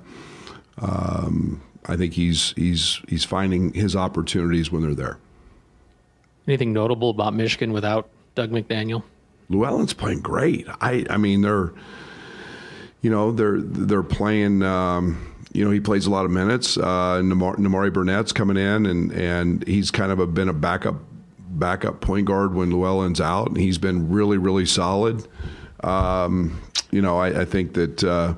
um, 0.80 1.62
I 1.86 1.96
think 1.96 2.14
he's 2.14 2.54
he's 2.58 3.00
he's 3.08 3.24
finding 3.24 3.74
his 3.74 3.96
opportunities 3.96 4.72
when 4.72 4.82
they're 4.82 4.94
there. 4.94 5.18
Anything 6.48 6.74
notable 6.74 7.10
about 7.10 7.34
Michigan 7.34 7.72
without 7.72 8.10
Dug 8.36 8.52
McDaniel? 8.52 9.04
Llewellyn's 9.50 9.94
playing 9.94 10.20
great. 10.20 10.68
I 10.82 11.06
I 11.10 11.18
mean 11.18 11.42
they're 11.42 11.72
you 13.04 13.12
know 13.12 13.32
they're 13.32 13.62
they're 13.62 14.02
playing. 14.02 14.64
Um, 14.64 15.30
you 15.52 15.64
know 15.64 15.70
he 15.70 15.80
plays 15.80 16.08
a 16.08 16.10
lot 16.10 16.26
of 16.26 16.32
minutes. 16.32 16.78
Uh, 16.78 17.22
Namar, 17.22 17.58
Nimari 17.58 17.94
Burnett's 17.94 18.32
coming 18.32 18.58
in 18.58 18.88
and 18.88 19.12
and 19.12 19.68
he's 19.68 19.92
kind 19.92 20.12
of 20.12 20.18
a, 20.18 20.26
been 20.26 20.50
a 20.50 20.54
backup 20.54 20.96
backup 21.38 22.02
point 22.02 22.26
guard 22.26 22.56
when 22.56 22.72
Llewellyn's 22.72 23.22
out, 23.22 23.50
and 23.50 23.58
he's 23.58 23.78
been 23.78 24.10
really 24.10 24.40
really 24.40 24.66
solid. 24.66 25.28
Um, 25.84 26.60
you 26.90 27.04
know 27.04 27.20
I, 27.20 27.42
I 27.42 27.46
think 27.46 27.76
that. 27.76 28.04
Uh, 28.04 28.34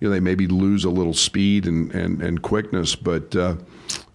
you 0.00 0.10
know, 0.10 0.14
they 0.16 0.20
maybe 0.20 0.46
lose 0.46 0.84
a 0.84 0.90
little 0.90 1.14
speed 1.14 1.66
and, 1.66 1.90
and, 1.94 2.20
and 2.20 2.42
quickness, 2.42 2.94
but 2.94 3.34
uh, 3.34 3.56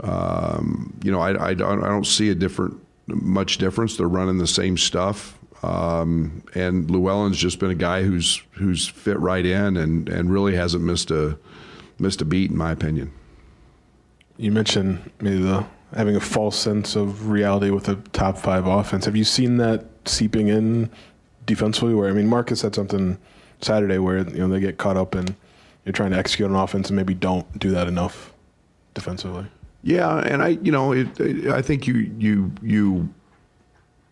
um, 0.02 0.93
you 1.04 1.12
know, 1.12 1.20
I, 1.20 1.47
I, 1.47 1.54
don't, 1.56 1.84
I 1.84 1.88
don't 1.88 2.06
see 2.06 2.30
a 2.30 2.36
different 2.36 2.80
much 3.08 3.58
difference. 3.58 3.97
They're 3.97 4.08
running 4.08 4.38
the 4.38 4.45
same 4.45 4.78
stuff, 4.78 5.39
um, 5.64 6.43
and 6.55 6.89
Llewellyn's 6.89 7.38
just 7.38 7.60
been 7.60 7.72
a 7.72 7.76
guy 7.76 8.03
who's 8.03 8.41
who's 8.51 8.88
fit 8.88 9.20
right 9.20 9.45
in 9.45 9.78
and, 9.78 10.07
and 10.10 10.32
really 10.32 10.55
hasn't 10.55 10.84
missed 10.84 11.12
a 11.12 11.38
missed 11.99 12.22
a 12.22 12.26
beat, 12.26 12.51
in 12.51 12.57
my 12.57 12.72
opinion. 12.72 13.12
You 14.38 14.51
mentioned 14.51 15.12
maybe 15.20 15.41
the 15.41 15.66
having 15.95 16.16
a 16.16 16.22
false 16.22 16.57
sense 16.57 16.95
of 16.95 17.30
reality 17.30 17.72
with 17.72 17.89
a 17.89 17.95
top 18.14 18.38
five 18.38 18.68
offense. 18.68 19.05
Have 19.05 19.16
you 19.16 19.24
seen 19.24 19.57
that 19.57 19.86
seeping 20.05 20.47
in 20.47 20.89
defensively? 21.45 21.93
Where 21.93 22.10
I 22.10 22.14
mean, 22.14 22.28
Marcus 22.28 22.62
said 22.62 22.76
something 22.76 23.18
Saturday 23.62 23.97
where 23.97 24.20
you 24.20 24.38
know 24.38 24.47
they 24.47 24.60
get 24.60 24.78
caught 24.78 24.97
up 24.97 25.16
in 25.16 25.36
you're 25.89 25.93
trying 25.93 26.12
to 26.12 26.18
execute 26.18 26.49
an 26.49 26.55
offense 26.55 26.89
and 26.89 26.95
maybe 26.95 27.14
don't 27.14 27.57
do 27.57 27.72
that 27.72 27.88
enough 27.88 28.32
defensively. 28.93 29.47
Yeah, 29.82 30.20
and 30.20 30.43
I, 30.43 30.49
you 30.49 30.72
know, 30.72 30.91
it, 30.91 31.20
it, 31.20 31.47
I 31.47 31.62
think 31.62 31.88
you, 31.88 32.12
you, 32.18 32.51
you, 32.62 33.14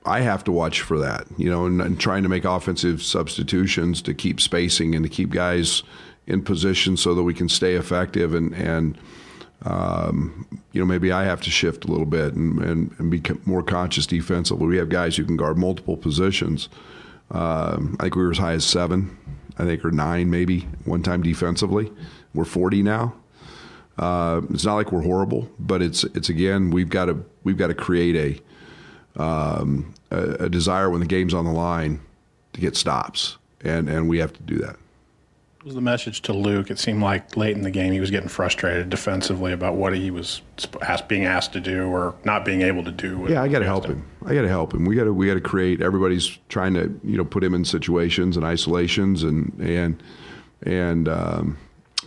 I 0.08 0.22
have 0.22 0.44
to 0.46 0.52
watch 0.52 0.82
for 0.82 1.00
that, 1.00 1.28
you 1.38 1.50
know, 1.50 1.66
and, 1.66 1.82
and, 1.82 2.00
trying 2.00 2.24
to 2.24 2.30
make 2.30 2.46
offensive 2.46 3.04
substitutions 3.04 4.02
to 4.04 4.14
keep 4.14 4.40
spacing 4.40 4.96
and 4.96 5.04
to 5.04 5.10
keep 5.10 5.30
guys 5.30 5.84
in 6.26 6.42
position 6.42 6.98
so 6.98 7.14
that 7.14 7.24
we 7.24 7.34
can 7.34 7.50
stay 7.50 7.76
effective 7.76 8.34
and 8.34 8.54
and 8.54 8.98
um, 9.64 10.46
you 10.72 10.80
know, 10.80 10.86
maybe 10.86 11.12
I 11.12 11.24
have 11.24 11.42
to 11.42 11.50
shift 11.50 11.86
a 11.86 11.88
little 11.88 12.06
bit 12.06 12.34
and, 12.34 12.60
and, 12.60 12.96
and 13.00 13.10
be 13.10 13.22
more 13.46 13.64
conscious 13.64 14.06
defensively. 14.06 14.68
We 14.68 14.78
have 14.78 14.90
guys 14.90 15.18
who 15.18 15.26
can 15.26 15.36
guard 15.36 15.58
multiple 15.58 15.98
positions. 15.98 16.70
Um, 17.32 17.98
I 18.00 18.04
think 18.04 18.16
we 18.16 18.24
were 18.24 18.32
as 18.32 18.38
high 18.38 18.54
as 18.54 18.66
seven, 18.66 19.18
I 19.58 19.66
think, 19.66 19.84
or 19.84 19.92
nine 19.92 20.30
maybe 20.30 20.62
one 20.86 21.04
time 21.04 21.22
defensively. 21.22 21.92
We're 22.34 22.46
40 22.46 22.84
now. 22.84 23.16
Uh, 23.98 24.42
it's 24.52 24.64
not 24.64 24.76
like 24.76 24.92
we're 24.92 25.02
horrible, 25.02 25.50
but 25.58 25.82
it's 25.82 26.04
it's 26.04 26.30
again 26.30 26.70
we've 26.70 26.90
got 26.90 27.06
to 27.06 27.26
we've 27.44 27.58
got 27.58 27.68
to 27.68 27.74
create 27.74 28.44
a, 29.18 29.22
um, 29.22 29.96
a 30.12 30.46
a 30.46 30.50
desire 30.50 30.90
when 30.90 31.00
the 31.00 31.06
game's 31.06 31.34
on 31.34 31.46
the 31.46 31.52
line 31.52 32.02
to 32.54 32.62
get 32.62 32.76
stops, 32.76 33.38
and 33.62 33.90
and 33.90 34.10
we 34.10 34.20
have 34.20 34.34
to 34.34 34.44
do 34.44 34.58
that. 34.58 34.78
What 35.58 35.66
was 35.66 35.76
the 35.76 35.82
message 35.82 36.22
to 36.24 36.34
Luke? 36.34 36.70
It 36.70 36.80
seemed 36.80 37.02
like 37.02 37.36
late 37.36 37.56
in 37.58 37.64
the 37.64 37.72
game 37.72 37.92
he 37.92 38.00
was 38.00 38.12
getting 38.12 38.30
frustrated 38.30 38.90
defensively 38.90 39.52
about 39.52 39.76
what 39.76 39.94
he 39.94 40.12
was 40.12 40.42
being 41.08 41.26
asked 41.26 41.52
to 41.54 41.60
do 41.60 41.88
or 41.88 42.16
not 42.24 42.46
being 42.46 42.62
able 42.62 42.84
to 42.84 42.92
do. 42.92 43.26
Yeah, 43.28 43.42
I 43.42 43.48
got 43.48 43.60
to 43.60 43.66
help 43.66 43.86
him. 43.86 44.06
I 44.26 44.34
got 44.34 44.44
to 44.44 44.50
help 44.50 44.74
him. 44.74 44.86
We 44.86 44.96
got 44.96 45.06
to 45.06 45.14
we 45.14 45.28
got 45.28 45.34
to 45.34 45.42
create. 45.42 45.82
Everybody's 45.82 46.38
trying 46.50 46.74
to 46.76 47.00
you 47.04 47.18
know 47.18 47.26
put 47.26 47.44
him 47.44 47.54
in 47.54 47.66
situations 47.66 48.38
and 48.38 48.46
isolations 48.46 49.24
and 49.24 49.52
and 49.60 50.02
and 50.64 51.10
um, 51.10 51.58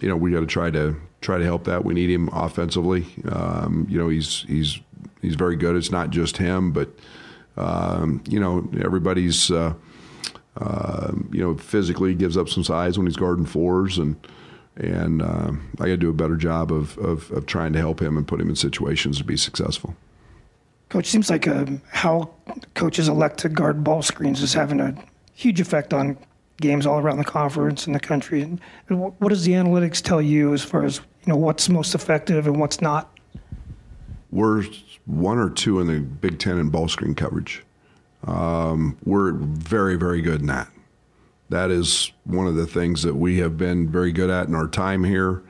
you 0.01 0.09
know 0.09 0.17
we 0.17 0.31
got 0.31 0.41
to 0.41 0.47
try 0.47 0.71
to 0.71 0.97
try 1.21 1.39
to 1.39 1.45
help 1.45 1.65
that. 1.65 1.85
We 1.85 1.95
need 1.95 2.11
him 2.11 2.29
offensively. 2.33 3.07
Um, 3.31 3.87
you 3.91 3.99
know 3.99 4.09
he's 4.09 4.45
he's 4.49 4.81
he's 5.21 5.35
very 5.35 5.57
good. 5.57 5.77
It's 5.77 5.91
not 5.91 6.11
just 6.11 6.37
him, 6.37 6.73
but 6.73 6.89
um, 7.57 8.23
you 8.29 8.41
know 8.41 8.69
everybody's. 8.83 9.51
Uh, 9.51 9.75
uh, 10.57 11.13
you 11.31 11.41
know, 11.41 11.57
physically 11.57 12.13
gives 12.13 12.37
up 12.37 12.49
some 12.49 12.65
size 12.65 12.99
when 12.99 13.07
he's 13.07 13.17
guarding 13.17 13.47
fours, 13.47 13.99
and 13.99 14.17
and 14.77 15.23
uh, 15.23 15.53
I 15.79 15.85
got 15.85 15.87
to 15.87 15.97
do 15.97 16.11
a 16.11 16.15
better 16.15 16.37
job 16.37 16.73
of, 16.73 16.99
of 16.99 17.31
of 17.31 17.47
trying 17.47 17.73
to 17.75 17.79
help 17.79 18.03
him 18.03 18.17
and 18.17 18.27
put 18.27 18.41
him 18.41 18.49
in 18.49 18.57
situations 18.57 19.19
to 19.19 19.25
be 19.25 19.37
successful. 19.37 19.95
Coach, 20.89 21.07
seems 21.07 21.31
like 21.31 21.47
um, 21.47 21.81
how 21.93 22.31
coaches 22.75 23.09
elect 23.09 23.39
to 23.39 23.49
guard 23.49 23.85
ball 23.85 24.03
screens 24.03 24.43
is 24.43 24.53
having 24.53 24.81
a 24.81 24.93
huge 25.35 25.61
effect 25.61 25.95
on 25.95 26.19
games 26.61 26.85
all 26.85 26.99
around 26.99 27.19
the 27.19 27.25
conference 27.25 27.87
and 27.87 27.95
the 27.95 28.01
country. 28.01 28.43
And 28.43 28.61
what 28.89 29.29
does 29.29 29.45
the 29.45 29.53
analytics 29.53 30.03
tell 30.03 30.21
you 30.21 30.53
as 30.53 30.63
far 30.63 30.85
as 30.85 30.99
you 30.99 31.33
know 31.33 31.37
what's 31.37 31.69
most 31.69 31.95
effective 31.95 32.47
and 32.47 32.59
what's 32.59 32.81
not? 32.81 33.17
We're 34.31 34.65
one 35.07 35.39
or 35.39 35.51
two 35.51 35.81
in 35.81 35.87
the 35.87 36.01
Big 36.01 36.39
Ten 36.39 36.59
in 36.59 36.71
ball 36.71 36.89
screen 36.89 37.15
coverage. 37.15 37.65
Um, 38.27 38.97
we're 39.05 39.33
very, 39.33 39.97
very 39.97 40.21
good 40.23 40.41
in 40.41 40.47
that. 40.47 40.69
That 41.49 41.71
is 41.71 42.13
one 42.25 42.47
of 42.47 42.55
the 42.55 42.67
things 42.67 43.03
that 43.03 43.15
we 43.15 43.39
have 43.39 43.59
been 43.59 43.91
very 43.91 44.13
good 44.13 44.31
at 44.31 44.47
in 44.47 44.55
our 44.55 44.69
time 44.69 45.03
here. 45.03 45.43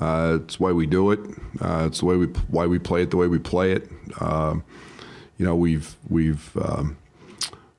Uh, 0.00 0.38
it's 0.42 0.60
why 0.60 0.72
we 0.72 0.86
do 0.86 1.10
it. 1.10 1.20
Uh, 1.60 1.84
it's 1.86 1.98
the 2.00 2.06
way 2.06 2.16
we 2.16 2.26
why 2.48 2.66
we 2.66 2.78
play 2.78 3.02
it 3.02 3.10
the 3.10 3.16
way 3.16 3.26
we 3.26 3.38
play 3.38 3.72
it. 3.72 3.88
Um, 4.20 4.64
you 5.36 5.44
know, 5.44 5.56
we've 5.56 5.96
we've 6.08 6.56
um, 6.56 6.96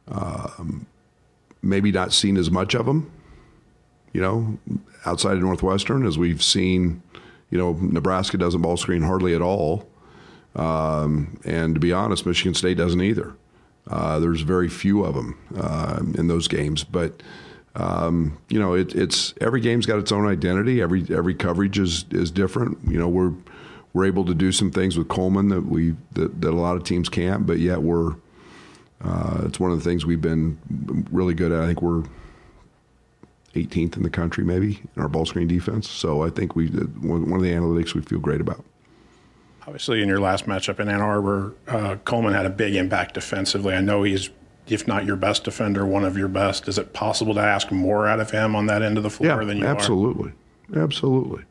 um, 0.10 0.86
maybe 1.62 1.91
not 1.91 2.12
seen 2.12 2.38
as 2.38 2.52
much 2.52 2.76
of 2.76 2.86
them. 2.86 3.12
You 4.12 4.22
know, 4.22 4.60
outside 5.06 5.34
of 5.34 5.41
Northwestern, 5.41 6.06
as 6.06 6.18
we've 6.18 6.44
seen. 6.44 7.02
You 7.50 7.60
know, 7.60 7.74
Nebraska 7.74 8.36
doesn't 8.38 8.64
ball 8.64 8.78
screen 8.78 9.04
hardly 9.04 9.36
at 9.36 9.41
all, 9.41 9.88
um, 10.56 11.39
and 11.45 11.76
to 11.76 11.80
be 11.80 11.91
honest, 11.91 12.26
Michigan 12.26 12.54
State 12.54 12.78
doesn't 12.78 13.01
either. 13.01 13.36
Uh, 13.88 14.20
there's 14.20 14.41
very 14.41 14.70
few 14.70 15.04
of 15.04 15.16
them 15.16 15.38
uh, 15.58 16.01
in 16.16 16.28
those 16.28 16.47
games, 16.47 16.84
but 16.84 17.22
um, 17.76 18.38
you 18.49 18.60
know, 18.60 18.74
it, 18.74 18.93
it's 18.95 19.34
every 19.41 19.60
game's 19.60 19.86
got 19.86 19.99
its 19.99 20.12
own 20.12 20.28
identity. 20.28 20.82
Every 20.82 21.06
every 21.10 21.34
coverage 21.34 21.80
is 21.80 22.06
is 22.12 22.32
different. 22.32 22.78
You 22.88 22.99
know, 22.99 23.10
we're 23.10 23.34
we're 23.93 24.06
able 24.06 24.26
to 24.26 24.34
do 24.34 24.51
some 24.51 24.72
things 24.72 24.97
with 24.97 25.08
Coleman 25.08 25.49
that 25.49 25.66
we 25.66 25.95
that, 26.14 26.41
that 26.41 26.51
a 26.51 26.56
lot 26.56 26.76
of 26.76 26.84
teams 26.84 27.10
can't, 27.10 27.45
but 27.45 27.60
yet 27.60 27.82
we're 27.82 28.16
uh, 29.04 29.41
it's 29.45 29.60
one 29.60 29.72
of 29.72 29.78
the 29.78 29.84
things 29.84 30.06
we've 30.06 30.22
been 30.22 30.58
really 31.12 31.34
good 31.34 31.51
at. 31.51 31.62
I 31.62 31.66
think 31.66 31.82
we're 31.82 32.04
18th 33.56 33.97
in 33.97 34.04
the 34.04 34.10
country, 34.10 34.43
maybe 34.43 34.82
in 34.95 35.01
our 35.01 35.10
ball 35.10 35.26
screen 35.26 35.47
defense. 35.47 35.89
So 35.89 36.24
I 36.24 36.30
think 36.30 36.56
we 36.56 36.68
one 36.68 37.30
one 37.30 37.39
of 37.39 37.43
the 37.43 37.51
analytics 37.51 37.93
we 37.93 38.01
feel 38.01 38.20
great 38.20 38.39
about. 38.39 38.64
Obviously, 39.66 40.01
in 40.01 40.09
your 40.09 40.20
last 40.20 40.45
matchup 40.45 40.80
in 40.80 40.89
Ann 40.89 41.01
Arbor, 41.01 41.53
uh, 41.68 41.95
Coleman 42.03 42.34
had 42.34 42.45
a 42.45 42.49
big 42.49 42.76
impact 42.76 43.14
defensively. 43.14 43.74
I 43.74 43.82
know 43.82 44.03
he's, 44.03 44.30
if 44.68 44.88
not 44.88 45.05
your 45.05 45.16
best 45.16 45.45
defender, 45.45 45.86
one 45.86 46.03
of 46.03 46.18
your 46.18 46.28
best. 46.28 46.68
Is 46.68 46.78
it 46.78 46.91
possible 46.91 47.34
to 47.36 47.39
ask 47.39 47.72
more 47.72 48.05
out 48.07 48.20
of 48.20 48.32
him 48.32 48.55
on 48.55 48.66
that 48.66 48.82
end 48.82 48.97
of 48.97 49.03
the 49.03 49.09
floor 49.09 49.41
Yeah, 49.41 49.45
than 49.45 49.57
you 49.59 49.66
absolutely, 49.66 50.34
absolutely. 50.76 51.43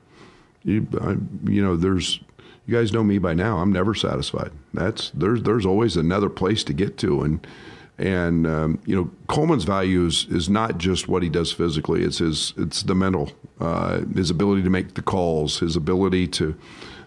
You, 0.62 0.86
I, 1.00 1.16
you 1.50 1.62
know, 1.62 1.76
there's 1.76 2.20
you 2.66 2.76
guys 2.76 2.92
know 2.92 3.02
me 3.02 3.18
by 3.18 3.34
now. 3.34 3.58
I'm 3.58 3.72
never 3.72 3.94
satisfied. 3.94 4.52
That's 4.74 5.10
there's 5.10 5.42
there's 5.42 5.66
always 5.66 5.96
another 5.96 6.28
place 6.28 6.62
to 6.64 6.72
get 6.72 6.98
to, 6.98 7.22
and 7.22 7.46
and 7.98 8.46
um, 8.46 8.78
you 8.84 8.94
know 8.94 9.10
Coleman's 9.28 9.64
value 9.64 10.06
is 10.06 10.26
is 10.30 10.48
not 10.48 10.78
just 10.78 11.08
what 11.08 11.22
he 11.22 11.28
does 11.28 11.50
physically. 11.50 12.04
It's 12.04 12.18
his 12.18 12.52
it's 12.56 12.82
the 12.82 12.94
mental, 12.94 13.32
uh, 13.58 14.00
his 14.14 14.30
ability 14.30 14.62
to 14.62 14.70
make 14.70 14.94
the 14.94 15.02
calls, 15.02 15.58
his 15.58 15.76
ability 15.76 16.28
to 16.28 16.56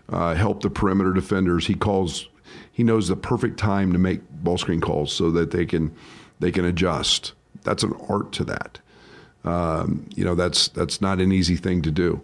uh, 0.09 0.35
help 0.35 0.61
the 0.61 0.69
perimeter 0.69 1.13
defenders. 1.13 1.67
He 1.67 1.75
calls. 1.75 2.27
He 2.71 2.83
knows 2.83 3.07
the 3.07 3.15
perfect 3.15 3.57
time 3.57 3.93
to 3.93 3.97
make 3.97 4.21
ball 4.29 4.57
screen 4.57 4.81
calls 4.81 5.13
so 5.13 5.31
that 5.31 5.51
they 5.51 5.65
can 5.65 5.95
they 6.39 6.51
can 6.51 6.65
adjust. 6.65 7.33
That's 7.63 7.83
an 7.83 7.93
art 8.07 8.31
to 8.33 8.43
that. 8.45 8.79
Um, 9.43 10.07
you 10.15 10.25
know, 10.25 10.35
that's 10.35 10.67
that's 10.69 11.01
not 11.01 11.19
an 11.19 11.31
easy 11.31 11.55
thing 11.55 11.81
to 11.83 11.91
do. 11.91 12.21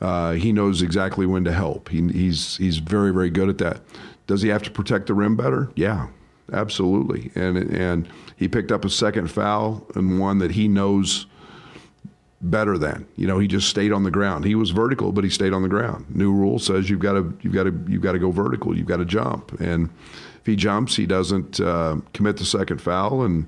Uh, 0.00 0.32
he 0.32 0.52
knows 0.52 0.82
exactly 0.82 1.24
when 1.24 1.44
to 1.44 1.52
help. 1.52 1.88
He, 1.88 2.06
he's 2.08 2.56
he's 2.56 2.78
very 2.78 3.12
very 3.12 3.30
good 3.30 3.48
at 3.48 3.58
that. 3.58 3.80
Does 4.26 4.42
he 4.42 4.48
have 4.48 4.62
to 4.62 4.70
protect 4.70 5.06
the 5.06 5.14
rim 5.14 5.36
better? 5.36 5.70
Yeah, 5.76 6.08
absolutely. 6.52 7.30
And 7.34 7.56
and 7.56 8.08
he 8.36 8.48
picked 8.48 8.72
up 8.72 8.84
a 8.84 8.90
second 8.90 9.30
foul 9.30 9.86
and 9.94 10.18
one 10.18 10.38
that 10.38 10.52
he 10.52 10.68
knows 10.68 11.26
better 12.50 12.78
than. 12.78 13.06
You 13.16 13.26
know, 13.26 13.38
he 13.38 13.48
just 13.48 13.68
stayed 13.68 13.92
on 13.92 14.04
the 14.04 14.10
ground. 14.10 14.44
He 14.44 14.54
was 14.54 14.70
vertical, 14.70 15.12
but 15.12 15.24
he 15.24 15.30
stayed 15.30 15.52
on 15.52 15.62
the 15.62 15.68
ground. 15.68 16.06
New 16.14 16.32
rule 16.32 16.58
says 16.58 16.90
you've 16.90 17.00
got 17.00 17.14
to 17.14 17.36
you've 17.42 17.54
got 17.54 17.64
to 17.64 17.84
you've 17.88 18.02
got 18.02 18.12
to 18.12 18.18
go 18.18 18.30
vertical. 18.30 18.76
You've 18.76 18.86
got 18.86 18.98
to 18.98 19.04
jump. 19.04 19.58
And 19.60 19.90
if 20.40 20.46
he 20.46 20.56
jumps, 20.56 20.96
he 20.96 21.06
doesn't 21.06 21.60
uh, 21.60 21.96
commit 22.12 22.36
the 22.36 22.44
second 22.44 22.80
foul. 22.80 23.22
And 23.22 23.46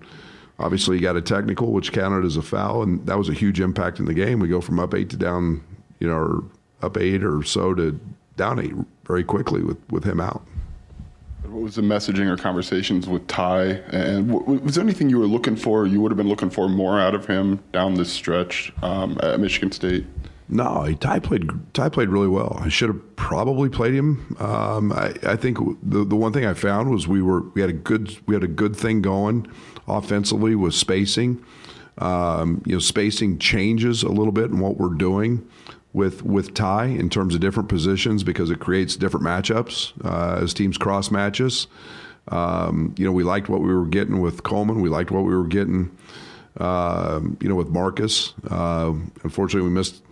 obviously, 0.59 0.97
he 0.97 1.03
got 1.03 1.17
a 1.17 1.23
technical, 1.23 1.73
which 1.73 1.93
counted 1.93 2.25
as 2.25 2.37
a 2.37 2.43
foul, 2.43 2.83
and 2.83 3.05
that 3.07 3.19
was 3.19 3.29
a 3.29 3.35
huge 3.35 3.61
impact 3.61 3.99
in 3.99 4.07
the 4.07 4.15
game. 4.15 4.41
We 4.41 4.49
go 4.49 4.61
from 4.61 4.81
up 4.81 4.95
eight 4.95 5.11
to 5.11 5.17
down, 5.17 5.63
you 6.01 6.09
know, 6.09 6.17
or 6.17 6.45
up 6.83 6.97
eight 6.97 7.23
or 7.23 7.43
so 7.43 7.75
to 7.75 7.99
down 8.37 8.59
eight 8.61 8.75
very 9.07 9.25
quickly 9.25 9.63
with 9.63 9.79
with 9.91 10.05
him 10.05 10.21
out. 10.21 10.43
What 11.57 11.63
was 11.63 11.77
the 11.77 11.81
messaging 11.81 12.27
or 12.31 12.37
conversations 12.37 13.09
with 13.09 13.27
Ty? 13.29 13.81
And 13.89 14.31
was 14.31 14.75
there 14.75 14.85
anything 14.85 15.09
you 15.09 15.19
were 15.19 15.27
looking 15.27 15.57
for, 15.57 15.87
you 15.87 16.03
would 16.03 16.11
have 16.11 16.19
been 16.19 16.29
looking 16.29 16.51
for 16.51 16.69
more 16.69 17.01
out 17.01 17.15
of 17.15 17.27
him 17.27 17.65
down 17.73 17.95
this 17.95 18.13
stretch 18.13 18.75
um, 18.83 19.19
at 19.23 19.41
Michigan 19.41 19.73
State? 19.73 20.05
No, 20.51 20.93
Ty 21.01 21.21
played. 21.21 21.49
Ty 21.73 21.89
played 21.89 22.11
really 22.11 22.29
well. 22.29 22.61
I 22.61 22.69
should 22.69 22.91
have 22.91 23.17
probably 23.17 23.71
played 23.71 23.95
him. 23.95 24.37
Um, 24.39 24.93
I, 24.93 25.15
I 25.23 25.37
think 25.37 25.57
the 25.83 26.05
the 26.05 26.15
one 26.15 26.31
thing 26.35 26.45
I 26.45 26.53
found 26.53 26.91
was 26.91 27.09
we 27.09 27.23
were 27.23 27.49
we 27.55 27.63
had 27.63 27.71
a 27.71 27.73
good 27.73 28.15
we 28.27 28.35
had 28.35 28.45
a 28.45 28.49
good 28.49 28.77
thing 28.77 29.01
going 29.01 29.51
offensively 29.89 30.55
with 30.57 30.75
spacing. 30.75 31.43
Um, 31.97 32.61
you 32.67 32.75
know, 32.75 32.81
spacing 32.81 33.39
changes 33.39 34.03
a 34.03 34.11
little 34.11 34.31
bit 34.31 34.51
in 34.51 34.59
what 34.59 34.77
we're 34.77 34.95
doing 34.95 35.49
with 35.97 36.23
with 36.23 36.53
Ty 36.53 36.85
in 36.85 37.09
terms 37.09 37.35
of 37.35 37.41
different 37.41 37.71
positions 37.71 38.23
because 38.23 38.51
it 38.51 38.61
creates 38.61 38.97
different 38.97 39.25
matchups 39.25 39.95
uh, 40.05 40.43
as 40.43 40.53
teams 40.53 40.77
cross 40.77 41.11
matches. 41.11 41.69
Um, 42.29 42.95
you 42.99 43.07
know, 43.07 43.13
we 43.13 43.25
liked 43.25 43.49
what 43.49 43.63
we 43.63 43.73
were 43.73 43.87
getting 43.87 44.21
with 44.21 44.43
Coleman. 44.43 44.83
We 44.83 44.91
liked 44.91 45.11
what 45.11 45.25
we 45.25 45.35
were 45.35 45.47
getting, 45.47 45.97
uh, 46.59 47.21
you 47.41 47.49
know, 47.49 47.55
with 47.55 47.69
Marcus. 47.69 48.35
Uh, 48.51 48.93
unfortunately, 49.23 49.67
we 49.67 49.75
missed 49.75 50.03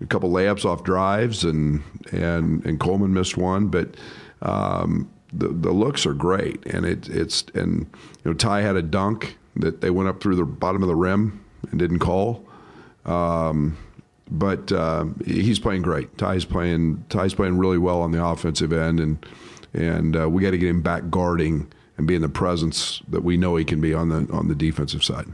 a 0.00 0.06
couple 0.06 0.30
layups 0.30 0.64
off 0.64 0.84
drives, 0.84 1.42
and 1.42 1.82
and 2.12 2.64
and 2.64 2.78
Coleman 2.80 3.12
missed 3.12 3.36
one, 3.36 3.66
but. 3.66 3.96
Um, 4.42 5.10
the, 5.32 5.48
the 5.48 5.72
looks 5.72 6.06
are 6.06 6.14
great, 6.14 6.64
and 6.66 6.86
it, 6.86 7.08
it's 7.08 7.44
and 7.52 7.80
you 8.24 8.30
know 8.30 8.32
Ty 8.32 8.62
had 8.62 8.76
a 8.76 8.80
dunk 8.80 9.36
that 9.56 9.80
they 9.80 9.90
went 9.90 10.08
up 10.08 10.22
through 10.22 10.36
the 10.36 10.44
bottom 10.44 10.82
of 10.82 10.88
the 10.88 10.94
rim 10.94 11.44
and 11.70 11.80
didn't 11.80 11.98
call, 11.98 12.46
um, 13.04 13.76
but 14.30 14.72
uh, 14.72 15.06
he's 15.24 15.58
playing 15.58 15.82
great. 15.82 16.16
Ty's 16.18 16.44
playing 16.44 17.04
Ty's 17.08 17.34
playing 17.34 17.58
really 17.58 17.78
well 17.78 18.00
on 18.00 18.10
the 18.12 18.24
offensive 18.24 18.72
end, 18.72 19.00
and 19.00 19.26
and 19.72 20.16
uh, 20.16 20.28
we 20.28 20.42
got 20.42 20.50
to 20.50 20.58
get 20.58 20.68
him 20.68 20.82
back 20.82 21.10
guarding 21.10 21.72
and 21.96 22.06
being 22.06 22.20
the 22.20 22.28
presence 22.28 23.02
that 23.08 23.22
we 23.22 23.36
know 23.36 23.56
he 23.56 23.64
can 23.64 23.80
be 23.80 23.94
on 23.94 24.08
the 24.08 24.32
on 24.32 24.48
the 24.48 24.54
defensive 24.54 25.04
side. 25.04 25.26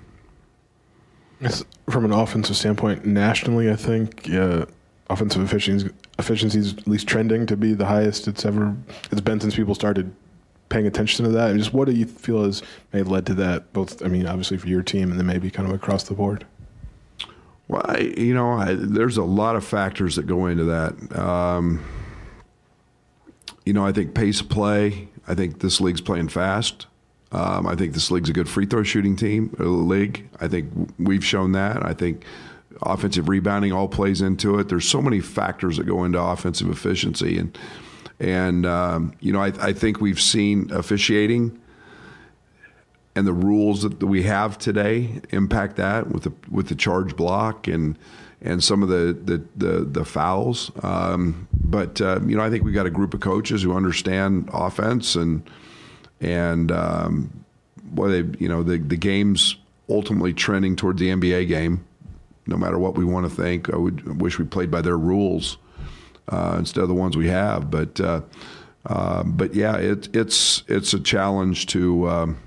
From 1.90 2.04
an 2.04 2.12
offensive 2.12 2.56
standpoint, 2.56 3.04
nationally, 3.04 3.70
I 3.70 3.76
think 3.76 4.30
uh, 4.30 4.66
offensive 5.10 5.42
efficiency 5.42 5.90
efficiency 6.18 6.58
is 6.58 6.74
at 6.74 6.86
least 6.86 7.08
trending 7.08 7.46
to 7.46 7.56
be 7.56 7.72
the 7.72 7.86
highest 7.86 8.28
it's 8.28 8.44
ever 8.44 8.76
it's 9.10 9.20
been 9.20 9.40
since 9.40 9.56
people 9.56 9.74
started 9.74 10.14
paying 10.68 10.86
attention 10.86 11.24
to 11.24 11.30
that. 11.32 11.50
And 11.50 11.58
just 11.58 11.72
what 11.72 11.86
do 11.86 11.92
you 11.92 12.06
feel 12.06 12.44
has 12.44 12.62
may 12.92 13.00
have 13.00 13.08
led 13.08 13.26
to 13.26 13.34
that? 13.34 13.72
Both, 13.72 14.02
I 14.02 14.08
mean, 14.08 14.26
obviously 14.26 14.56
for 14.56 14.68
your 14.68 14.82
team, 14.82 15.10
and 15.10 15.18
then 15.18 15.26
maybe 15.26 15.50
kind 15.50 15.68
of 15.68 15.74
across 15.74 16.04
the 16.04 16.14
board. 16.14 16.46
Well, 17.72 17.86
I, 17.86 18.00
you 18.00 18.34
know, 18.34 18.52
I, 18.52 18.74
there's 18.74 19.16
a 19.16 19.24
lot 19.24 19.56
of 19.56 19.64
factors 19.64 20.16
that 20.16 20.26
go 20.26 20.44
into 20.44 20.64
that. 20.64 21.18
Um, 21.18 21.82
you 23.64 23.72
know, 23.72 23.86
I 23.86 23.92
think 23.92 24.12
pace 24.12 24.42
of 24.42 24.50
play. 24.50 25.08
I 25.26 25.34
think 25.34 25.60
this 25.60 25.80
league's 25.80 26.02
playing 26.02 26.28
fast. 26.28 26.86
Um, 27.30 27.66
I 27.66 27.74
think 27.74 27.94
this 27.94 28.10
league's 28.10 28.28
a 28.28 28.34
good 28.34 28.46
free 28.46 28.66
throw 28.66 28.82
shooting 28.82 29.16
team, 29.16 29.56
uh, 29.58 29.64
league. 29.64 30.28
I 30.38 30.48
think 30.48 30.70
we've 30.98 31.24
shown 31.24 31.52
that. 31.52 31.82
I 31.82 31.94
think 31.94 32.26
offensive 32.82 33.30
rebounding 33.30 33.72
all 33.72 33.88
plays 33.88 34.20
into 34.20 34.58
it. 34.58 34.68
There's 34.68 34.86
so 34.86 35.00
many 35.00 35.20
factors 35.20 35.78
that 35.78 35.84
go 35.84 36.04
into 36.04 36.20
offensive 36.20 36.68
efficiency, 36.68 37.38
and 37.38 37.56
and 38.20 38.66
um, 38.66 39.14
you 39.20 39.32
know, 39.32 39.40
I, 39.40 39.52
I 39.58 39.72
think 39.72 39.98
we've 39.98 40.20
seen 40.20 40.70
officiating 40.72 41.58
and 43.14 43.26
the 43.26 43.32
rules 43.32 43.82
that 43.82 44.02
we 44.02 44.22
have 44.22 44.58
today 44.58 45.20
impact 45.30 45.76
that 45.76 46.10
with 46.10 46.24
the 46.24 46.32
with 46.50 46.68
the 46.68 46.74
charge 46.74 47.14
block 47.16 47.68
and 47.68 47.98
and 48.40 48.62
some 48.62 48.82
of 48.82 48.88
the 48.88 49.12
the 49.24 49.42
the, 49.56 49.84
the 49.84 50.04
fouls. 50.04 50.70
Um, 50.82 51.48
but 51.52 52.00
uh, 52.00 52.20
you 52.26 52.36
know, 52.36 52.42
I 52.42 52.50
think 52.50 52.64
we've 52.64 52.74
got 52.74 52.86
a 52.86 52.90
group 52.90 53.14
of 53.14 53.20
coaches 53.20 53.62
who 53.62 53.74
understand 53.74 54.48
offense 54.52 55.14
and 55.14 55.48
and 56.20 56.72
um, 56.72 57.44
they 57.94 58.24
you 58.38 58.48
know 58.48 58.62
the 58.62 58.78
the 58.78 58.96
game's 58.96 59.56
ultimately 59.88 60.32
trending 60.32 60.76
toward 60.76 60.98
the 60.98 61.08
NBA 61.08 61.48
game. 61.48 61.84
No 62.46 62.56
matter 62.56 62.78
what 62.78 62.96
we 62.96 63.04
want 63.04 63.28
to 63.28 63.34
think, 63.34 63.72
I 63.72 63.76
would 63.76 64.20
wish 64.20 64.38
we 64.38 64.44
played 64.44 64.70
by 64.70 64.80
their 64.80 64.98
rules 64.98 65.58
uh, 66.28 66.56
instead 66.58 66.82
of 66.82 66.88
the 66.88 66.94
ones 66.94 67.16
we 67.16 67.28
have. 67.28 67.70
But 67.70 68.00
uh, 68.00 68.22
uh, 68.86 69.22
but 69.22 69.54
yeah, 69.54 69.76
it, 69.76 70.08
it's 70.16 70.64
it's 70.66 70.94
a 70.94 71.00
challenge 71.00 71.66
to. 71.66 72.08
Um, 72.08 72.38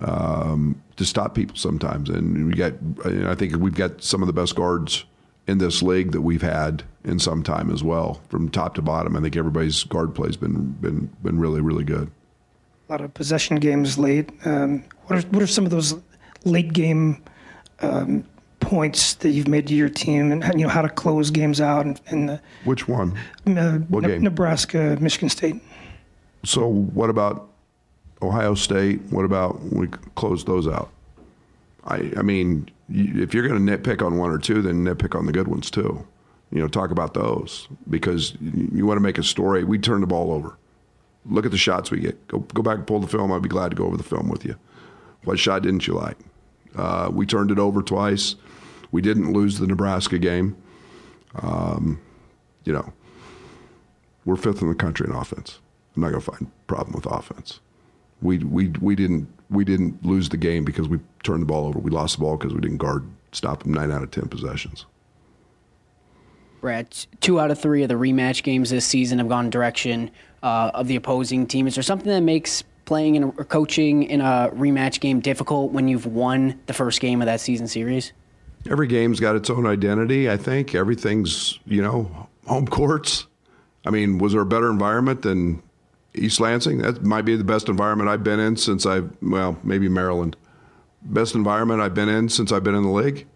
um, 0.00 0.80
to 0.96 1.04
stop 1.04 1.34
people 1.34 1.56
sometimes. 1.56 2.08
And 2.10 2.46
we 2.46 2.54
got, 2.54 2.72
I 3.04 3.34
think 3.34 3.56
we've 3.56 3.74
got 3.74 4.02
some 4.02 4.22
of 4.22 4.26
the 4.26 4.32
best 4.32 4.54
guards 4.56 5.04
in 5.46 5.58
this 5.58 5.82
league 5.82 6.12
that 6.12 6.20
we've 6.22 6.42
had 6.42 6.82
in 7.04 7.18
some 7.18 7.42
time 7.42 7.70
as 7.72 7.82
well, 7.82 8.20
from 8.28 8.48
top 8.50 8.74
to 8.74 8.82
bottom. 8.82 9.16
I 9.16 9.20
think 9.20 9.36
everybody's 9.36 9.82
guard 9.84 10.14
play's 10.14 10.36
been 10.36 10.72
been 10.80 11.10
been 11.22 11.38
really 11.38 11.60
really 11.60 11.84
good. 11.84 12.10
A 12.88 12.92
lot 12.92 13.00
of 13.00 13.14
possession 13.14 13.56
games 13.56 13.98
late. 13.98 14.30
Um, 14.44 14.84
what 15.06 15.24
are 15.24 15.28
what 15.28 15.42
are 15.42 15.46
some 15.46 15.64
of 15.64 15.70
those 15.70 15.94
late 16.44 16.72
game 16.72 17.22
um, 17.80 18.24
points 18.60 19.14
that 19.14 19.30
you've 19.30 19.48
made 19.48 19.66
to 19.68 19.74
your 19.74 19.88
team, 19.88 20.30
and 20.30 20.44
you 20.60 20.66
know 20.66 20.72
how 20.72 20.82
to 20.82 20.88
close 20.88 21.30
games 21.30 21.60
out? 21.60 21.86
And, 21.86 22.00
and 22.08 22.28
the, 22.28 22.40
Which 22.64 22.86
one? 22.86 23.16
uh, 23.46 23.78
What 23.78 24.02
Ne- 24.02 24.08
game? 24.08 24.22
Nebraska, 24.22 24.98
Michigan 25.00 25.30
State. 25.30 25.56
So 26.44 26.66
what 26.68 27.10
about 27.10 27.49
Ohio 28.22 28.54
State? 28.54 29.00
What 29.10 29.24
about 29.24 29.60
we 29.62 29.88
close 30.14 30.44
those 30.44 30.66
out? 30.66 30.90
I 31.84 32.12
I 32.16 32.22
mean, 32.22 32.70
if 32.88 33.34
you're 33.34 33.46
going 33.46 33.64
to 33.64 33.78
nitpick 33.78 34.04
on 34.04 34.18
one 34.18 34.30
or 34.30 34.38
two, 34.38 34.62
then 34.62 34.84
nitpick 34.84 35.18
on 35.18 35.26
the 35.26 35.32
good 35.32 35.48
ones 35.48 35.70
too. 35.70 36.06
You 36.50 36.60
know, 36.60 36.68
talk 36.68 36.90
about 36.90 37.14
those 37.14 37.68
because 37.88 38.36
you, 38.40 38.84
want 38.84 38.96
to 38.96 39.02
make 39.02 39.18
a 39.18 39.22
story. 39.22 39.62
We 39.62 39.78
turn 39.78 40.00
the 40.00 40.06
ball 40.08 40.32
over. 40.32 40.56
Look 41.24 41.44
at 41.44 41.52
the 41.52 41.58
shots 41.58 41.90
we 41.90 42.00
get. 42.00 42.26
Go 42.28 42.40
go 42.40 42.62
back 42.62 42.78
and 42.78 42.86
pull 42.86 42.98
the 42.98 43.06
film. 43.06 43.30
I'd 43.32 43.42
be 43.42 43.48
glad 43.48 43.70
to 43.70 43.76
go 43.76 43.86
over 43.86 43.96
the 43.96 44.02
film 44.02 44.28
with 44.28 44.44
you. 44.44 44.56
What 45.24 45.38
shot 45.38 45.62
didn't 45.62 45.86
you 45.86 45.94
like? 45.94 46.16
Uh, 46.74 47.10
we 47.12 47.26
turned 47.26 47.50
it 47.50 47.58
over 47.58 47.82
twice. 47.82 48.36
We 48.90 49.02
didn't 49.02 49.32
lose 49.32 49.58
the 49.58 49.66
Nebraska 49.66 50.18
game. 50.18 50.56
Um, 51.36 52.00
you 52.64 52.72
know, 52.72 52.92
we're 54.24 54.36
fifth 54.36 54.62
in 54.62 54.68
the 54.68 54.74
country 54.74 55.06
in 55.08 55.14
offense. 55.14 55.60
I'm 55.94 56.02
not 56.02 56.10
going 56.10 56.22
to 56.22 56.30
find 56.30 56.42
a 56.42 56.66
problem 56.66 56.94
with 56.94 57.06
offense. 57.06 57.60
We, 58.22 58.38
we, 58.38 58.68
we, 58.80 58.94
didn't, 58.94 59.28
we 59.48 59.64
didn't 59.64 60.04
lose 60.04 60.28
the 60.28 60.36
game 60.36 60.64
because 60.64 60.88
we 60.88 60.98
turned 61.22 61.42
the 61.42 61.46
ball 61.46 61.66
over. 61.66 61.78
We 61.78 61.90
lost 61.90 62.16
the 62.16 62.22
ball 62.22 62.36
because 62.36 62.54
we 62.54 62.60
didn't 62.60 62.78
guard, 62.78 63.04
stop 63.32 63.62
them 63.62 63.74
nine 63.74 63.90
out 63.90 64.02
of 64.02 64.10
10 64.10 64.28
possessions. 64.28 64.86
Brad, 66.60 66.94
two 67.20 67.40
out 67.40 67.50
of 67.50 67.58
three 67.58 67.82
of 67.82 67.88
the 67.88 67.94
rematch 67.94 68.42
games 68.42 68.70
this 68.70 68.84
season 68.84 69.18
have 69.18 69.28
gone 69.28 69.48
direction 69.48 70.10
uh, 70.42 70.70
of 70.74 70.88
the 70.88 70.96
opposing 70.96 71.46
team. 71.46 71.66
Is 71.66 71.74
there 71.74 71.82
something 71.82 72.10
that 72.10 72.20
makes 72.20 72.62
playing 72.84 73.14
in 73.14 73.22
a, 73.22 73.28
or 73.28 73.44
coaching 73.44 74.02
in 74.02 74.20
a 74.20 74.50
rematch 74.52 75.00
game 75.00 75.20
difficult 75.20 75.72
when 75.72 75.88
you've 75.88 76.06
won 76.06 76.60
the 76.66 76.72
first 76.72 77.00
game 77.00 77.22
of 77.22 77.26
that 77.26 77.40
season 77.40 77.66
series? 77.66 78.12
Every 78.70 78.88
game's 78.88 79.20
got 79.20 79.36
its 79.36 79.48
own 79.48 79.66
identity, 79.66 80.30
I 80.30 80.36
think. 80.36 80.74
Everything's, 80.74 81.58
you 81.64 81.80
know, 81.80 82.28
home 82.46 82.66
courts. 82.66 83.26
I 83.86 83.90
mean, 83.90 84.18
was 84.18 84.32
there 84.32 84.42
a 84.42 84.46
better 84.46 84.70
environment 84.70 85.22
than 85.22 85.62
East 86.14 86.40
Lansing? 86.40 86.78
That 86.78 87.04
might 87.04 87.22
be 87.22 87.36
the 87.36 87.44
best 87.44 87.68
environment 87.68 88.08
I've 88.08 88.24
been 88.24 88.40
in 88.40 88.56
since 88.56 88.86
I, 88.86 89.02
well, 89.22 89.58
maybe 89.62 89.88
Maryland. 89.88 90.36
Best 91.02 91.34
environment 91.34 91.80
I've 91.80 91.94
been 91.94 92.08
in 92.08 92.28
since 92.28 92.52
I've 92.52 92.64
been 92.64 92.74
in 92.74 92.82
the 92.82 92.90
league. 92.90 93.26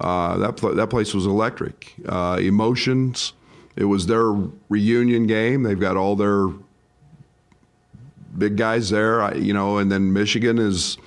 Uh, 0.00 0.38
that 0.38 0.56
that 0.76 0.90
place 0.90 1.12
was 1.12 1.26
electric. 1.26 1.94
Uh, 2.06 2.38
emotions. 2.40 3.32
It 3.76 3.84
was 3.84 4.06
their 4.06 4.34
reunion 4.68 5.26
game. 5.26 5.62
They've 5.62 5.78
got 5.78 5.96
all 5.96 6.16
their 6.16 6.48
big 8.38 8.56
guys 8.56 8.90
there, 8.90 9.22
I, 9.22 9.34
you 9.34 9.52
know, 9.52 9.78
and 9.78 9.90
then 9.90 10.12
Michigan 10.12 10.58
is, 10.58 10.98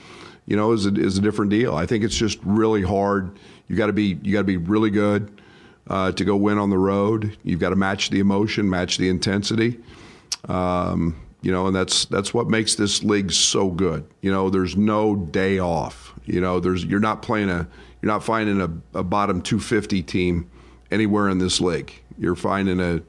you 0.46 0.56
know, 0.56 0.72
is 0.74 0.86
a, 0.86 0.94
is 0.94 1.18
a 1.18 1.22
different 1.22 1.52
deal. 1.52 1.76
I 1.76 1.86
think 1.86 2.04
it's 2.04 2.16
just 2.16 2.39
really 2.44 2.82
hard. 2.82 3.38
You 3.68 3.76
got 3.76 3.88
to 3.88 3.94
be 3.94 4.20
you 4.22 4.34
got 4.34 4.39
to 4.39 4.44
be 4.44 4.58
really 4.58 4.89
good 4.89 5.42
uh, 5.88 6.12
to 6.12 6.26
go 6.26 6.36
win 6.36 6.58
on 6.58 6.70
the 6.70 6.78
road. 6.78 7.38
You've 7.44 7.60
got 7.60 7.70
to 7.70 7.76
match 7.76 8.10
the 8.10 8.20
emotion, 8.20 8.70
match 8.70 8.98
the 8.98 9.10
intensity. 9.10 9.80
Um, 10.48 11.16
you 11.42 11.52
know, 11.52 11.68
and 11.68 11.76
that's 11.76 12.06
that's 12.06 12.34
what 12.34 12.48
makes 12.48 12.76
this 12.76 13.04
league 13.04 13.32
so 13.32 13.70
good. 13.70 14.06
You 14.22 14.32
know, 14.32 14.50
there's 14.50 14.78
no 14.78 15.16
day 15.16 15.60
off. 15.60 16.14
You 16.26 16.39
know, 16.39 16.60
there's 16.60 16.86
you're 16.86 17.00
not 17.00 17.22
playing 17.22 17.50
a 17.50 17.68
you're 18.02 18.12
not 18.12 18.24
finding 18.24 18.62
a, 18.62 19.00
a 19.00 19.04
bottom 19.04 19.42
250 19.42 20.04
team 20.04 20.50
anywhere 20.92 21.30
in 21.30 21.39
this 21.39 21.60
league. 21.60 21.94
You're 22.18 22.36
finding 22.36 22.80
a, 22.80 23.02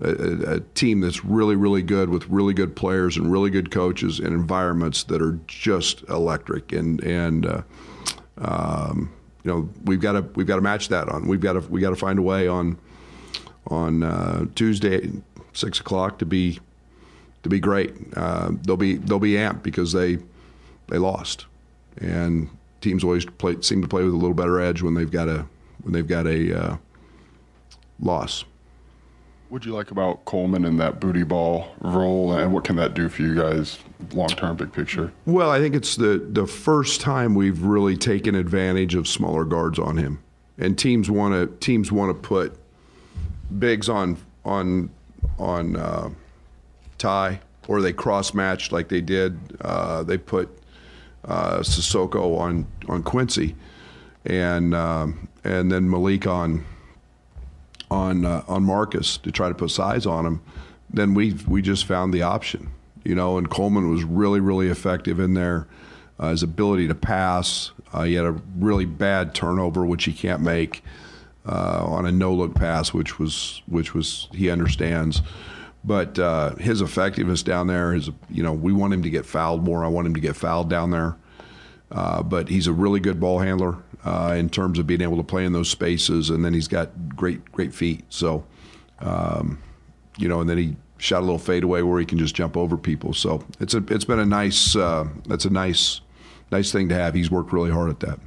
a 0.00 0.54
a 0.54 0.60
team 0.74 1.00
that's 1.00 1.24
really 1.24 1.54
really 1.54 1.82
good 1.82 2.08
with 2.08 2.28
really 2.28 2.52
good 2.52 2.74
players 2.74 3.16
and 3.16 3.30
really 3.30 3.50
good 3.50 3.70
coaches 3.70 4.18
and 4.18 4.28
environments 4.28 5.04
that 5.04 5.22
are 5.22 5.38
just 5.46 6.02
electric. 6.08 6.72
And 6.72 7.00
and 7.04 7.46
uh, 7.46 7.62
um, 8.38 9.12
you 9.44 9.52
know 9.52 9.68
we've 9.84 10.00
got 10.00 10.12
to 10.12 10.22
we've 10.34 10.48
got 10.48 10.56
to 10.56 10.62
match 10.62 10.88
that 10.88 11.08
on. 11.08 11.28
We've 11.28 11.40
got 11.40 11.52
to 11.52 11.60
we 11.60 11.80
got 11.80 11.90
to 11.90 11.96
find 11.96 12.18
a 12.18 12.22
way 12.22 12.48
on 12.48 12.76
on 13.68 14.02
uh, 14.02 14.46
Tuesday 14.56 15.12
six 15.52 15.78
o'clock 15.78 16.18
to 16.18 16.26
be 16.26 16.58
to 17.48 17.54
be 17.54 17.60
great. 17.60 17.94
Uh, 18.16 18.50
they'll 18.62 18.76
be 18.76 18.96
they'll 18.96 19.18
be 19.18 19.32
amped 19.32 19.62
because 19.62 19.92
they 19.92 20.18
they 20.88 20.98
lost, 20.98 21.46
and 22.00 22.48
teams 22.80 23.04
always 23.04 23.24
play 23.24 23.56
seem 23.60 23.82
to 23.82 23.88
play 23.88 24.04
with 24.04 24.14
a 24.14 24.16
little 24.16 24.34
better 24.34 24.60
edge 24.60 24.82
when 24.82 24.94
they've 24.94 25.10
got 25.10 25.28
a 25.28 25.46
when 25.82 25.92
they've 25.92 26.06
got 26.06 26.26
a 26.26 26.58
uh, 26.60 26.76
loss. 28.00 28.44
What'd 29.48 29.64
you 29.64 29.72
like 29.72 29.90
about 29.90 30.26
Coleman 30.26 30.66
and 30.66 30.78
that 30.78 31.00
booty 31.00 31.22
ball 31.22 31.74
role, 31.80 32.32
and 32.32 32.52
what 32.52 32.64
can 32.64 32.76
that 32.76 32.92
do 32.92 33.08
for 33.08 33.22
you 33.22 33.34
guys 33.34 33.78
long 34.12 34.28
term, 34.28 34.56
big 34.56 34.72
picture? 34.72 35.10
Well, 35.24 35.50
I 35.50 35.58
think 35.58 35.74
it's 35.74 35.96
the 35.96 36.18
the 36.32 36.46
first 36.46 37.00
time 37.00 37.34
we've 37.34 37.62
really 37.62 37.96
taken 37.96 38.34
advantage 38.34 38.94
of 38.94 39.08
smaller 39.08 39.44
guards 39.44 39.78
on 39.78 39.96
him, 39.96 40.22
and 40.58 40.78
teams 40.78 41.10
want 41.10 41.34
to 41.34 41.46
teams 41.64 41.90
want 41.90 42.14
to 42.14 42.28
put 42.28 42.58
bigs 43.58 43.88
on 43.88 44.18
on 44.44 44.90
on 45.38 45.76
uh, 45.76 46.10
Ty, 46.98 47.40
or 47.66 47.80
they 47.80 47.92
cross 47.92 48.34
match 48.34 48.72
like 48.72 48.88
they 48.88 49.00
did. 49.00 49.38
Uh, 49.60 50.02
they 50.02 50.18
put 50.18 50.48
uh, 51.24 51.58
Sissoko 51.58 52.38
on 52.38 52.66
on 52.88 53.02
Quincy, 53.02 53.54
and 54.24 54.74
um, 54.74 55.28
and 55.44 55.70
then 55.70 55.88
Malik 55.88 56.26
on 56.26 56.64
on 57.90 58.24
uh, 58.24 58.44
on 58.48 58.64
Marcus 58.64 59.18
to 59.18 59.30
try 59.30 59.48
to 59.48 59.54
put 59.54 59.70
size 59.70 60.06
on 60.06 60.26
him. 60.26 60.40
Then 60.90 61.14
we 61.14 61.34
we 61.46 61.62
just 61.62 61.84
found 61.84 62.12
the 62.12 62.22
option, 62.22 62.70
you 63.04 63.14
know. 63.14 63.38
And 63.38 63.48
Coleman 63.48 63.90
was 63.90 64.04
really 64.04 64.40
really 64.40 64.68
effective 64.68 65.20
in 65.20 65.34
there. 65.34 65.66
Uh, 66.18 66.30
his 66.30 66.42
ability 66.42 66.88
to 66.88 66.94
pass. 66.94 67.70
Uh, 67.92 68.02
he 68.02 68.14
had 68.14 68.24
a 68.24 68.32
really 68.56 68.84
bad 68.84 69.34
turnover, 69.34 69.86
which 69.86 70.04
he 70.04 70.12
can't 70.12 70.42
make 70.42 70.82
uh, 71.46 71.84
on 71.84 72.06
a 72.06 72.12
no 72.12 72.34
look 72.34 72.54
pass, 72.54 72.92
which 72.92 73.18
was 73.18 73.62
which 73.66 73.94
was 73.94 74.28
he 74.32 74.50
understands. 74.50 75.22
But 75.88 76.18
uh, 76.18 76.54
his 76.56 76.82
effectiveness 76.82 77.42
down 77.42 77.66
there 77.66 77.94
is, 77.94 78.10
you 78.28 78.42
know, 78.42 78.52
we 78.52 78.74
want 78.74 78.92
him 78.92 79.02
to 79.04 79.08
get 79.08 79.24
fouled 79.24 79.64
more. 79.64 79.82
I 79.86 79.88
want 79.88 80.06
him 80.06 80.12
to 80.12 80.20
get 80.20 80.36
fouled 80.36 80.68
down 80.68 80.90
there. 80.90 81.16
Uh, 81.90 82.22
but 82.22 82.50
he's 82.50 82.66
a 82.66 82.72
really 82.74 83.00
good 83.00 83.18
ball 83.18 83.38
handler 83.38 83.78
uh, 84.04 84.34
in 84.36 84.50
terms 84.50 84.78
of 84.78 84.86
being 84.86 85.00
able 85.00 85.16
to 85.16 85.22
play 85.22 85.46
in 85.46 85.54
those 85.54 85.70
spaces, 85.70 86.28
and 86.28 86.44
then 86.44 86.52
he's 86.52 86.68
got 86.68 87.16
great 87.16 87.50
great 87.52 87.72
feet. 87.72 88.04
So, 88.10 88.44
um, 88.98 89.62
you 90.18 90.28
know, 90.28 90.42
and 90.42 90.50
then 90.50 90.58
he 90.58 90.76
shot 90.98 91.20
a 91.20 91.24
little 91.24 91.38
fadeaway 91.38 91.80
where 91.80 91.98
he 91.98 92.04
can 92.04 92.18
just 92.18 92.34
jump 92.34 92.54
over 92.54 92.76
people. 92.76 93.14
So 93.14 93.42
it's 93.58 93.72
a 93.72 93.82
it's 93.88 94.04
been 94.04 94.18
a 94.18 94.26
nice 94.26 94.76
uh, 94.76 95.08
that's 95.26 95.46
a 95.46 95.50
nice 95.50 96.02
nice 96.52 96.70
thing 96.70 96.90
to 96.90 96.94
have. 96.94 97.14
He's 97.14 97.30
worked 97.30 97.50
really 97.50 97.70
hard 97.70 97.88
at 97.88 98.00
that. 98.00 98.20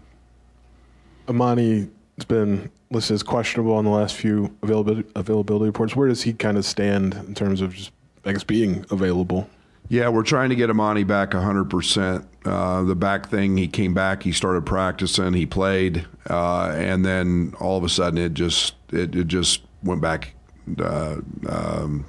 Amani 1.29 1.91
has 2.21 2.25
been 2.25 2.69
listed 2.91 3.15
as 3.15 3.23
questionable 3.23 3.73
on 3.73 3.83
the 3.83 3.89
last 3.91 4.15
few 4.15 4.55
availability 4.61 5.09
availability 5.15 5.65
reports. 5.65 5.95
Where 5.95 6.07
does 6.07 6.21
he 6.21 6.33
kind 6.33 6.57
of 6.57 6.65
stand 6.65 7.15
in 7.15 7.33
terms 7.33 7.61
of 7.61 7.73
just, 7.73 7.91
I 8.25 8.31
guess, 8.31 8.43
being 8.43 8.85
available? 8.91 9.49
Yeah, 9.89 10.07
we're 10.09 10.23
trying 10.23 10.49
to 10.49 10.55
get 10.55 10.69
Amani 10.69 11.03
back 11.03 11.31
100%. 11.31 12.25
Uh, 12.45 12.83
the 12.83 12.95
back 12.95 13.27
thing, 13.27 13.57
he 13.57 13.67
came 13.67 13.93
back, 13.93 14.23
he 14.23 14.31
started 14.31 14.65
practicing, 14.65 15.33
he 15.33 15.45
played, 15.45 16.05
uh, 16.29 16.73
and 16.75 17.03
then 17.03 17.53
all 17.59 17.77
of 17.77 17.83
a 17.83 17.89
sudden 17.89 18.17
it 18.17 18.33
just 18.33 18.75
it, 18.91 19.15
it 19.15 19.27
just 19.27 19.61
went 19.83 20.01
back 20.01 20.35
uh, 20.79 21.17
um, 21.49 22.05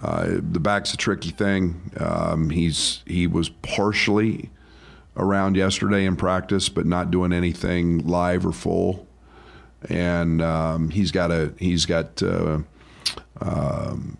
Uh, 0.00 0.38
the 0.52 0.60
back's 0.60 0.94
a 0.94 0.96
tricky 0.96 1.30
thing. 1.30 1.90
Um, 1.98 2.50
he's 2.50 3.02
he 3.04 3.26
was 3.26 3.48
partially 3.48 4.48
around 5.16 5.56
yesterday 5.56 6.04
in 6.04 6.14
practice, 6.14 6.68
but 6.68 6.86
not 6.86 7.10
doing 7.10 7.32
anything 7.32 8.06
live 8.06 8.46
or 8.46 8.52
full. 8.52 9.07
And 9.88 10.42
um, 10.42 10.90
he's 10.90 11.12
got 11.12 11.30
a 11.30 11.52
he's 11.58 11.86
got. 11.86 12.22
Uh, 12.22 12.60
um, 13.40 14.18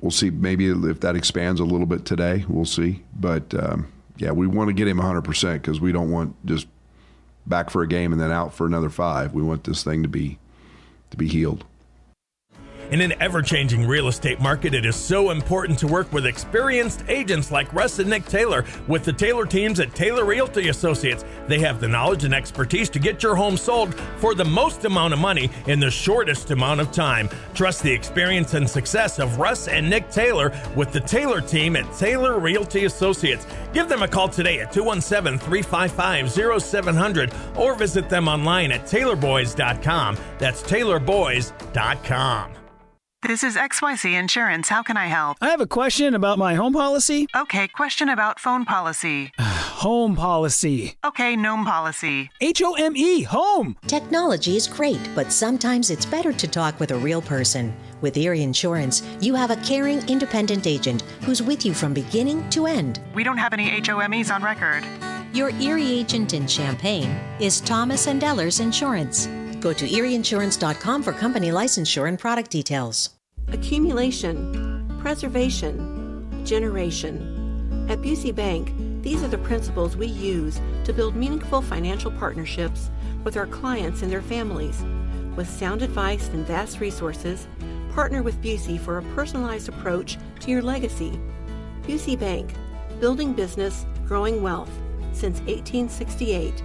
we'll 0.00 0.10
see. 0.10 0.30
Maybe 0.30 0.66
if 0.68 1.00
that 1.00 1.16
expands 1.16 1.60
a 1.60 1.64
little 1.64 1.86
bit 1.86 2.04
today, 2.04 2.44
we'll 2.48 2.66
see. 2.66 3.02
But 3.18 3.54
um, 3.54 3.92
yeah, 4.18 4.32
we 4.32 4.46
want 4.46 4.68
to 4.68 4.74
get 4.74 4.88
him 4.88 4.98
100 4.98 5.22
percent 5.22 5.62
because 5.62 5.80
we 5.80 5.92
don't 5.92 6.10
want 6.10 6.34
just 6.44 6.66
back 7.46 7.70
for 7.70 7.82
a 7.82 7.88
game 7.88 8.12
and 8.12 8.20
then 8.20 8.30
out 8.30 8.52
for 8.52 8.66
another 8.66 8.90
five. 8.90 9.32
We 9.32 9.42
want 9.42 9.64
this 9.64 9.82
thing 9.82 10.02
to 10.02 10.08
be 10.08 10.38
to 11.10 11.16
be 11.16 11.28
healed. 11.28 11.64
In 12.90 13.00
an 13.00 13.14
ever 13.20 13.42
changing 13.42 13.84
real 13.84 14.06
estate 14.06 14.38
market, 14.38 14.72
it 14.72 14.86
is 14.86 14.94
so 14.94 15.30
important 15.30 15.76
to 15.80 15.88
work 15.88 16.12
with 16.12 16.24
experienced 16.24 17.02
agents 17.08 17.50
like 17.50 17.72
Russ 17.72 17.98
and 17.98 18.08
Nick 18.08 18.26
Taylor 18.26 18.64
with 18.86 19.04
the 19.04 19.12
Taylor 19.12 19.44
teams 19.44 19.80
at 19.80 19.92
Taylor 19.92 20.24
Realty 20.24 20.68
Associates. 20.68 21.24
They 21.48 21.58
have 21.60 21.80
the 21.80 21.88
knowledge 21.88 22.22
and 22.22 22.32
expertise 22.32 22.88
to 22.90 23.00
get 23.00 23.24
your 23.24 23.34
home 23.34 23.56
sold 23.56 23.94
for 24.18 24.36
the 24.36 24.44
most 24.44 24.84
amount 24.84 25.14
of 25.14 25.18
money 25.18 25.50
in 25.66 25.80
the 25.80 25.90
shortest 25.90 26.52
amount 26.52 26.80
of 26.80 26.92
time. 26.92 27.28
Trust 27.54 27.82
the 27.82 27.92
experience 27.92 28.54
and 28.54 28.70
success 28.70 29.18
of 29.18 29.38
Russ 29.38 29.66
and 29.66 29.90
Nick 29.90 30.08
Taylor 30.10 30.52
with 30.76 30.92
the 30.92 31.00
Taylor 31.00 31.40
team 31.40 31.74
at 31.74 31.92
Taylor 31.94 32.38
Realty 32.38 32.84
Associates. 32.84 33.48
Give 33.72 33.88
them 33.88 34.02
a 34.02 34.08
call 34.08 34.28
today 34.28 34.60
at 34.60 34.72
217 34.72 35.40
355 35.40 36.62
0700 36.62 37.32
or 37.56 37.74
visit 37.74 38.08
them 38.08 38.28
online 38.28 38.70
at 38.70 38.82
taylorboys.com. 38.82 40.16
That's 40.38 40.62
taylorboys.com. 40.62 42.65
This 43.26 43.42
is 43.42 43.56
XYZ 43.56 44.16
Insurance. 44.16 44.68
How 44.68 44.84
can 44.84 44.96
I 44.96 45.06
help? 45.06 45.38
I 45.40 45.48
have 45.48 45.60
a 45.60 45.66
question 45.66 46.14
about 46.14 46.38
my 46.38 46.54
home 46.54 46.72
policy. 46.72 47.26
Okay, 47.34 47.66
question 47.66 48.08
about 48.08 48.38
phone 48.38 48.64
policy. 48.64 49.32
home 49.40 50.14
policy. 50.14 50.94
Okay, 51.04 51.34
gnome 51.34 51.64
policy. 51.64 52.30
H 52.40 52.62
O 52.62 52.74
M 52.74 52.96
E, 52.96 53.22
home. 53.22 53.76
Technology 53.88 54.56
is 54.56 54.68
great, 54.68 55.00
but 55.16 55.32
sometimes 55.32 55.90
it's 55.90 56.06
better 56.06 56.32
to 56.32 56.46
talk 56.46 56.78
with 56.78 56.92
a 56.92 56.96
real 56.96 57.20
person. 57.20 57.74
With 58.00 58.16
Erie 58.16 58.44
Insurance, 58.44 59.02
you 59.20 59.34
have 59.34 59.50
a 59.50 59.56
caring, 59.56 60.08
independent 60.08 60.68
agent 60.68 61.02
who's 61.22 61.42
with 61.42 61.66
you 61.66 61.74
from 61.74 61.92
beginning 61.92 62.48
to 62.50 62.66
end. 62.66 63.00
We 63.12 63.24
don't 63.24 63.38
have 63.38 63.52
any 63.52 63.68
HOMEs 63.80 64.32
on 64.32 64.44
record. 64.44 64.84
Your 65.34 65.50
Erie 65.58 65.90
agent 65.90 66.32
in 66.32 66.46
Champaign 66.46 67.10
is 67.40 67.60
Thomas 67.60 68.06
and 68.06 68.22
Ellers 68.22 68.60
Insurance. 68.60 69.26
Go 69.60 69.72
to 69.72 69.84
erieinsurance.com 69.84 71.02
for 71.02 71.12
company 71.12 71.48
licensure 71.48 72.06
and 72.08 72.20
product 72.20 72.52
details. 72.52 73.15
Accumulation, 73.52 74.98
preservation, 75.00 76.44
generation. 76.44 77.86
At 77.88 78.02
Busey 78.02 78.34
Bank, 78.34 78.72
these 79.02 79.22
are 79.22 79.28
the 79.28 79.38
principles 79.38 79.96
we 79.96 80.08
use 80.08 80.60
to 80.82 80.92
build 80.92 81.14
meaningful 81.14 81.62
financial 81.62 82.10
partnerships 82.10 82.90
with 83.22 83.36
our 83.36 83.46
clients 83.46 84.02
and 84.02 84.10
their 84.10 84.20
families. 84.20 84.84
With 85.36 85.48
sound 85.48 85.82
advice 85.82 86.28
and 86.30 86.44
vast 86.44 86.80
resources, 86.80 87.46
partner 87.92 88.24
with 88.24 88.42
Busey 88.42 88.80
for 88.80 88.98
a 88.98 89.14
personalized 89.14 89.68
approach 89.68 90.18
to 90.40 90.50
your 90.50 90.62
legacy. 90.62 91.20
Busey 91.82 92.18
Bank, 92.18 92.52
building 92.98 93.32
business, 93.32 93.86
growing 94.06 94.42
wealth 94.42 94.72
since 95.12 95.38
1868. 95.42 96.64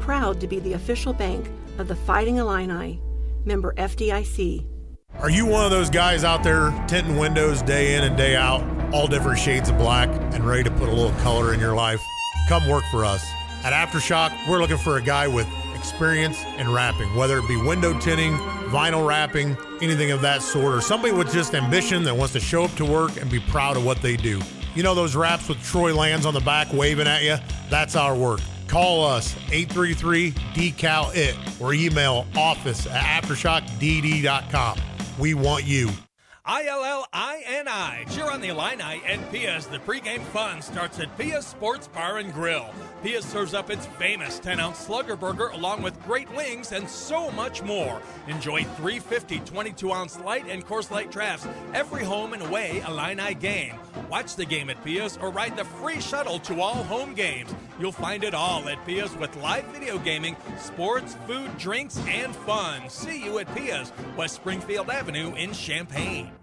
Proud 0.00 0.40
to 0.40 0.48
be 0.48 0.58
the 0.58 0.72
official 0.72 1.12
bank 1.12 1.48
of 1.78 1.86
the 1.86 1.94
Fighting 1.94 2.38
Illini, 2.38 3.00
member 3.44 3.72
FDIC. 3.74 4.66
Are 5.20 5.30
you 5.30 5.46
one 5.46 5.64
of 5.64 5.72
those 5.72 5.90
guys 5.90 6.22
out 6.22 6.44
there 6.44 6.70
tinting 6.86 7.16
windows 7.16 7.60
day 7.62 7.96
in 7.96 8.04
and 8.04 8.16
day 8.16 8.36
out, 8.36 8.62
all 8.94 9.08
different 9.08 9.40
shades 9.40 9.68
of 9.68 9.76
black, 9.76 10.08
and 10.32 10.46
ready 10.46 10.62
to 10.62 10.70
put 10.70 10.88
a 10.88 10.92
little 10.92 11.18
color 11.22 11.52
in 11.52 11.58
your 11.58 11.74
life? 11.74 12.00
Come 12.48 12.68
work 12.68 12.84
for 12.92 13.04
us. 13.04 13.28
At 13.64 13.72
Aftershock, 13.72 14.48
we're 14.48 14.60
looking 14.60 14.78
for 14.78 14.96
a 14.96 15.02
guy 15.02 15.26
with 15.26 15.48
experience 15.74 16.44
in 16.56 16.72
wrapping, 16.72 17.16
whether 17.16 17.38
it 17.38 17.48
be 17.48 17.60
window 17.60 17.98
tinting, 17.98 18.34
vinyl 18.70 19.04
wrapping, 19.04 19.56
anything 19.82 20.12
of 20.12 20.20
that 20.20 20.40
sort, 20.40 20.72
or 20.72 20.80
somebody 20.80 21.12
with 21.12 21.32
just 21.32 21.52
ambition 21.52 22.04
that 22.04 22.14
wants 22.14 22.32
to 22.34 22.40
show 22.40 22.62
up 22.62 22.74
to 22.76 22.84
work 22.84 23.20
and 23.20 23.28
be 23.28 23.40
proud 23.40 23.76
of 23.76 23.84
what 23.84 24.00
they 24.00 24.16
do. 24.16 24.40
You 24.76 24.84
know 24.84 24.94
those 24.94 25.16
wraps 25.16 25.48
with 25.48 25.60
Troy 25.64 25.92
Lands 25.92 26.26
on 26.26 26.34
the 26.34 26.40
back 26.40 26.72
waving 26.72 27.08
at 27.08 27.24
you? 27.24 27.38
That's 27.70 27.96
our 27.96 28.14
work. 28.14 28.38
Call 28.68 29.04
us 29.04 29.34
833 29.50 30.30
decal 30.54 31.12
it 31.16 31.36
or 31.58 31.74
email 31.74 32.24
office 32.36 32.86
at 32.86 33.24
aftershockdd.com. 33.24 34.78
We 35.18 35.34
want 35.34 35.64
you. 35.64 35.90
I-L-L-I-N-I. 36.50 38.06
Cheer 38.10 38.30
on 38.30 38.40
the 38.40 38.48
Illini 38.48 39.02
and 39.06 39.30
Pia's. 39.30 39.66
The 39.66 39.80
pregame 39.80 40.22
fun 40.28 40.62
starts 40.62 40.98
at 40.98 41.14
Pia's 41.18 41.46
Sports 41.46 41.88
Bar 41.88 42.16
and 42.16 42.32
Grill. 42.32 42.70
Pia 43.02 43.20
serves 43.20 43.52
up 43.52 43.68
its 43.68 43.84
famous 43.84 44.40
10-ounce 44.40 44.78
slugger 44.78 45.14
burger 45.14 45.48
along 45.48 45.82
with 45.82 46.02
great 46.04 46.34
wings 46.34 46.72
and 46.72 46.88
so 46.88 47.30
much 47.32 47.62
more. 47.62 48.00
Enjoy 48.28 48.64
350 48.64 49.40
22-ounce 49.40 50.20
light 50.20 50.46
and 50.48 50.66
Coors 50.66 50.90
Light 50.90 51.10
drafts 51.10 51.46
every 51.74 52.02
home 52.02 52.32
and 52.32 52.42
away 52.42 52.82
Illini 52.88 53.34
game. 53.34 53.74
Watch 54.10 54.34
the 54.34 54.46
game 54.46 54.70
at 54.70 54.82
Pia's 54.82 55.18
or 55.18 55.28
ride 55.28 55.54
the 55.54 55.66
free 55.66 56.00
shuttle 56.00 56.38
to 56.40 56.62
all 56.62 56.82
home 56.84 57.12
games. 57.12 57.54
You'll 57.78 57.92
find 57.92 58.24
it 58.24 58.32
all 58.32 58.66
at 58.70 58.84
Pia's 58.86 59.14
with 59.16 59.36
live 59.36 59.66
video 59.66 59.98
gaming, 59.98 60.34
sports, 60.58 61.14
food, 61.26 61.58
drinks, 61.58 62.02
and 62.08 62.34
fun. 62.34 62.88
See 62.88 63.22
you 63.22 63.38
at 63.38 63.54
Pia's, 63.54 63.92
West 64.16 64.36
Springfield 64.36 64.88
Avenue 64.88 65.34
in 65.34 65.52
Champaign. 65.52 66.37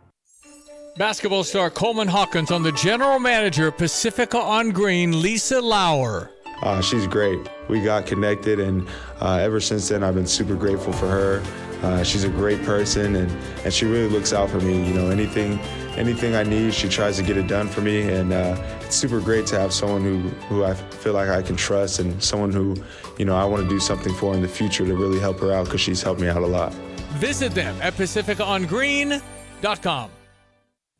Basketball 0.97 1.43
star 1.43 1.69
Coleman 1.69 2.07
Hawkins 2.07 2.51
on 2.51 2.63
the 2.63 2.71
general 2.71 3.19
manager 3.19 3.69
Pacifica 3.69 4.37
on 4.37 4.69
Green, 4.69 5.21
Lisa 5.21 5.59
Lauer. 5.59 6.31
Uh, 6.61 6.79
she's 6.79 7.05
great. 7.05 7.37
We 7.67 7.81
got 7.81 8.05
connected, 8.05 8.61
and 8.61 8.87
uh, 9.19 9.35
ever 9.35 9.59
since 9.59 9.89
then, 9.89 10.05
I've 10.05 10.15
been 10.15 10.25
super 10.25 10.55
grateful 10.55 10.93
for 10.93 11.09
her. 11.09 11.43
Uh, 11.83 12.01
she's 12.01 12.23
a 12.23 12.29
great 12.29 12.63
person, 12.63 13.17
and, 13.17 13.29
and 13.65 13.73
she 13.73 13.85
really 13.85 14.07
looks 14.07 14.31
out 14.31 14.49
for 14.49 14.61
me. 14.61 14.87
You 14.87 14.93
know, 14.93 15.09
anything 15.09 15.59
anything 15.97 16.33
I 16.33 16.43
need, 16.43 16.73
she 16.73 16.87
tries 16.87 17.17
to 17.17 17.23
get 17.23 17.35
it 17.35 17.47
done 17.47 17.67
for 17.67 17.81
me, 17.81 18.03
and 18.03 18.31
uh, 18.31 18.55
it's 18.79 18.95
super 18.95 19.19
great 19.19 19.45
to 19.47 19.59
have 19.59 19.73
someone 19.73 20.01
who 20.01 20.19
who 20.47 20.63
I 20.63 20.75
feel 20.75 21.11
like 21.11 21.27
I 21.27 21.41
can 21.41 21.57
trust, 21.57 21.99
and 21.99 22.23
someone 22.23 22.53
who, 22.53 22.73
you 23.17 23.25
know, 23.25 23.35
I 23.35 23.43
want 23.43 23.63
to 23.63 23.69
do 23.69 23.81
something 23.81 24.13
for 24.13 24.33
in 24.33 24.41
the 24.41 24.47
future 24.47 24.85
to 24.85 24.95
really 24.95 25.19
help 25.19 25.41
her 25.41 25.51
out 25.51 25.65
because 25.65 25.81
she's 25.81 26.01
helped 26.01 26.21
me 26.21 26.29
out 26.29 26.41
a 26.41 26.47
lot. 26.47 26.73
Visit 27.19 27.53
them 27.53 27.75
at 27.81 27.95
pacificaongreen.com. 27.95 30.11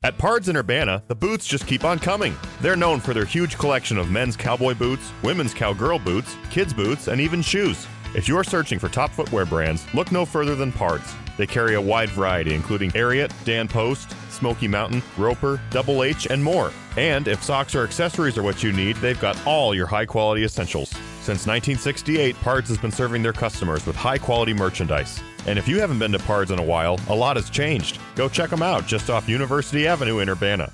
At 0.06 0.20
Pards 0.20 0.50
in 0.50 0.56
Urbana, 0.56 1.02
the 1.08 1.16
boots 1.16 1.48
just 1.48 1.66
keep 1.66 1.84
on 1.84 1.98
coming. 1.98 2.38
They're 2.62 2.76
known 2.76 3.00
for 3.00 3.16
their 3.16 3.26
huge 3.26 3.58
collection 3.58 3.98
of 3.98 4.12
men's 4.12 4.38
cowboy 4.38 4.76
boots, 4.76 5.12
women's 5.24 5.52
cowgirl 5.52 5.98
boots, 5.98 6.38
kids' 6.52 6.76
boots, 6.76 7.08
and 7.08 7.20
even 7.20 7.42
shoes. 7.42 7.88
If 8.14 8.28
you're 8.28 8.44
searching 8.44 8.78
for 8.78 8.88
top 8.88 9.10
footwear 9.10 9.48
brands, 9.48 9.84
look 9.96 10.12
no 10.12 10.24
further 10.24 10.54
than 10.54 10.72
Pards. 10.72 11.12
They 11.40 11.48
carry 11.48 11.74
a 11.74 11.82
wide 11.82 12.12
variety, 12.12 12.54
including 12.54 12.92
Ariat, 12.92 13.32
Dan 13.46 13.68
Post, 13.68 14.16
Smoky 14.30 14.68
Mountain, 14.68 15.02
Roper, 15.18 15.60
Double 15.72 16.04
H, 16.04 16.28
and 16.28 16.44
more. 16.44 16.72
And 16.98 17.28
if 17.28 17.44
socks 17.44 17.74
or 17.74 17.84
accessories 17.84 18.38
are 18.38 18.44
what 18.44 18.62
you 18.62 18.72
need, 18.72 18.98
they've 18.98 19.20
got 19.20 19.44
all 19.48 19.74
your 19.74 19.88
high 19.88 20.06
quality 20.06 20.44
essentials. 20.44 20.92
Since 21.22 21.48
1968, 21.48 22.36
Pards 22.42 22.68
has 22.68 22.78
been 22.78 22.92
serving 22.92 23.24
their 23.24 23.34
customers 23.34 23.88
with 23.88 23.96
high 23.96 24.20
quality 24.20 24.54
merchandise. 24.54 25.20
And 25.48 25.60
if 25.60 25.68
you 25.68 25.80
haven't 25.80 26.00
been 26.00 26.12
to 26.12 26.20
Pards 26.20 26.50
in 26.50 26.58
a 26.58 26.64
while, 26.64 27.00
a 27.08 27.16
lot 27.16 27.36
has 27.36 27.50
changed. 27.50 28.00
Go 28.16 28.28
check 28.28 28.50
them 28.50 28.64
out 28.64 28.88
just 28.88 29.10
off 29.10 29.30
University 29.30 29.88
Avenue 29.88 30.20
in 30.20 30.30
Urbana. 30.30 30.72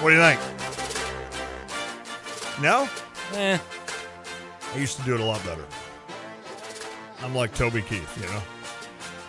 What 0.00 0.10
do 0.10 0.16
you 0.16 0.22
think? 0.22 0.40
No? 2.62 2.88
Eh. 3.34 3.58
I 4.72 4.78
used 4.78 4.96
to 4.98 5.02
do 5.02 5.14
it 5.14 5.20
a 5.20 5.24
lot 5.24 5.44
better. 5.44 5.64
I'm 7.26 7.34
like 7.34 7.52
Toby 7.56 7.82
Keith, 7.82 8.16
you 8.22 8.28
know? 8.28 8.40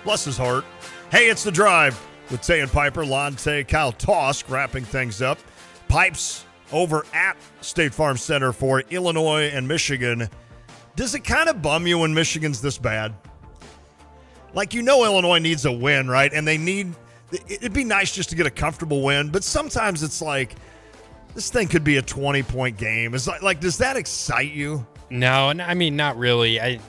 Bless 0.04 0.24
his 0.24 0.38
heart. 0.38 0.64
Hey, 1.12 1.30
it's 1.30 1.44
The 1.44 1.52
Drive 1.52 2.00
with 2.30 2.44
Tay 2.44 2.60
and 2.60 2.72
Piper, 2.72 3.04
Lonte, 3.04 3.68
Kyle 3.68 3.92
Tosk 3.92 4.48
wrapping 4.52 4.86
things 4.86 5.20
up. 5.20 5.40
Pipes 5.88 6.46
over 6.72 7.08
at 7.12 7.38
State 7.62 7.96
Farm 7.96 8.16
Center 8.16 8.54
for 8.54 8.82
Illinois 8.92 9.50
and 9.52 9.68
Michigan. 9.68 10.30
Does 10.96 11.16
it 11.16 11.22
kind 11.22 11.50
of 11.50 11.64
bum 11.64 11.88
you 11.88 11.98
when 11.98 12.14
Michigan's 12.14 12.62
this 12.62 12.78
bad? 12.78 13.16
Like, 14.54 14.76
you 14.76 14.84
know, 14.84 15.04
Illinois 15.04 15.40
needs 15.40 15.66
a 15.66 15.72
win, 15.72 16.08
right? 16.08 16.32
And 16.32 16.48
they 16.48 16.60
need, 16.60 16.94
it'd 17.48 17.74
be 17.74 17.84
nice 17.84 18.14
just 18.14 18.30
to 18.30 18.36
get 18.36 18.46
a 18.46 18.52
comfortable 18.52 19.02
win, 19.02 19.30
but 19.30 19.44
sometimes 19.44 20.04
it's 20.04 20.22
like, 20.22 20.54
this 21.34 21.50
thing 21.50 21.68
could 21.68 21.84
be 21.84 21.98
a 21.98 22.04
20 22.04 22.44
point 22.44 22.78
game. 22.78 23.16
Is 23.16 23.28
like, 23.28 23.42
like, 23.42 23.60
does 23.60 23.80
that 23.80 23.98
excite 23.98 24.52
you? 24.52 24.86
No, 25.10 25.48
I 25.48 25.74
mean 25.74 25.96
not 25.96 26.16
really. 26.16 26.62
I 26.62 26.80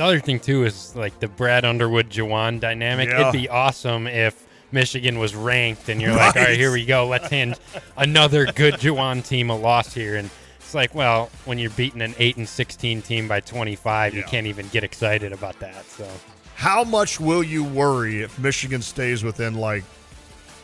the 0.00 0.06
other 0.06 0.20
thing 0.20 0.40
too 0.40 0.64
is 0.64 0.96
like 0.96 1.20
the 1.20 1.28
Brad 1.28 1.66
Underwood 1.66 2.08
Juwan 2.08 2.58
dynamic. 2.58 3.10
Yeah. 3.10 3.20
It'd 3.20 3.32
be 3.38 3.50
awesome 3.50 4.06
if 4.06 4.46
Michigan 4.72 5.18
was 5.18 5.36
ranked, 5.36 5.90
and 5.90 6.00
you're 6.00 6.14
like, 6.14 6.36
all 6.36 6.42
right, 6.42 6.58
here 6.58 6.72
we 6.72 6.86
go. 6.86 7.06
Let's 7.06 7.28
hand 7.28 7.60
another 7.98 8.46
good 8.46 8.74
Juwan 8.74 9.22
team 9.22 9.50
a 9.50 9.56
loss 9.56 9.92
here. 9.92 10.16
And 10.16 10.30
it's 10.58 10.72
like, 10.72 10.94
well, 10.94 11.28
when 11.44 11.58
you're 11.58 11.68
beating 11.72 12.00
an 12.00 12.14
8 12.18 12.38
and 12.38 12.48
16 12.48 13.02
team 13.02 13.28
by 13.28 13.40
25, 13.40 14.14
you 14.14 14.22
can't 14.22 14.46
even 14.46 14.68
get 14.68 14.84
excited 14.84 15.34
about 15.34 15.58
that. 15.60 15.84
So 15.84 16.08
How 16.54 16.82
much 16.82 17.20
will 17.20 17.42
you 17.42 17.62
worry 17.62 18.22
if 18.22 18.38
Michigan 18.38 18.80
stays 18.80 19.22
within 19.22 19.54
like 19.56 19.84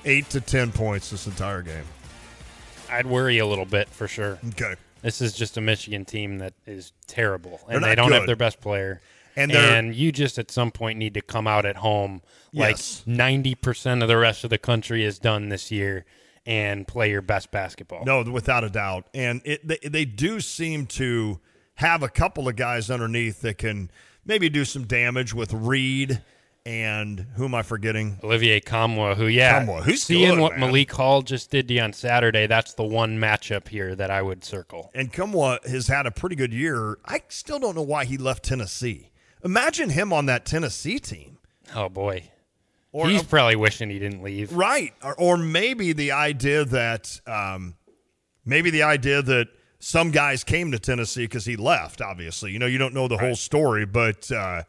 eight 0.07 0.31
to 0.31 0.41
ten 0.41 0.73
points 0.73 1.11
this 1.11 1.27
entire 1.27 1.61
game? 1.61 1.85
I'd 2.91 3.07
worry 3.07 3.37
a 3.37 3.47
little 3.47 3.67
bit 3.67 3.91
for 3.91 4.09
sure. 4.09 4.39
Okay. 4.49 4.77
This 5.03 5.21
is 5.21 5.35
just 5.35 5.59
a 5.59 5.61
Michigan 5.61 6.07
team 6.07 6.39
that 6.39 6.55
is 6.67 6.93
terrible, 7.07 7.61
and 7.69 7.85
they 7.85 7.95
don't 7.95 8.13
have 8.13 8.25
their 8.25 8.35
best 8.35 8.63
player. 8.63 9.03
And 9.37 9.53
And, 9.53 9.95
you 9.95 10.13
just 10.13 10.39
at 10.39 10.51
some 10.51 10.71
point 10.71 10.99
need 10.99 11.15
to 11.15 11.21
come 11.21 11.47
out 11.47 11.67
at 11.67 11.77
home 11.77 12.23
Yes. 12.53 13.03
like 13.07 13.17
ninety 13.17 13.55
percent 13.55 14.03
of 14.03 14.09
the 14.09 14.17
rest 14.17 14.45
of 14.45 14.51
the 14.51 14.59
country 14.59 15.05
is 15.05 15.19
done 15.19 15.51
this 15.51 15.71
year, 15.71 16.07
and 16.47 16.89
play 16.89 17.11
your 17.11 17.21
best 17.23 17.51
basketball. 17.51 18.05
No, 18.05 18.23
without 18.23 18.65
a 18.65 18.71
doubt. 18.71 19.07
And 19.13 19.43
it 19.45 19.67
they, 19.67 19.79
they 19.83 20.05
do 20.07 20.41
seem 20.41 20.87
to 20.87 21.39
have 21.75 22.03
a 22.03 22.09
couple 22.09 22.49
of 22.49 22.57
guys 22.57 22.91
underneath 22.91 23.43
that 23.43 23.59
can 23.59 23.91
maybe 24.25 24.49
do 24.49 24.65
some 24.65 24.85
damage 24.85 25.35
with 25.35 25.53
Reed 25.53 26.23
and 26.65 27.27
who 27.37 27.45
am 27.45 27.55
I 27.55 27.63
forgetting? 27.63 28.19
Olivier 28.25 28.61
Nkamhoua, 28.61 29.17
who 29.17 29.27
yeah, 29.29 29.65
Nkamhoua, 29.65 29.83
who's 29.85 30.03
seeing 30.03 30.31
good, 30.31 30.39
what 30.41 30.53
man. 30.53 30.61
Malik 30.61 30.91
Hall 30.93 31.23
just 31.23 31.51
did 31.51 31.69
to 31.69 31.75
you 31.75 31.81
on 31.81 31.93
Saturday. 31.93 32.47
That's 32.49 32.75
the 32.75 32.83
one 32.83 33.19
matchup 33.19 33.69
here 33.69 33.95
that 33.95 34.11
I 34.11 34.21
would 34.23 34.43
circle. 34.45 34.91
And 34.95 35.13
Nkamhoua 35.13 35.65
has 35.69 35.87
had 35.87 36.07
a 36.07 36.11
pretty 36.11 36.35
good 36.35 36.53
year. 36.53 36.99
I 37.05 37.21
still 37.29 37.61
don't 37.61 37.77
know 37.77 37.83
why 37.83 38.05
he 38.05 38.17
left 38.17 38.43
Tennessee. 38.45 39.11
Imagine 39.47 39.91
him 39.91 40.13
on 40.13 40.27
that 40.27 40.45
Tennessee 40.45 40.99
team. 40.99 41.39
Oh 41.75 41.89
boy, 41.89 42.31
Or- 42.91 43.09
he's 43.09 43.23
probably 43.23 43.55
wishing 43.57 43.91
he 43.91 43.99
didn't 44.01 44.23
leave. 44.23 44.53
Right. 44.53 44.93
Or, 45.03 45.15
or 45.19 45.37
maybe 45.37 45.93
the 45.93 46.11
idea 46.13 46.65
that 46.65 47.21
um, 47.27 47.77
maybe 48.45 48.71
the 48.71 48.83
idea 48.83 49.23
that 49.23 49.47
some 49.79 50.11
guys 50.11 50.43
came 50.43 50.73
to 50.73 50.79
Tennessee 50.81 51.25
because 51.25 51.45
he 51.45 51.55
left. 51.57 52.03
Obviously, 52.03 52.51
you 52.51 52.59
know, 52.59 52.67
you 52.67 52.77
don't 52.79 52.93
know 52.93 53.07
the 53.07 53.19
whole 53.19 53.37
story, 53.37 53.87
but 53.87 54.31
uh, 54.33 54.65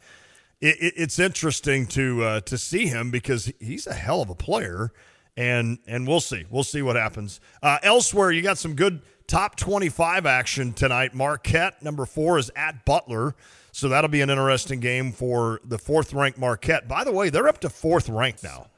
it, 0.62 0.76
it, 0.80 0.94
it's 0.96 1.18
interesting 1.18 1.88
to 1.88 2.24
uh, 2.24 2.40
to 2.42 2.58
see 2.58 2.86
him 2.86 3.10
because 3.10 3.52
he's 3.60 3.88
a 3.88 3.94
hell 3.96 4.22
of 4.22 4.30
a 4.30 4.36
player, 4.36 4.92
and 5.36 5.80
and 5.88 6.08
we'll 6.08 6.20
see, 6.20 6.46
we'll 6.52 6.64
see 6.64 6.84
what 6.84 6.96
happens. 6.96 7.40
Uh, 7.64 7.80
elsewhere, 7.82 8.32
you 8.32 8.44
got 8.44 8.60
some 8.60 8.76
good 8.76 9.02
top 9.28 9.56
twenty 9.56 9.90
five 9.90 10.28
action 10.28 10.72
tonight. 10.74 11.16
Marquette 11.16 11.82
number 11.82 12.06
four 12.06 12.38
is 12.38 12.52
at 12.56 12.86
Butler. 12.86 13.34
So 13.78 13.90
that'll 13.90 14.10
be 14.10 14.22
an 14.22 14.32
interesting 14.32 14.80
game 14.80 15.12
for 15.12 15.62
the 15.64 15.78
fourth 15.78 16.12
ranked 16.12 16.40
Marquette. 16.40 16.88
By 16.88 17.04
the 17.04 17.12
way, 17.12 17.30
they're 17.30 17.48
up 17.48 17.60
to 17.60 17.70
fourth 17.70 18.10
ranked 18.10 18.44
now. 18.44 18.72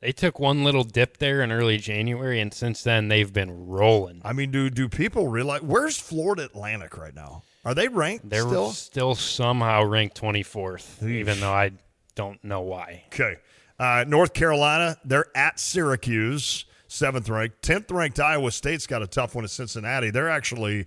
They 0.00 0.12
took 0.12 0.40
one 0.40 0.64
little 0.64 0.82
dip 0.82 1.18
there 1.18 1.42
in 1.42 1.52
early 1.52 1.76
January, 1.76 2.40
and 2.40 2.52
since 2.54 2.82
then 2.82 3.08
they've 3.08 3.30
been 3.30 3.66
rolling. 3.66 4.22
I 4.24 4.32
mean, 4.32 4.50
do 4.50 4.70
do 4.70 4.88
people 4.88 5.28
realize 5.28 5.60
where's 5.60 5.98
Florida 5.98 6.44
Atlantic 6.44 6.96
right 6.96 7.14
now? 7.14 7.42
Are 7.66 7.74
they 7.74 7.86
ranked 7.86 8.30
They're 8.30 8.48
still? 8.48 8.70
still 8.70 9.14
somehow 9.14 9.84
ranked 9.84 10.18
24th, 10.18 11.06
even 11.06 11.40
though 11.40 11.52
I 11.52 11.72
don't 12.14 12.42
know 12.42 12.62
why. 12.62 13.04
Okay. 13.08 13.36
Uh, 13.78 14.06
North 14.08 14.32
Carolina, 14.32 14.96
they're 15.04 15.36
at 15.36 15.60
Syracuse, 15.60 16.64
seventh 16.88 17.28
ranked. 17.28 17.60
Tenth 17.60 17.90
ranked 17.90 18.18
Iowa 18.18 18.52
State's 18.52 18.86
got 18.86 19.02
a 19.02 19.06
tough 19.06 19.34
one 19.34 19.44
at 19.44 19.50
Cincinnati. 19.50 20.08
They're 20.08 20.30
actually 20.30 20.86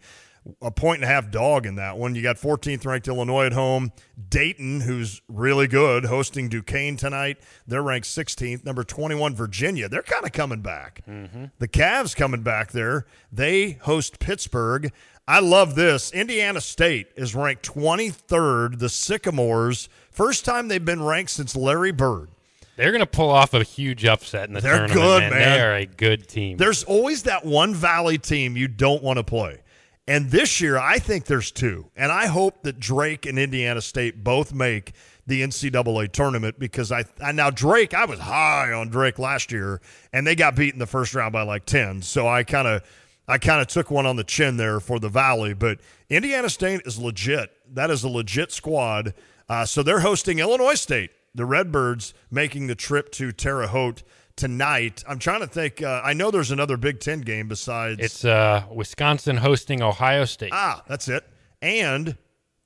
a 0.61 0.71
point 0.71 1.01
and 1.01 1.03
a 1.03 1.13
half 1.13 1.31
dog 1.31 1.65
in 1.65 1.75
that 1.75 1.97
one. 1.97 2.15
You 2.15 2.21
got 2.21 2.37
14th 2.37 2.85
ranked 2.85 3.07
Illinois 3.07 3.45
at 3.45 3.53
home. 3.53 3.91
Dayton, 4.29 4.81
who's 4.81 5.21
really 5.27 5.67
good, 5.67 6.05
hosting 6.05 6.49
Duquesne 6.49 6.97
tonight. 6.97 7.37
They're 7.65 7.81
ranked 7.81 8.07
16th. 8.07 8.65
Number 8.65 8.83
21, 8.83 9.35
Virginia. 9.35 9.87
They're 9.89 10.01
kind 10.01 10.25
of 10.25 10.31
coming 10.31 10.61
back. 10.61 11.01
Mm-hmm. 11.07 11.45
The 11.59 11.67
Cavs 11.67 12.15
coming 12.15 12.41
back 12.43 12.71
there. 12.71 13.05
They 13.31 13.71
host 13.81 14.19
Pittsburgh. 14.19 14.91
I 15.27 15.39
love 15.39 15.75
this. 15.75 16.11
Indiana 16.11 16.61
State 16.61 17.07
is 17.15 17.35
ranked 17.35 17.67
23rd. 17.67 18.79
The 18.79 18.89
Sycamores, 18.89 19.89
first 20.09 20.45
time 20.45 20.67
they've 20.67 20.83
been 20.83 21.03
ranked 21.03 21.31
since 21.31 21.55
Larry 21.55 21.91
Bird. 21.91 22.29
They're 22.77 22.91
going 22.91 23.01
to 23.01 23.05
pull 23.07 23.29
off 23.31 23.53
a 23.55 23.63
huge 23.63 24.05
upset 24.05 24.47
in 24.47 24.53
the 24.53 24.61
They're 24.61 24.87
tournament. 24.87 25.01
good, 25.01 25.19
man. 25.21 25.31
man. 25.31 25.57
They 25.57 25.61
are 25.65 25.75
a 25.75 25.85
good 25.85 26.27
team. 26.27 26.57
There's 26.57 26.83
always 26.83 27.23
that 27.23 27.43
one 27.43 27.73
Valley 27.73 28.19
team 28.19 28.55
you 28.55 28.67
don't 28.67 29.01
want 29.01 29.17
to 29.17 29.23
play. 29.23 29.59
And 30.07 30.31
this 30.31 30.61
year, 30.61 30.77
I 30.77 30.99
think 30.99 31.25
there's 31.25 31.51
two. 31.51 31.91
And 31.95 32.11
I 32.11 32.27
hope 32.27 32.63
that 32.63 32.79
Drake 32.79 33.25
and 33.25 33.37
Indiana 33.37 33.81
State 33.81 34.23
both 34.23 34.53
make 34.53 34.93
the 35.25 35.41
NCAA 35.41 36.11
tournament 36.13 36.57
because 36.57 36.91
I, 36.91 37.03
I 37.21 37.33
now 37.33 37.49
Drake, 37.49 37.93
I 37.93 38.05
was 38.05 38.19
high 38.19 38.71
on 38.71 38.87
Drake 38.87 39.19
last 39.19 39.51
year, 39.51 39.81
and 40.13 40.25
they 40.25 40.35
got 40.35 40.55
beat 40.55 40.73
in 40.73 40.79
the 40.79 40.85
first 40.87 41.13
round 41.13 41.33
by 41.33 41.41
like 41.41 41.65
ten. 41.65 42.01
So 42.01 42.27
I 42.27 42.43
kind 42.43 42.67
of 42.67 42.83
I 43.27 43.37
kind 43.37 43.59
of 43.59 43.67
took 43.67 43.91
one 43.91 44.05
on 44.05 44.15
the 44.15 44.23
chin 44.23 44.55
there 44.55 44.79
for 44.79 44.99
the 44.99 45.09
Valley. 45.09 45.53
But 45.53 45.79
Indiana 46.09 46.49
State 46.49 46.81
is 46.85 46.97
legit. 46.97 47.51
That 47.73 47.91
is 47.91 48.05
a 48.05 48.09
legit 48.09 48.53
squad. 48.53 49.13
Uh, 49.49 49.65
so 49.65 49.83
they're 49.83 49.99
hosting 49.99 50.39
Illinois 50.39 50.75
State. 50.75 51.11
The 51.35 51.45
Redbirds 51.45 52.13
making 52.31 52.67
the 52.67 52.75
trip 52.75 53.11
to 53.13 53.33
Terre 53.33 53.67
Haute 53.67 54.03
tonight. 54.37 55.03
I'm 55.07 55.19
trying 55.19 55.41
to 55.41 55.47
think. 55.47 55.81
Uh, 55.81 56.01
I 56.03 56.13
know 56.13 56.31
there's 56.31 56.51
another 56.51 56.77
Big 56.77 57.01
Ten 57.01 57.19
game 57.19 57.49
besides. 57.49 57.99
It's 57.99 58.23
uh, 58.23 58.63
Wisconsin 58.71 59.37
hosting 59.37 59.81
Ohio 59.81 60.23
State. 60.23 60.51
Ah, 60.53 60.83
that's 60.87 61.09
it. 61.09 61.25
And 61.61 62.15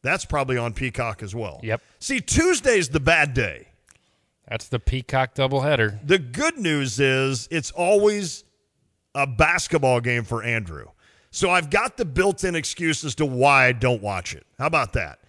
that's 0.04 0.26
probably 0.26 0.58
on 0.58 0.74
Peacock 0.74 1.24
as 1.24 1.34
well. 1.34 1.60
Yep. 1.64 1.82
See, 2.00 2.20
Tuesday's 2.20 2.90
the 2.90 3.00
bad 3.00 3.34
day. 3.34 3.70
That's 4.48 4.68
the 4.68 4.80
Peacock 4.80 5.34
doubleheader. 5.34 6.06
The 6.06 6.20
good 6.20 6.58
news 6.58 7.00
is 7.00 7.48
it's 7.50 7.72
always 7.72 8.44
a 9.16 9.26
basketball 9.26 10.02
game 10.02 10.24
for 10.24 10.44
Andrew. 10.44 10.88
So 11.32 11.50
I've 11.50 11.70
got 11.70 11.96
the 11.96 12.04
built 12.04 12.44
in 12.44 12.56
excuse 12.56 13.06
as 13.06 13.16
to 13.16 13.26
why 13.26 13.68
I 13.68 13.72
don't 13.72 14.02
watch 14.02 14.36
it. 14.36 14.46
How 14.60 14.68
about 14.68 14.94
that? 14.94 15.20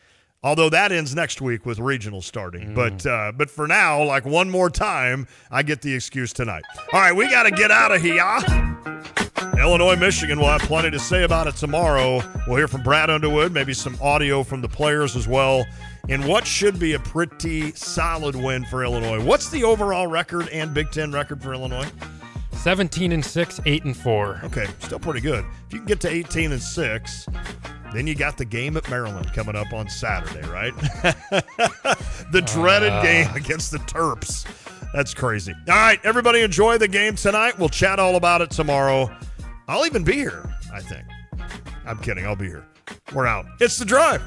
Although 0.44 0.70
that 0.70 0.90
ends 0.90 1.14
next 1.14 1.40
week 1.40 1.64
with 1.64 1.78
regional 1.78 2.20
starting, 2.20 2.74
but 2.74 3.06
uh, 3.06 3.30
but 3.30 3.48
for 3.48 3.68
now, 3.68 4.02
like 4.02 4.24
one 4.24 4.50
more 4.50 4.70
time, 4.70 5.28
I 5.52 5.62
get 5.62 5.82
the 5.82 5.94
excuse 5.94 6.32
tonight. 6.32 6.64
All 6.92 7.00
right, 7.00 7.14
we 7.14 7.30
got 7.30 7.44
to 7.44 7.52
get 7.52 7.70
out 7.70 7.92
of 7.94 8.02
here. 8.02 8.24
Illinois, 9.56 9.94
Michigan. 9.94 10.40
We'll 10.40 10.48
have 10.48 10.62
plenty 10.62 10.90
to 10.90 10.98
say 10.98 11.22
about 11.22 11.46
it 11.46 11.54
tomorrow. 11.54 12.20
We'll 12.48 12.56
hear 12.56 12.66
from 12.66 12.82
Brad 12.82 13.08
Underwood, 13.08 13.52
maybe 13.52 13.72
some 13.72 13.96
audio 14.02 14.42
from 14.42 14.62
the 14.62 14.68
players 14.68 15.14
as 15.14 15.28
well, 15.28 15.64
in 16.08 16.26
what 16.26 16.44
should 16.44 16.76
be 16.80 16.94
a 16.94 16.98
pretty 16.98 17.70
solid 17.72 18.34
win 18.34 18.64
for 18.64 18.82
Illinois. 18.82 19.22
What's 19.22 19.48
the 19.48 19.62
overall 19.62 20.08
record 20.08 20.48
and 20.48 20.74
Big 20.74 20.90
Ten 20.90 21.12
record 21.12 21.40
for 21.40 21.54
Illinois? 21.54 21.88
17 22.62 23.10
and 23.12 23.24
6, 23.24 23.60
8 23.66 23.84
and 23.84 23.96
4. 23.96 24.40
Okay, 24.44 24.66
still 24.78 25.00
pretty 25.00 25.20
good. 25.20 25.44
If 25.66 25.72
you 25.72 25.78
can 25.80 25.86
get 25.86 26.00
to 26.02 26.08
18 26.08 26.52
and 26.52 26.62
6, 26.62 27.26
then 27.92 28.06
you 28.06 28.14
got 28.14 28.38
the 28.38 28.44
game 28.44 28.76
at 28.76 28.88
Maryland 28.88 29.32
coming 29.32 29.56
up 29.56 29.72
on 29.72 29.88
Saturday, 29.88 30.46
right? 30.48 30.72
the 32.32 32.42
dreaded 32.54 32.90
Ah. 32.92 33.02
game 33.02 33.28
against 33.34 33.72
the 33.72 33.78
Terps. 33.78 34.46
That's 34.94 35.12
crazy. 35.12 35.52
All 35.68 35.74
right, 35.74 35.98
everybody 36.04 36.42
enjoy 36.42 36.78
the 36.78 36.86
game 36.88 37.16
tonight. 37.16 37.58
We'll 37.58 37.68
chat 37.68 37.98
all 37.98 38.14
about 38.16 38.42
it 38.42 38.50
tomorrow. 38.50 39.10
I'll 39.66 39.84
even 39.86 40.04
be 40.04 40.14
here, 40.14 40.48
I 40.72 40.80
think. 40.80 41.04
I'm 41.84 41.98
kidding. 41.98 42.26
I'll 42.26 42.36
be 42.36 42.46
here. 42.46 42.64
We're 43.12 43.26
out. 43.26 43.46
It's 43.60 43.76
the 43.78 43.84
drive. 43.84 44.22